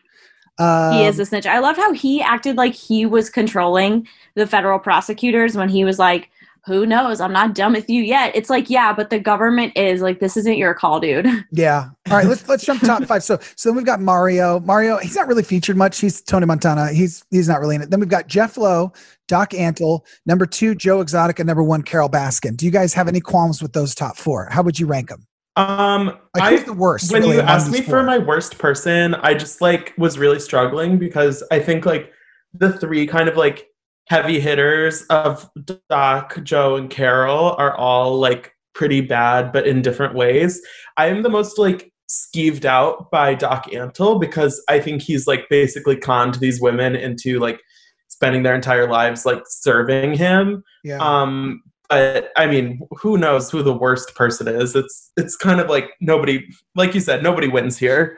Um, 0.60 0.94
he 0.94 1.06
is 1.06 1.18
a 1.20 1.26
snitch. 1.26 1.46
I 1.48 1.60
loved 1.60 1.80
how 1.80 1.94
he 1.94 2.22
acted 2.22 2.58
like 2.58 2.74
he 2.74 3.06
was 3.06 3.30
controlling 3.30 4.08
the 4.36 4.46
federal 4.46 4.78
prosecutors 4.78 5.56
when 5.56 5.70
he 5.70 5.84
was 5.86 5.98
like, 5.98 6.30
Who 6.66 6.86
knows? 6.86 7.20
I'm 7.20 7.34
not 7.34 7.56
done 7.56 7.74
with 7.74 7.90
you 7.90 8.04
yet. 8.04 8.36
It's 8.36 8.50
like, 8.50 8.70
yeah, 8.70 8.94
but 8.94 9.10
the 9.10 9.18
government 9.20 9.76
is 9.76 10.02
like, 10.02 10.20
this 10.20 10.38
isn't 10.38 10.58
your 10.58 10.74
call, 10.76 11.00
dude. 11.00 11.28
Yeah. 11.52 11.90
All 12.10 12.18
right. 12.18 12.26
Let's 12.28 12.48
let's 12.48 12.64
jump 12.64 12.82
top 12.82 13.04
five. 13.06 13.24
So 13.24 13.40
so 13.56 13.70
then 13.70 13.76
we've 13.76 13.86
got 13.86 14.00
Mario. 14.00 14.60
Mario. 14.62 14.98
He's 14.98 15.16
not 15.16 15.28
really 15.28 15.44
featured 15.44 15.76
much. 15.76 16.00
He's 16.00 16.22
Tony 16.22 16.46
Montana. 16.46 16.92
He's 16.94 17.24
he's 17.30 17.48
not 17.48 17.60
really 17.60 17.76
in 17.76 17.82
it. 17.82 17.90
Then 17.90 18.00
we've 18.00 18.10
got 18.10 18.28
Jeff 18.28 18.58
Lowe, 18.58 18.94
Doc 19.28 19.52
Antle, 19.52 20.02
number 20.26 20.46
two 20.46 20.76
Joe 20.76 21.02
Exotic, 21.02 21.40
and 21.40 21.48
number 21.48 21.64
one 21.64 21.82
Carol 21.82 22.10
Baskin. 22.10 22.56
Do 22.56 22.66
you 22.66 22.72
guys 22.72 22.94
have 22.94 23.08
any 23.08 23.20
qualms 23.20 23.62
with 23.62 23.74
those 23.74 23.94
top 23.96 24.16
four? 24.18 24.48
How 24.52 24.62
would 24.62 24.80
you 24.80 24.86
rank 24.86 25.10
them? 25.10 25.26
um 25.58 26.06
Like 26.36 26.44
I, 26.44 26.50
who's 26.52 26.64
the 26.64 26.74
worst? 26.74 27.12
when 27.12 27.24
really, 27.24 27.36
you 27.36 27.42
among 27.42 27.56
asked 27.56 27.72
me 27.72 27.82
four? 27.82 28.00
for 28.00 28.04
my 28.04 28.18
worst 28.18 28.58
person 28.58 29.16
i 29.16 29.34
just 29.34 29.60
like 29.60 29.94
was 29.98 30.18
really 30.18 30.40
struggling 30.40 30.98
because 30.98 31.44
i 31.52 31.60
think 31.60 31.86
like 31.86 32.10
the 32.54 32.72
three 32.72 33.06
kind 33.06 33.28
of 33.28 33.36
like 33.36 33.68
heavy 34.12 34.42
hitters 34.42 35.04
of 35.04 35.50
doc 35.90 36.38
joe 36.44 36.76
and 36.76 36.90
carol 36.90 37.56
are 37.58 37.74
all 37.78 38.20
like 38.20 38.54
pretty 38.74 39.00
bad 39.00 39.54
but 39.54 39.66
in 39.66 39.82
different 39.82 40.16
ways. 40.16 40.62
I 40.98 41.08
am 41.08 41.24
the 41.24 41.30
most 41.30 41.58
like 41.58 41.94
skeeved 42.10 42.66
out 42.66 43.10
by 43.10 43.34
doc 43.34 43.68
antle 43.68 44.20
because 44.20 44.62
i 44.68 44.82
think 44.82 45.02
he's 45.02 45.28
like 45.28 45.48
basically 45.50 45.96
conned 45.96 46.36
these 46.36 46.60
women 46.60 46.94
into 46.94 47.40
like 47.40 47.62
spending 48.10 48.44
their 48.44 48.54
entire 48.54 48.90
lives 48.90 49.26
like 49.26 49.44
serving 49.48 50.14
him. 50.14 50.62
Yeah. 50.84 50.98
um 50.98 51.64
but 51.90 52.32
i 52.36 52.46
mean 52.48 52.82
who 53.00 53.18
knows 53.18 53.50
who 53.50 53.64
the 53.64 53.78
worst 53.78 54.14
person 54.14 54.50
is? 54.50 54.76
It's 54.76 55.10
it's 55.16 55.38
kind 55.38 55.62
of 55.62 55.70
like 55.70 55.90
nobody 56.02 56.46
like 56.76 56.94
you 56.94 57.00
said 57.00 57.24
nobody 57.24 57.48
wins 57.48 57.78
here 57.78 58.18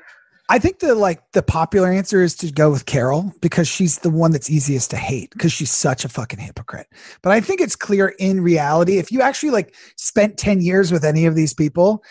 I 0.50 0.60
think 0.60 0.80
the 0.80 0.94
like 0.94 1.22
the 1.32 1.41
popular 1.41 1.91
answer 1.91 2.22
is 2.22 2.36
to 2.38 2.52
go 2.52 2.70
with 2.70 2.86
Carol 2.86 3.34
because 3.41 3.68
she's 3.68 4.00
the 4.00 4.10
one 4.10 4.32
that's 4.32 4.50
easiest 4.50 4.89
to 4.91 4.98
hate 4.98 5.32
because 5.32 5.54
she's 5.54 5.72
such 5.72 6.04
a 6.04 6.10
fucking 6.10 6.39
hypocrite. 6.39 6.88
But 7.22 7.32
I 7.32 7.39
think 7.39 7.62
it's 7.62 7.78
clear 7.78 8.14
in 8.20 8.41
reality 8.41 8.98
if 8.98 9.12
you 9.12 9.22
actually 9.22 9.52
like 9.52 9.74
spent 9.98 10.38
10 10.38 10.62
years 10.62 10.91
with 10.91 11.06
any 11.06 11.26
of 11.26 11.36
these 11.36 11.54
people, 11.54 12.04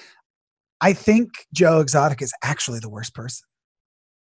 I 0.80 0.95
think 0.95 1.47
Joe 1.53 1.80
Exotic 1.80 2.22
is 2.22 2.33
actually 2.43 2.80
the 2.80 2.89
worst 2.89 3.14
person. 3.14 3.47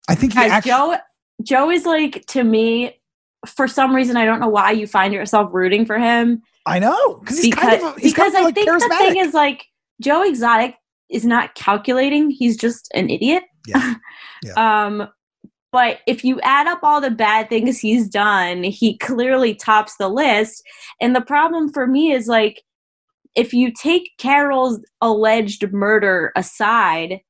I 0.09 0.15
think 0.15 0.35
actually 0.35 0.69
Joe 0.69 0.97
Joe 1.41 1.71
is 1.71 1.85
like 1.85 2.25
to 2.27 2.43
me, 2.43 2.99
for 3.47 3.69
some 3.69 3.95
reason 3.95 4.17
I 4.17 4.25
don't 4.25 4.41
know 4.41 4.49
why 4.49 4.71
you 4.71 4.85
find 4.85 5.13
yourself 5.13 5.49
rooting 5.53 5.85
for 5.85 5.97
him. 5.97 6.41
I 6.65 6.79
know 6.79 7.19
because 7.19 7.37
he's 7.37 7.55
because 7.55 7.79
kind 7.79 7.83
of 7.83 7.97
he's 7.97 8.11
because 8.11 8.33
kind 8.33 8.35
of 8.35 8.41
I 8.41 8.43
like 8.43 8.55
think 8.55 8.67
the 8.67 8.95
thing 8.97 9.17
is 9.17 9.33
like 9.33 9.65
Joe 10.01 10.23
Exotic 10.23 10.75
is 11.09 11.25
not 11.25 11.55
calculating. 11.55 12.29
He's 12.29 12.57
just 12.57 12.89
an 12.93 13.09
idiot. 13.09 13.43
Yeah. 14.43 14.85
um, 14.85 15.07
but 15.71 15.99
if 16.05 16.23
you 16.23 16.39
add 16.41 16.67
up 16.67 16.79
all 16.83 17.01
the 17.01 17.09
bad 17.09 17.49
things 17.49 17.79
he's 17.79 18.07
done, 18.07 18.61
he 18.63 18.97
clearly 18.97 19.55
tops 19.55 19.95
the 19.97 20.09
list. 20.09 20.61
And 21.01 21.15
the 21.15 21.21
problem 21.21 21.71
for 21.71 21.87
me 21.87 22.11
is 22.11 22.27
like, 22.27 22.61
if 23.35 23.53
you 23.53 23.71
take 23.71 24.11
Carol's 24.19 24.79
alleged 25.01 25.71
murder 25.71 26.31
aside, 26.35 27.21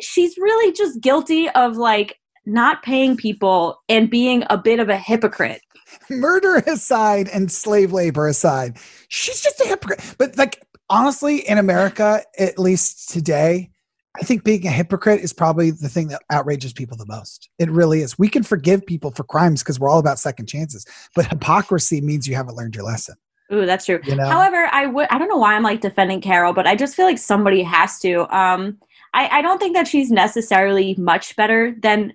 she's 0.00 0.36
really 0.38 0.72
just 0.72 1.00
guilty 1.00 1.48
of 1.50 1.76
like 1.76 2.16
not 2.46 2.82
paying 2.82 3.16
people 3.16 3.78
and 3.88 4.10
being 4.10 4.42
a 4.50 4.58
bit 4.58 4.80
of 4.80 4.88
a 4.88 4.96
hypocrite. 4.96 5.60
murder 6.10 6.56
aside 6.66 7.28
and 7.28 7.52
slave 7.52 7.92
labor 7.92 8.26
aside, 8.26 8.78
she's 9.08 9.40
just 9.40 9.60
a 9.60 9.66
hypocrite. 9.66 10.02
But 10.18 10.36
like 10.36 10.66
honestly, 10.90 11.48
in 11.48 11.58
America, 11.58 12.22
at 12.38 12.58
least 12.58 13.10
today, 13.10 13.70
I 14.16 14.24
think 14.24 14.42
being 14.42 14.66
a 14.66 14.70
hypocrite 14.70 15.20
is 15.20 15.32
probably 15.32 15.70
the 15.70 15.88
thing 15.88 16.08
that 16.08 16.22
outrages 16.30 16.72
people 16.72 16.96
the 16.96 17.06
most. 17.06 17.50
It 17.58 17.70
really 17.70 18.00
is. 18.00 18.18
We 18.18 18.28
can 18.28 18.42
forgive 18.42 18.84
people 18.84 19.10
for 19.12 19.22
crimes 19.22 19.62
because 19.62 19.78
we're 19.78 19.90
all 19.90 19.98
about 19.98 20.18
second 20.18 20.46
chances, 20.46 20.84
but 21.14 21.26
hypocrisy 21.26 22.00
means 22.00 22.26
you 22.26 22.34
haven't 22.34 22.56
learned 22.56 22.74
your 22.74 22.84
lesson. 22.84 23.14
Ooh, 23.52 23.64
that's 23.64 23.86
true. 23.86 24.00
You 24.04 24.16
know? 24.16 24.28
However, 24.28 24.68
I 24.72 24.86
would 24.86 25.08
I 25.10 25.18
don't 25.18 25.28
know 25.28 25.36
why 25.36 25.54
I'm 25.54 25.62
like 25.62 25.80
defending 25.80 26.20
Carol, 26.20 26.52
but 26.52 26.66
I 26.66 26.74
just 26.74 26.94
feel 26.94 27.06
like 27.06 27.18
somebody 27.18 27.62
has 27.62 27.98
to. 28.00 28.28
Um 28.36 28.78
I, 29.14 29.38
I 29.38 29.42
don't 29.42 29.58
think 29.58 29.74
that 29.74 29.88
she's 29.88 30.10
necessarily 30.10 30.94
much 30.98 31.34
better 31.36 31.74
than 31.82 32.14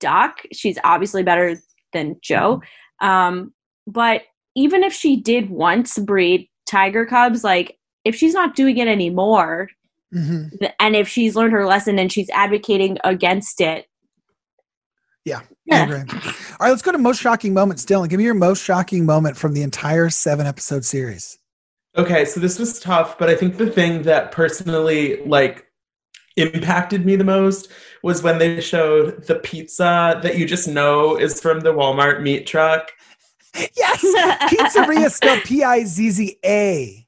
Doc. 0.00 0.42
She's 0.52 0.78
obviously 0.84 1.22
better 1.22 1.56
than 1.92 2.16
Joe. 2.20 2.62
Um, 3.00 3.52
but 3.86 4.22
even 4.54 4.82
if 4.82 4.92
she 4.92 5.16
did 5.16 5.50
once 5.50 5.98
breed 5.98 6.48
tiger 6.66 7.06
cubs, 7.06 7.44
like 7.44 7.78
if 8.04 8.14
she's 8.14 8.34
not 8.34 8.56
doing 8.56 8.78
it 8.78 8.88
anymore, 8.88 9.68
Mhm. 10.14 10.50
and 10.80 10.94
if 10.96 11.08
she's 11.08 11.34
learned 11.34 11.52
her 11.52 11.66
lesson 11.66 11.98
and 11.98 12.10
she's 12.12 12.30
advocating 12.30 12.96
against 13.04 13.60
it, 13.60 13.86
Yeah, 15.24 15.40
I 15.40 15.44
Yeah. 15.64 15.82
agree. 15.84 15.98
All 15.98 16.32
right, 16.60 16.70
let's 16.70 16.82
go 16.82 16.92
to 16.92 16.98
most 16.98 17.20
shocking 17.20 17.52
moments. 17.52 17.84
Dylan, 17.84 18.08
give 18.08 18.18
me 18.18 18.24
your 18.24 18.32
most 18.34 18.62
shocking 18.62 19.04
moment 19.04 19.36
from 19.36 19.54
the 19.54 19.62
entire 19.62 20.08
seven 20.10 20.46
episode 20.46 20.84
series. 20.84 21.38
okay 21.98 22.24
so 22.26 22.38
this 22.40 22.58
was 22.58 22.78
tough 22.78 23.18
but 23.18 23.30
i 23.30 23.34
think 23.34 23.56
the 23.56 23.70
thing 23.70 24.02
that 24.02 24.30
personally 24.30 25.18
like 25.24 25.64
impacted 26.36 27.06
me 27.06 27.16
the 27.16 27.24
most 27.24 27.68
was 28.02 28.22
when 28.22 28.36
they 28.38 28.60
showed 28.60 29.24
the 29.26 29.36
pizza 29.36 30.20
that 30.22 30.36
you 30.36 30.44
just 30.46 30.68
know 30.68 31.16
is 31.16 31.40
from 31.40 31.60
the 31.60 31.72
walmart 31.72 32.20
meat 32.22 32.46
truck 32.46 32.92
Yes, 33.76 34.02
pizzeria 34.52 35.10
spelled 35.10 35.42
P 35.44 35.64
I 35.64 35.84
Z 35.84 36.10
Z 36.10 36.36
A. 36.44 37.05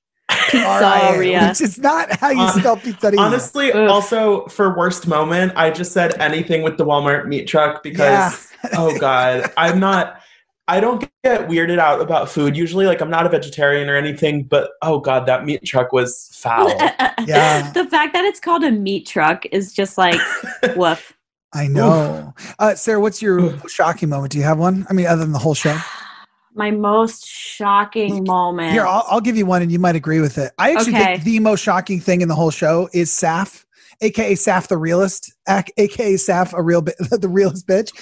Pizzeria. 0.49 1.49
Which 1.49 1.61
is 1.61 1.79
not 1.79 2.11
how 2.19 2.31
you 2.31 2.39
Hon- 2.39 2.59
spell 2.61 2.77
pizzeria. 2.77 3.19
honestly 3.19 3.73
Ugh. 3.73 3.89
also 3.89 4.47
for 4.47 4.77
worst 4.77 5.07
moment 5.07 5.53
i 5.57 5.71
just 5.71 5.93
said 5.93 6.15
anything 6.21 6.63
with 6.63 6.77
the 6.77 6.85
walmart 6.85 7.27
meat 7.27 7.47
truck 7.47 7.83
because 7.83 8.49
Yeah. 8.65 8.71
oh 8.79 8.99
god 8.99 9.51
i'm 9.57 9.79
not 9.81 10.21
i 10.69 10.81
don't 10.81 11.01
get 11.25 11.49
weirded 11.49 11.79
out 11.79 12.01
about 12.01 12.29
food 12.31 12.57
usually 12.57 12.87
like 12.87 13.01
i'm 13.01 13.11
not 13.11 13.27
a 13.27 13.29
vegetarian 13.29 13.89
or 13.89 13.97
anything 13.97 14.45
but 14.45 14.71
oh 14.83 14.99
god 15.01 15.27
that 15.27 15.45
meat 15.45 15.65
truck 15.65 15.93
was 15.93 16.31
foul 16.35 16.69
Yeah. 17.27 17.71
the 17.73 17.85
fact 17.87 18.13
that 18.15 18.25
it's 18.25 18.41
called 18.41 18.65
a 18.65 18.71
meat 18.71 19.07
truck 19.07 19.45
is 19.53 19.73
just 19.73 19.99
like 19.99 20.21
woof. 20.77 21.15
I 21.55 21.67
know. 21.67 22.35
Uh, 22.59 22.75
Sarah, 22.75 23.01
what's 23.01 23.23
your 23.23 23.59
shocking 23.69 24.11
moment? 24.11 24.33
Do 24.33 24.39
you 24.39 24.45
have 24.45 24.59
one? 24.59 24.87
I 24.91 24.93
mean, 24.93 25.07
other 25.07 25.23
than 25.23 25.33
the 25.33 25.39
whole 25.39 25.55
show? 25.55 25.77
My 26.55 26.71
most 26.71 27.27
shocking 27.27 28.25
moment. 28.25 28.73
Here, 28.73 28.87
I'll, 28.87 29.05
I'll 29.09 29.21
give 29.21 29.37
you 29.37 29.47
one 29.47 29.63
and 29.63 29.71
you 29.71 29.79
might 29.79 29.97
agree 29.97 30.21
with 30.21 30.39
it. 30.39 30.53
I 30.59 30.73
actually 30.73 30.95
Okay. 30.95 31.15
think 31.15 31.25
the 31.25 31.39
most 31.41 31.61
shocking 31.63 32.01
thing 32.01 32.21
in 32.21 32.29
the 32.29 32.35
whole 32.35 32.51
show 32.51 32.89
is 32.93 33.11
Saf, 33.11 33.65
aka 34.01 34.33
Saf 34.35 34.67
the 34.69 34.77
realist, 34.79 35.33
aka 35.49 36.15
Saf, 36.15 36.53
a 36.53 36.63
real 36.63 36.83
bi- 36.83 36.95
the 37.11 37.29
realist 37.29 37.67
bitch. 37.69 37.93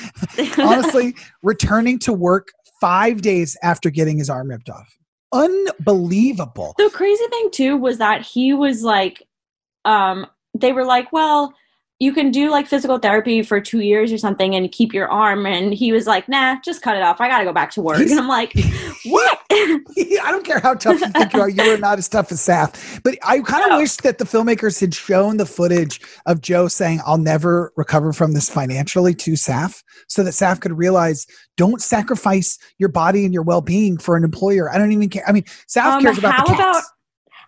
Honestly, 0.65 1.15
returning 1.43 1.99
to 2.01 2.13
work 2.13 2.49
five 2.81 3.23
days 3.23 3.57
after 3.63 3.91
getting 3.91 4.19
his 4.19 4.31
arm 4.31 4.49
ripped 4.49 4.71
off. 4.71 4.97
Unbelievable. 5.33 6.75
the 6.79 6.91
crazy 6.91 7.25
thing 7.29 7.51
too 7.51 7.77
was 7.77 7.99
that 7.99 8.23
he 8.23 8.53
was 8.53 8.83
like, 8.83 9.23
um, 9.85 10.27
they 10.55 10.73
were 10.73 10.85
like, 10.85 11.13
well, 11.13 11.53
you 11.99 12.13
can 12.13 12.31
do 12.31 12.51
like 12.51 12.67
physical 12.67 12.99
therapy 12.99 13.43
for 13.43 13.59
two 13.59 13.81
years 13.81 14.13
or 14.13 14.19
something 14.19 14.55
and 14.55 14.71
keep 14.71 14.93
your 14.93 15.09
arm. 15.09 15.47
And 15.47 15.73
he 15.73 15.93
was 15.93 16.07
like, 16.07 16.29
nah, 16.29 16.57
just 16.63 16.83
cut 16.83 16.95
it 16.95 17.03
off. 17.03 17.23
I 17.23 17.29
got 17.29 17.39
to 17.39 17.45
go 17.45 17.55
back 17.55 17.71
to 17.73 17.81
work. 17.81 17.97
He's- 17.97 18.11
and 18.11 18.21
I'm 18.21 18.29
like, 18.29 18.53
what? 19.07 19.41
I 19.51 20.29
don't 20.31 20.45
care 20.45 20.61
how 20.61 20.75
tough 20.75 21.01
you 21.01 21.09
think 21.09 21.33
you 21.33 21.41
are. 21.41 21.49
You 21.49 21.63
are 21.73 21.79
not 21.79 21.97
as 21.97 22.07
tough 22.09 22.31
as 22.33 22.41
Saf. 22.41 23.03
But 23.03 23.17
I 23.27 23.41
kind 23.41 23.65
of 23.65 23.71
No. 23.71 23.79
wish 23.79 23.97
that 23.99 24.19
the 24.19 24.27
filmmakers 24.27 24.79
had 24.79 24.95
shown 24.95 25.39
the 25.39 25.47
footage 25.47 26.01
of 26.27 26.43
Joe 26.43 26.69
saying, 26.69 27.01
I'll 27.07 27.17
never 27.17 27.73
recover 27.77 28.13
from 28.13 28.33
this 28.33 28.51
financially 28.51 29.15
to 29.15 29.33
Saf 29.33 29.83
so 30.09 30.23
that 30.23 30.33
Saf 30.33 30.61
could 30.61 30.77
realize 30.77 31.27
don't 31.57 31.81
sacrifice 31.81 32.59
your 32.79 32.91
body 32.91 33.25
and 33.25 33.33
your 33.33 33.43
well 33.43 33.63
being 33.63 33.97
for 33.97 34.17
an 34.17 34.25
employer. 34.25 34.71
I 34.71 34.77
don't 34.77 34.93
even 34.93 35.09
care. 35.09 35.25
I 35.27 35.33
mean, 35.33 35.45
Saf 35.67 35.93
Um, 35.93 36.03
cares 36.03 36.19
about 36.19 36.35
how 36.35 36.45
the 36.45 36.53
cats. 36.53 36.61
about 36.61 36.83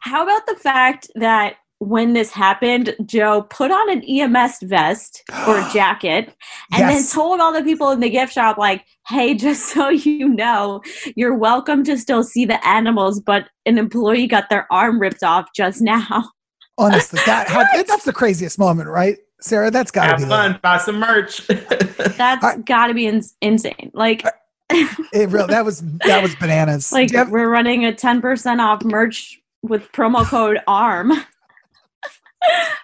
how 0.01 0.23
about 0.23 0.47
the 0.47 0.55
fact 0.55 1.09
that 1.17 1.57
when 1.81 2.13
this 2.13 2.33
happened, 2.33 2.95
Joe 3.07 3.43
put 3.43 3.71
on 3.71 3.91
an 3.91 4.03
EMS 4.03 4.59
vest 4.65 5.23
or 5.47 5.61
jacket 5.73 6.35
and 6.73 6.81
Yes. 6.81 7.13
then 7.13 7.15
told 7.23 7.41
all 7.41 7.53
the 7.53 7.63
people 7.63 7.91
in 7.91 8.01
the 8.01 8.11
gift 8.11 8.33
shop, 8.33 8.59
like, 8.59 8.85
hey, 9.09 9.35
just 9.35 9.67
so 9.73 9.89
you 9.89 10.29
know, 10.29 10.83
you're 11.17 11.35
welcome 11.37 11.85
to 11.85 11.97
still 11.97 12.23
see 12.25 12.45
the 12.45 12.65
animals, 12.67 13.21
but 13.21 13.49
an 13.67 13.79
employee 13.79 14.27
got 14.27 14.49
their 14.51 14.67
arm 14.73 15.01
ripped 15.01 15.23
off 15.23 15.49
just 15.55 15.81
now. 15.81 16.31
Honestly, 16.79 17.19
that 17.27 17.49
had, 17.49 17.67
that's 17.87 18.05
the 18.05 18.13
craziest 18.13 18.59
moment, 18.59 18.89
right? 18.89 19.19
Sarah, 19.41 19.71
that's 19.71 19.91
got 19.91 20.03
to 20.05 20.09
Have 20.11 20.19
be 20.19 20.25
fun, 20.27 20.59
buy 20.63 20.79
some 20.79 20.99
merch. 20.99 21.47
That's 21.47 22.45
I- 22.45 22.57
gotta 22.65 22.93
be 22.95 23.07
ins- 23.07 23.35
insane. 23.41 23.91
Like, 23.95 24.25
It 24.71 25.29
real 25.31 25.47
that 25.47 25.65
was 25.65 25.81
that 26.07 26.23
was 26.23 26.35
bananas. 26.37 26.93
like 26.93 27.13
have- 27.13 27.31
we're 27.31 27.49
running 27.49 27.85
a 27.85 27.93
10% 27.93 28.59
off 28.61 28.85
merch 28.85 29.41
with 29.63 29.91
promo 29.93 30.25
code 30.25 30.59
ARM. 30.67 31.13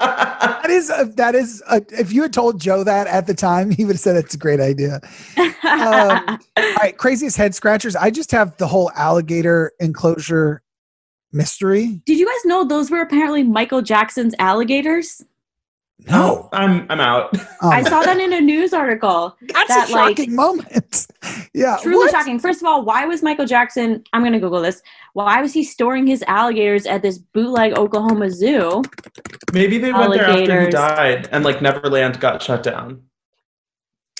That 0.01 0.67
is 0.69 0.91
a, 0.91 1.05
that 1.17 1.35
is 1.35 1.63
a, 1.71 1.83
if 1.91 2.13
you 2.13 2.23
had 2.23 2.33
told 2.33 2.61
Joe 2.61 2.85
that 2.85 3.07
at 3.07 3.27
the 3.27 3.35
time, 3.35 3.71
he 3.71 3.85
would 3.85 3.95
have 3.95 4.01
said 4.01 4.17
it's 4.17 4.35
a 4.35 4.39
great 4.39 4.61
idea. 4.61 5.01
Um, 5.37 6.39
All 6.57 6.75
right, 6.77 6.95
craziest 6.97 7.37
head 7.37 7.55
scratchers. 7.55 7.97
I 7.97 8.11
just 8.11 8.31
have 8.33 8.57
the 8.59 8.67
whole 8.67 8.91
alligator 8.97 9.73
enclosure 9.81 10.63
mystery. 11.33 12.01
Did 12.07 12.19
you 12.19 12.27
guys 12.27 12.45
know 12.45 12.65
those 12.65 12.91
were 12.91 13.01
apparently 13.01 13.43
Michael 13.43 13.83
Jackson's 13.83 14.35
alligators? 14.39 15.23
No, 16.01 16.49
oh, 16.53 16.57
I'm 16.57 16.87
I'm 16.91 17.01
out. 17.01 17.31
Oh, 17.63 17.71
I 17.71 17.83
saw 17.83 18.03
that 18.03 18.19
in 18.19 18.33
a 18.33 18.41
news 18.41 18.75
article. 18.75 19.37
that's 19.41 19.69
that, 19.69 19.89
a 19.89 19.93
like- 19.93 20.17
shocking 20.19 20.35
moment. 20.35 21.07
yeah, 21.55 21.79
Truly 21.81 21.99
what? 21.99 22.11
shocking. 22.11 22.39
First 22.39 22.61
of 22.61 22.67
all, 22.67 22.85
why 22.85 23.07
was 23.07 23.23
Michael 23.23 23.47
Jackson? 23.47 24.05
I'm 24.13 24.21
going 24.21 24.33
to 24.33 24.41
Google 24.41 24.61
this. 24.61 24.83
Why 25.15 25.41
was 25.41 25.55
he 25.55 25.65
storing 25.65 26.07
his 26.07 26.23
alligators 26.27 26.85
at 26.85 27.03
this 27.03 27.19
bootleg 27.19 27.79
Oklahoma 27.79 28.31
zoo? 28.31 28.83
Maybe 29.53 29.79
they 29.79 29.93
went 29.93 30.13
there 30.13 30.25
after 30.25 30.65
he 30.65 30.71
died 30.71 31.29
and 31.33 31.45
like 31.45 31.63
Neverland 31.63 32.21
got 32.21 32.43
shut 32.43 32.63
down. 32.63 33.03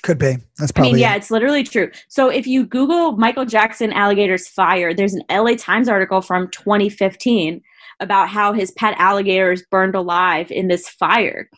Could 0.01 0.17
be. 0.17 0.37
That's 0.57 0.71
probably. 0.71 0.91
I 0.91 0.93
mean, 0.93 1.01
yeah, 1.01 1.13
it. 1.13 1.17
it's 1.17 1.31
literally 1.31 1.63
true. 1.63 1.91
So 2.07 2.29
if 2.29 2.47
you 2.47 2.65
Google 2.65 3.17
Michael 3.17 3.45
Jackson 3.45 3.91
alligators 3.91 4.47
fire, 4.47 4.93
there's 4.93 5.13
an 5.13 5.23
LA 5.29 5.55
Times 5.55 5.89
article 5.89 6.21
from 6.21 6.49
2015 6.49 7.61
about 7.99 8.29
how 8.29 8.53
his 8.53 8.71
pet 8.71 8.95
alligators 8.97 9.63
burned 9.69 9.95
alive 9.95 10.51
in 10.51 10.67
this 10.67 10.87
fire. 10.87 11.49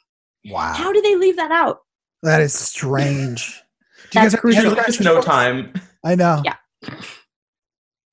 Wow, 0.46 0.74
How 0.74 0.92
did 0.94 1.04
they 1.04 1.16
leave 1.16 1.36
that 1.38 1.52
out? 1.52 1.80
that 2.24 2.42
is 2.42 2.54
strange. 2.54 3.62
Do 4.12 4.20
That's 4.20 4.34
have 4.34 4.42
crucial. 4.42 4.76
head 4.76 4.88
Usually 4.88 5.06
no 5.06 5.22
time. 5.22 5.74
I 6.06 6.16
know. 6.16 6.42
Yeah. 6.46 6.56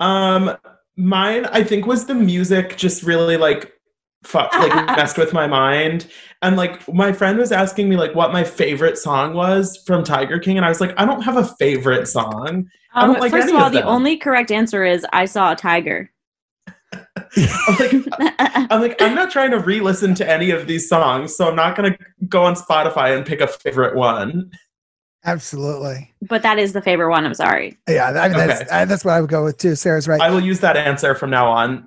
Um, 0.01 0.57
mine 0.97 1.47
I 1.47 1.62
think 1.64 1.87
was 1.87 2.07
the 2.07 2.14
music 2.14 2.77
just 2.77 3.03
really 3.03 3.37
like 3.37 3.72
fu- 4.25 4.39
like 4.39 4.87
messed 4.97 5.18
with 5.18 5.33
my 5.33 5.47
mind. 5.47 6.09
And 6.43 6.57
like 6.57 6.93
my 6.93 7.12
friend 7.12 7.39
was 7.39 7.53
asking 7.53 7.89
me 7.89 7.97
like 7.97 8.14
what 8.14 8.33
my 8.33 8.45
favorite 8.45 8.99
song 8.99 9.35
was 9.35 9.77
from 9.87 10.05
Tiger 10.05 10.39
King, 10.39 10.57
and 10.57 10.66
I 10.66 10.68
was 10.68 10.81
like, 10.81 10.95
I 10.99 11.05
don't 11.05 11.22
have 11.22 11.37
a 11.37 11.45
favorite 11.59 12.07
song. 12.09 12.68
I 12.93 13.03
Um, 13.03 13.12
don't 13.12 13.20
like 13.20 13.31
first 13.31 13.45
any 13.45 13.57
of 13.57 13.61
all, 13.61 13.66
of 13.68 13.72
the 13.72 13.83
only 13.83 14.16
correct 14.16 14.51
answer 14.51 14.85
is 14.85 15.07
I 15.12 15.25
saw 15.27 15.53
a 15.53 15.57
tiger. 15.57 16.11
I'm 17.37 17.77
like, 17.79 17.93
I'm 18.71 18.81
like, 18.81 19.01
I'm 19.03 19.15
not 19.15 19.31
trying 19.31 19.51
to 19.53 19.59
re-listen 19.61 20.15
to 20.17 20.29
any 20.31 20.51
of 20.51 20.67
these 20.67 20.89
songs, 20.89 21.37
so 21.37 21.49
I'm 21.49 21.57
not 21.57 21.77
gonna 21.77 21.97
go 22.29 22.43
on 22.45 22.55
Spotify 22.55 23.17
and 23.17 23.25
pick 23.25 23.41
a 23.41 23.47
favorite 23.47 23.95
one. 23.97 24.51
Absolutely. 25.27 26.12
but 26.29 26.43
that 26.43 26.59
is 26.59 26.73
the 26.75 26.83
favorite 26.83 27.11
one. 27.11 27.25
I'm 27.25 27.35
sorry. 27.35 27.79
Yeah, 27.89 28.09
I 28.11 28.29
mean, 28.29 28.37
that's 28.37 28.61
Okay. 28.62 28.71
uh, 28.71 28.85
that's 28.85 29.05
what 29.05 29.12
I 29.15 29.21
would 29.21 29.31
go 29.31 29.45
with 29.45 29.57
too. 29.59 29.75
Sarah's 29.75 30.07
right. 30.07 30.21
I 30.21 30.29
will 30.31 30.41
use 30.43 30.61
that 30.61 30.77
answer 30.77 31.15
from 31.15 31.31
now 31.31 31.49
on. 31.51 31.87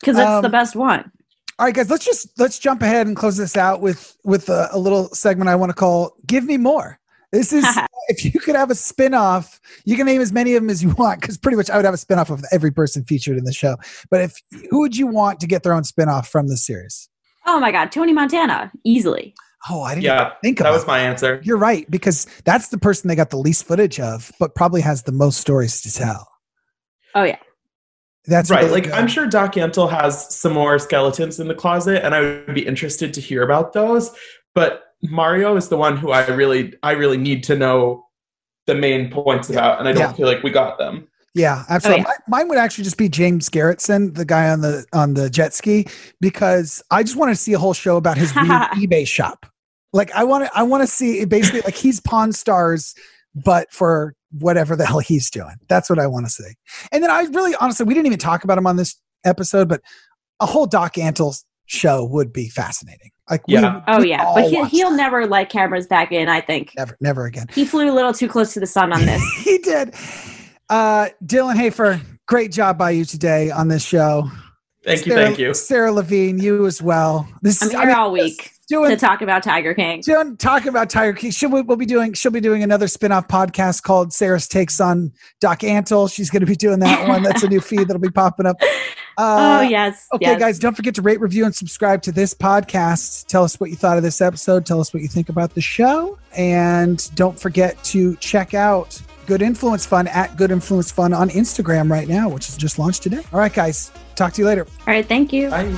Because 0.00 0.16
it's 0.18 0.26
Um, 0.26 0.42
the 0.42 0.48
best 0.48 0.74
one. 0.74 1.10
All 1.58 1.66
right, 1.66 1.74
guys, 1.74 1.90
let's 1.90 2.04
just 2.04 2.28
let's 2.38 2.58
jump 2.58 2.80
ahead 2.82 3.06
and 3.06 3.14
close 3.14 3.36
this 3.36 3.56
out 3.56 3.80
with 3.82 4.16
with 4.24 4.48
a, 4.48 4.68
a 4.72 4.78
little 4.78 5.08
segment 5.10 5.48
I 5.50 5.54
want 5.56 5.70
to 5.70 5.74
call 5.74 6.16
"Give 6.26 6.44
Me 6.44 6.56
More." 6.56 6.98
This 7.32 7.52
is 7.52 7.64
if 8.08 8.24
you 8.24 8.38
could 8.38 8.54
have 8.54 8.70
a 8.70 8.74
spin-off, 8.74 9.60
you 9.84 9.96
can 9.96 10.06
name 10.06 10.20
as 10.20 10.32
many 10.32 10.54
of 10.54 10.62
them 10.62 10.70
as 10.70 10.82
you 10.82 10.90
want 10.90 11.20
because 11.20 11.38
pretty 11.38 11.56
much 11.56 11.70
I 11.70 11.76
would 11.76 11.84
have 11.84 11.94
a 11.94 11.98
spin-off 11.98 12.30
of 12.30 12.44
every 12.52 12.70
person 12.70 13.04
featured 13.04 13.38
in 13.38 13.44
the 13.44 13.52
show. 13.52 13.76
But 14.10 14.20
if 14.20 14.36
who 14.70 14.80
would 14.80 14.96
you 14.96 15.06
want 15.06 15.40
to 15.40 15.46
get 15.46 15.62
their 15.62 15.72
own 15.72 15.84
spin-off 15.84 16.28
from 16.28 16.48
the 16.48 16.56
series? 16.56 17.08
Oh 17.46 17.58
my 17.58 17.72
God, 17.72 17.90
Tony 17.90 18.12
Montana, 18.12 18.70
easily. 18.84 19.34
Oh, 19.70 19.82
I 19.82 19.94
didn't 19.94 20.04
Yeah, 20.04 20.20
even 20.20 20.32
think 20.42 20.58
that 20.58 20.70
was 20.70 20.86
my 20.86 20.98
answer. 20.98 21.40
You're 21.44 21.56
right 21.56 21.88
because 21.90 22.26
that's 22.44 22.68
the 22.68 22.78
person 22.78 23.08
they 23.08 23.14
got 23.14 23.30
the 23.30 23.38
least 23.38 23.64
footage 23.64 23.98
of, 24.00 24.32
but 24.38 24.54
probably 24.54 24.80
has 24.80 25.04
the 25.04 25.12
most 25.12 25.40
stories 25.40 25.80
to 25.82 25.92
tell. 25.92 26.28
Oh 27.14 27.22
yeah. 27.22 27.38
That's 28.26 28.50
right. 28.50 28.60
really 28.60 28.72
Like 28.74 28.84
good. 28.84 28.92
I'm 28.92 29.08
sure 29.08 29.26
Doc 29.26 29.54
Antle 29.54 29.90
has 29.90 30.34
some 30.34 30.52
more 30.52 30.78
skeletons 30.78 31.40
in 31.40 31.48
the 31.48 31.54
closet, 31.54 32.04
and 32.04 32.14
I 32.14 32.20
would 32.20 32.54
be 32.54 32.66
interested 32.66 33.12
to 33.14 33.20
hear 33.20 33.42
about 33.42 33.72
those. 33.72 34.10
But 34.54 34.84
Mario 35.02 35.56
is 35.56 35.68
the 35.68 35.76
one 35.76 35.96
who 35.96 36.10
I 36.12 36.26
really, 36.28 36.74
I 36.82 36.92
really 36.92 37.16
need 37.16 37.42
to 37.44 37.56
know 37.56 38.06
the 38.66 38.74
main 38.74 39.10
points 39.10 39.50
about, 39.50 39.78
and 39.80 39.88
I 39.88 39.92
don't 39.92 40.00
Yeah. 40.02 40.12
feel 40.12 40.26
like 40.26 40.42
we 40.42 40.50
got 40.50 40.78
them. 40.78 41.08
Yeah, 41.34 41.64
absolutely. 41.68 42.04
Oh, 42.06 42.10
yeah. 42.10 42.16
Mine 42.28 42.48
would 42.48 42.58
actually 42.58 42.84
just 42.84 42.98
be 42.98 43.08
James 43.08 43.48
Garretson, 43.48 44.14
the 44.14 44.24
guy 44.24 44.50
on 44.50 44.60
the 44.60 44.84
on 44.92 45.14
the 45.14 45.30
jet 45.30 45.54
ski, 45.54 45.86
because 46.20 46.82
I 46.90 47.02
just 47.02 47.16
want 47.16 47.30
to 47.30 47.36
see 47.36 47.54
a 47.54 47.58
whole 47.58 47.72
show 47.72 47.96
about 47.96 48.18
his 48.18 48.32
eBay 48.34 49.06
shop. 49.06 49.46
Like 49.94 50.12
I 50.12 50.24
want 50.24 50.44
to, 50.44 50.50
I 50.54 50.62
want 50.62 50.82
to 50.82 50.86
see 50.86 51.24
basically 51.24 51.62
like 51.62 51.74
he's 51.74 52.00
Pawn 52.00 52.32
Stars, 52.32 52.94
but 53.34 53.72
for 53.72 54.14
whatever 54.38 54.76
the 54.76 54.84
hell 54.86 54.98
he's 54.98 55.30
doing. 55.30 55.54
That's 55.68 55.88
what 55.90 55.98
I 55.98 56.06
want 56.06 56.26
to 56.26 56.30
see. 56.30 56.52
And 56.92 57.02
then 57.02 57.10
I 57.10 57.22
really, 57.22 57.54
honestly, 57.60 57.84
we 57.86 57.94
didn't 57.94 58.06
even 58.06 58.18
talk 58.18 58.44
about 58.44 58.56
him 58.58 58.66
on 58.66 58.76
this 58.76 58.96
episode, 59.24 59.68
but 59.68 59.80
a 60.40 60.46
whole 60.46 60.66
Doc 60.66 60.94
Antle 60.94 61.42
show 61.72 62.04
would 62.04 62.32
be 62.32 62.48
fascinating. 62.48 63.10
Like, 63.30 63.46
we- 63.48 63.54
Yeah. 63.54 63.82
Oh 63.88 64.00
we 64.00 64.10
yeah. 64.10 64.24
But 64.34 64.50
he, 64.50 64.64
he'll 64.66 64.90
that. 64.90 64.96
never 64.96 65.26
let 65.26 65.48
cameras 65.48 65.86
back 65.86 66.12
in. 66.12 66.28
I 66.28 66.40
think 66.40 66.72
never, 66.76 66.96
never 67.00 67.24
again. 67.26 67.46
he 67.54 67.64
flew 67.64 67.90
a 67.90 67.94
little 67.94 68.12
too 68.12 68.28
close 68.28 68.52
to 68.54 68.60
the 68.60 68.66
sun 68.66 68.92
on 68.92 69.04
this. 69.06 69.22
he 69.44 69.58
did. 69.58 69.94
Uh, 70.68 71.08
Dylan 71.24 71.56
Hafer, 71.56 72.00
great 72.26 72.52
job 72.52 72.78
by 72.78 72.90
you 72.90 73.04
today 73.04 73.50
on 73.50 73.68
this 73.68 73.84
show. 73.84 74.28
Thank 74.84 75.06
you, 75.06 75.12
Sarah, 75.12 75.26
thank 75.26 75.38
you. 75.38 75.54
Sarah 75.54 75.92
Levine, 75.92 76.38
you 76.40 76.66
as 76.66 76.82
well. 76.82 77.28
This 77.40 77.62
I'm 77.62 77.68
is 77.68 77.72
here 77.72 77.82
I 77.82 77.86
mean, 77.86 77.94
all 77.94 78.10
week 78.12 78.50
Doing, 78.68 78.90
to 78.90 78.96
talk 78.96 79.22
about 79.22 79.42
Tiger 79.42 79.74
King. 79.74 80.00
doing 80.00 80.36
talking 80.36 80.68
about 80.68 80.88
Tiger 80.90 81.12
King. 81.12 81.30
She'll 81.30 81.50
we'll 81.50 81.76
be 81.76 81.86
doing 81.86 82.14
she'll 82.14 82.32
be 82.32 82.40
doing 82.40 82.62
another 82.62 82.88
spin-off 82.88 83.28
podcast 83.28 83.82
called 83.82 84.12
Sarah's 84.12 84.48
Takes 84.48 84.80
on 84.80 85.12
Doc 85.40 85.60
Antle. 85.60 86.12
She's 86.12 86.30
gonna 86.30 86.46
be 86.46 86.56
doing 86.56 86.80
that 86.80 87.06
one. 87.06 87.22
That's 87.22 87.42
a 87.42 87.48
new 87.48 87.60
feed 87.60 87.86
that'll 87.88 88.00
be 88.00 88.10
popping 88.10 88.46
up. 88.46 88.56
Uh, 89.18 89.58
oh 89.60 89.62
yes. 89.62 90.08
Okay, 90.14 90.26
yes. 90.26 90.40
guys, 90.40 90.58
don't 90.58 90.74
forget 90.74 90.94
to 90.94 91.02
rate, 91.02 91.20
review, 91.20 91.44
and 91.44 91.54
subscribe 91.54 92.02
to 92.02 92.12
this 92.12 92.34
podcast. 92.34 93.26
Tell 93.26 93.44
us 93.44 93.58
what 93.60 93.70
you 93.70 93.76
thought 93.76 93.96
of 93.96 94.02
this 94.02 94.20
episode. 94.20 94.64
Tell 94.66 94.80
us 94.80 94.92
what 94.92 95.02
you 95.02 95.08
think 95.08 95.28
about 95.28 95.54
the 95.54 95.60
show. 95.60 96.18
And 96.36 97.14
don't 97.14 97.38
forget 97.38 97.82
to 97.84 98.16
check 98.16 98.54
out 98.54 99.00
Good 99.26 99.42
Influence 99.42 99.86
Fun 99.86 100.08
at 100.08 100.36
Good 100.36 100.50
Influence 100.50 100.90
Fun 100.90 101.12
on 101.12 101.28
Instagram 101.30 101.90
right 101.90 102.08
now, 102.08 102.28
which 102.28 102.48
is 102.48 102.56
just 102.56 102.78
launched 102.78 103.02
today. 103.02 103.22
All 103.32 103.38
right, 103.38 103.52
guys, 103.52 103.92
talk 104.14 104.32
to 104.34 104.42
you 104.42 104.46
later. 104.46 104.66
All 104.66 104.86
right. 104.86 105.06
Thank 105.06 105.32
you. 105.32 105.50
Bye. 105.50 105.72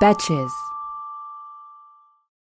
Betches. 0.00 0.67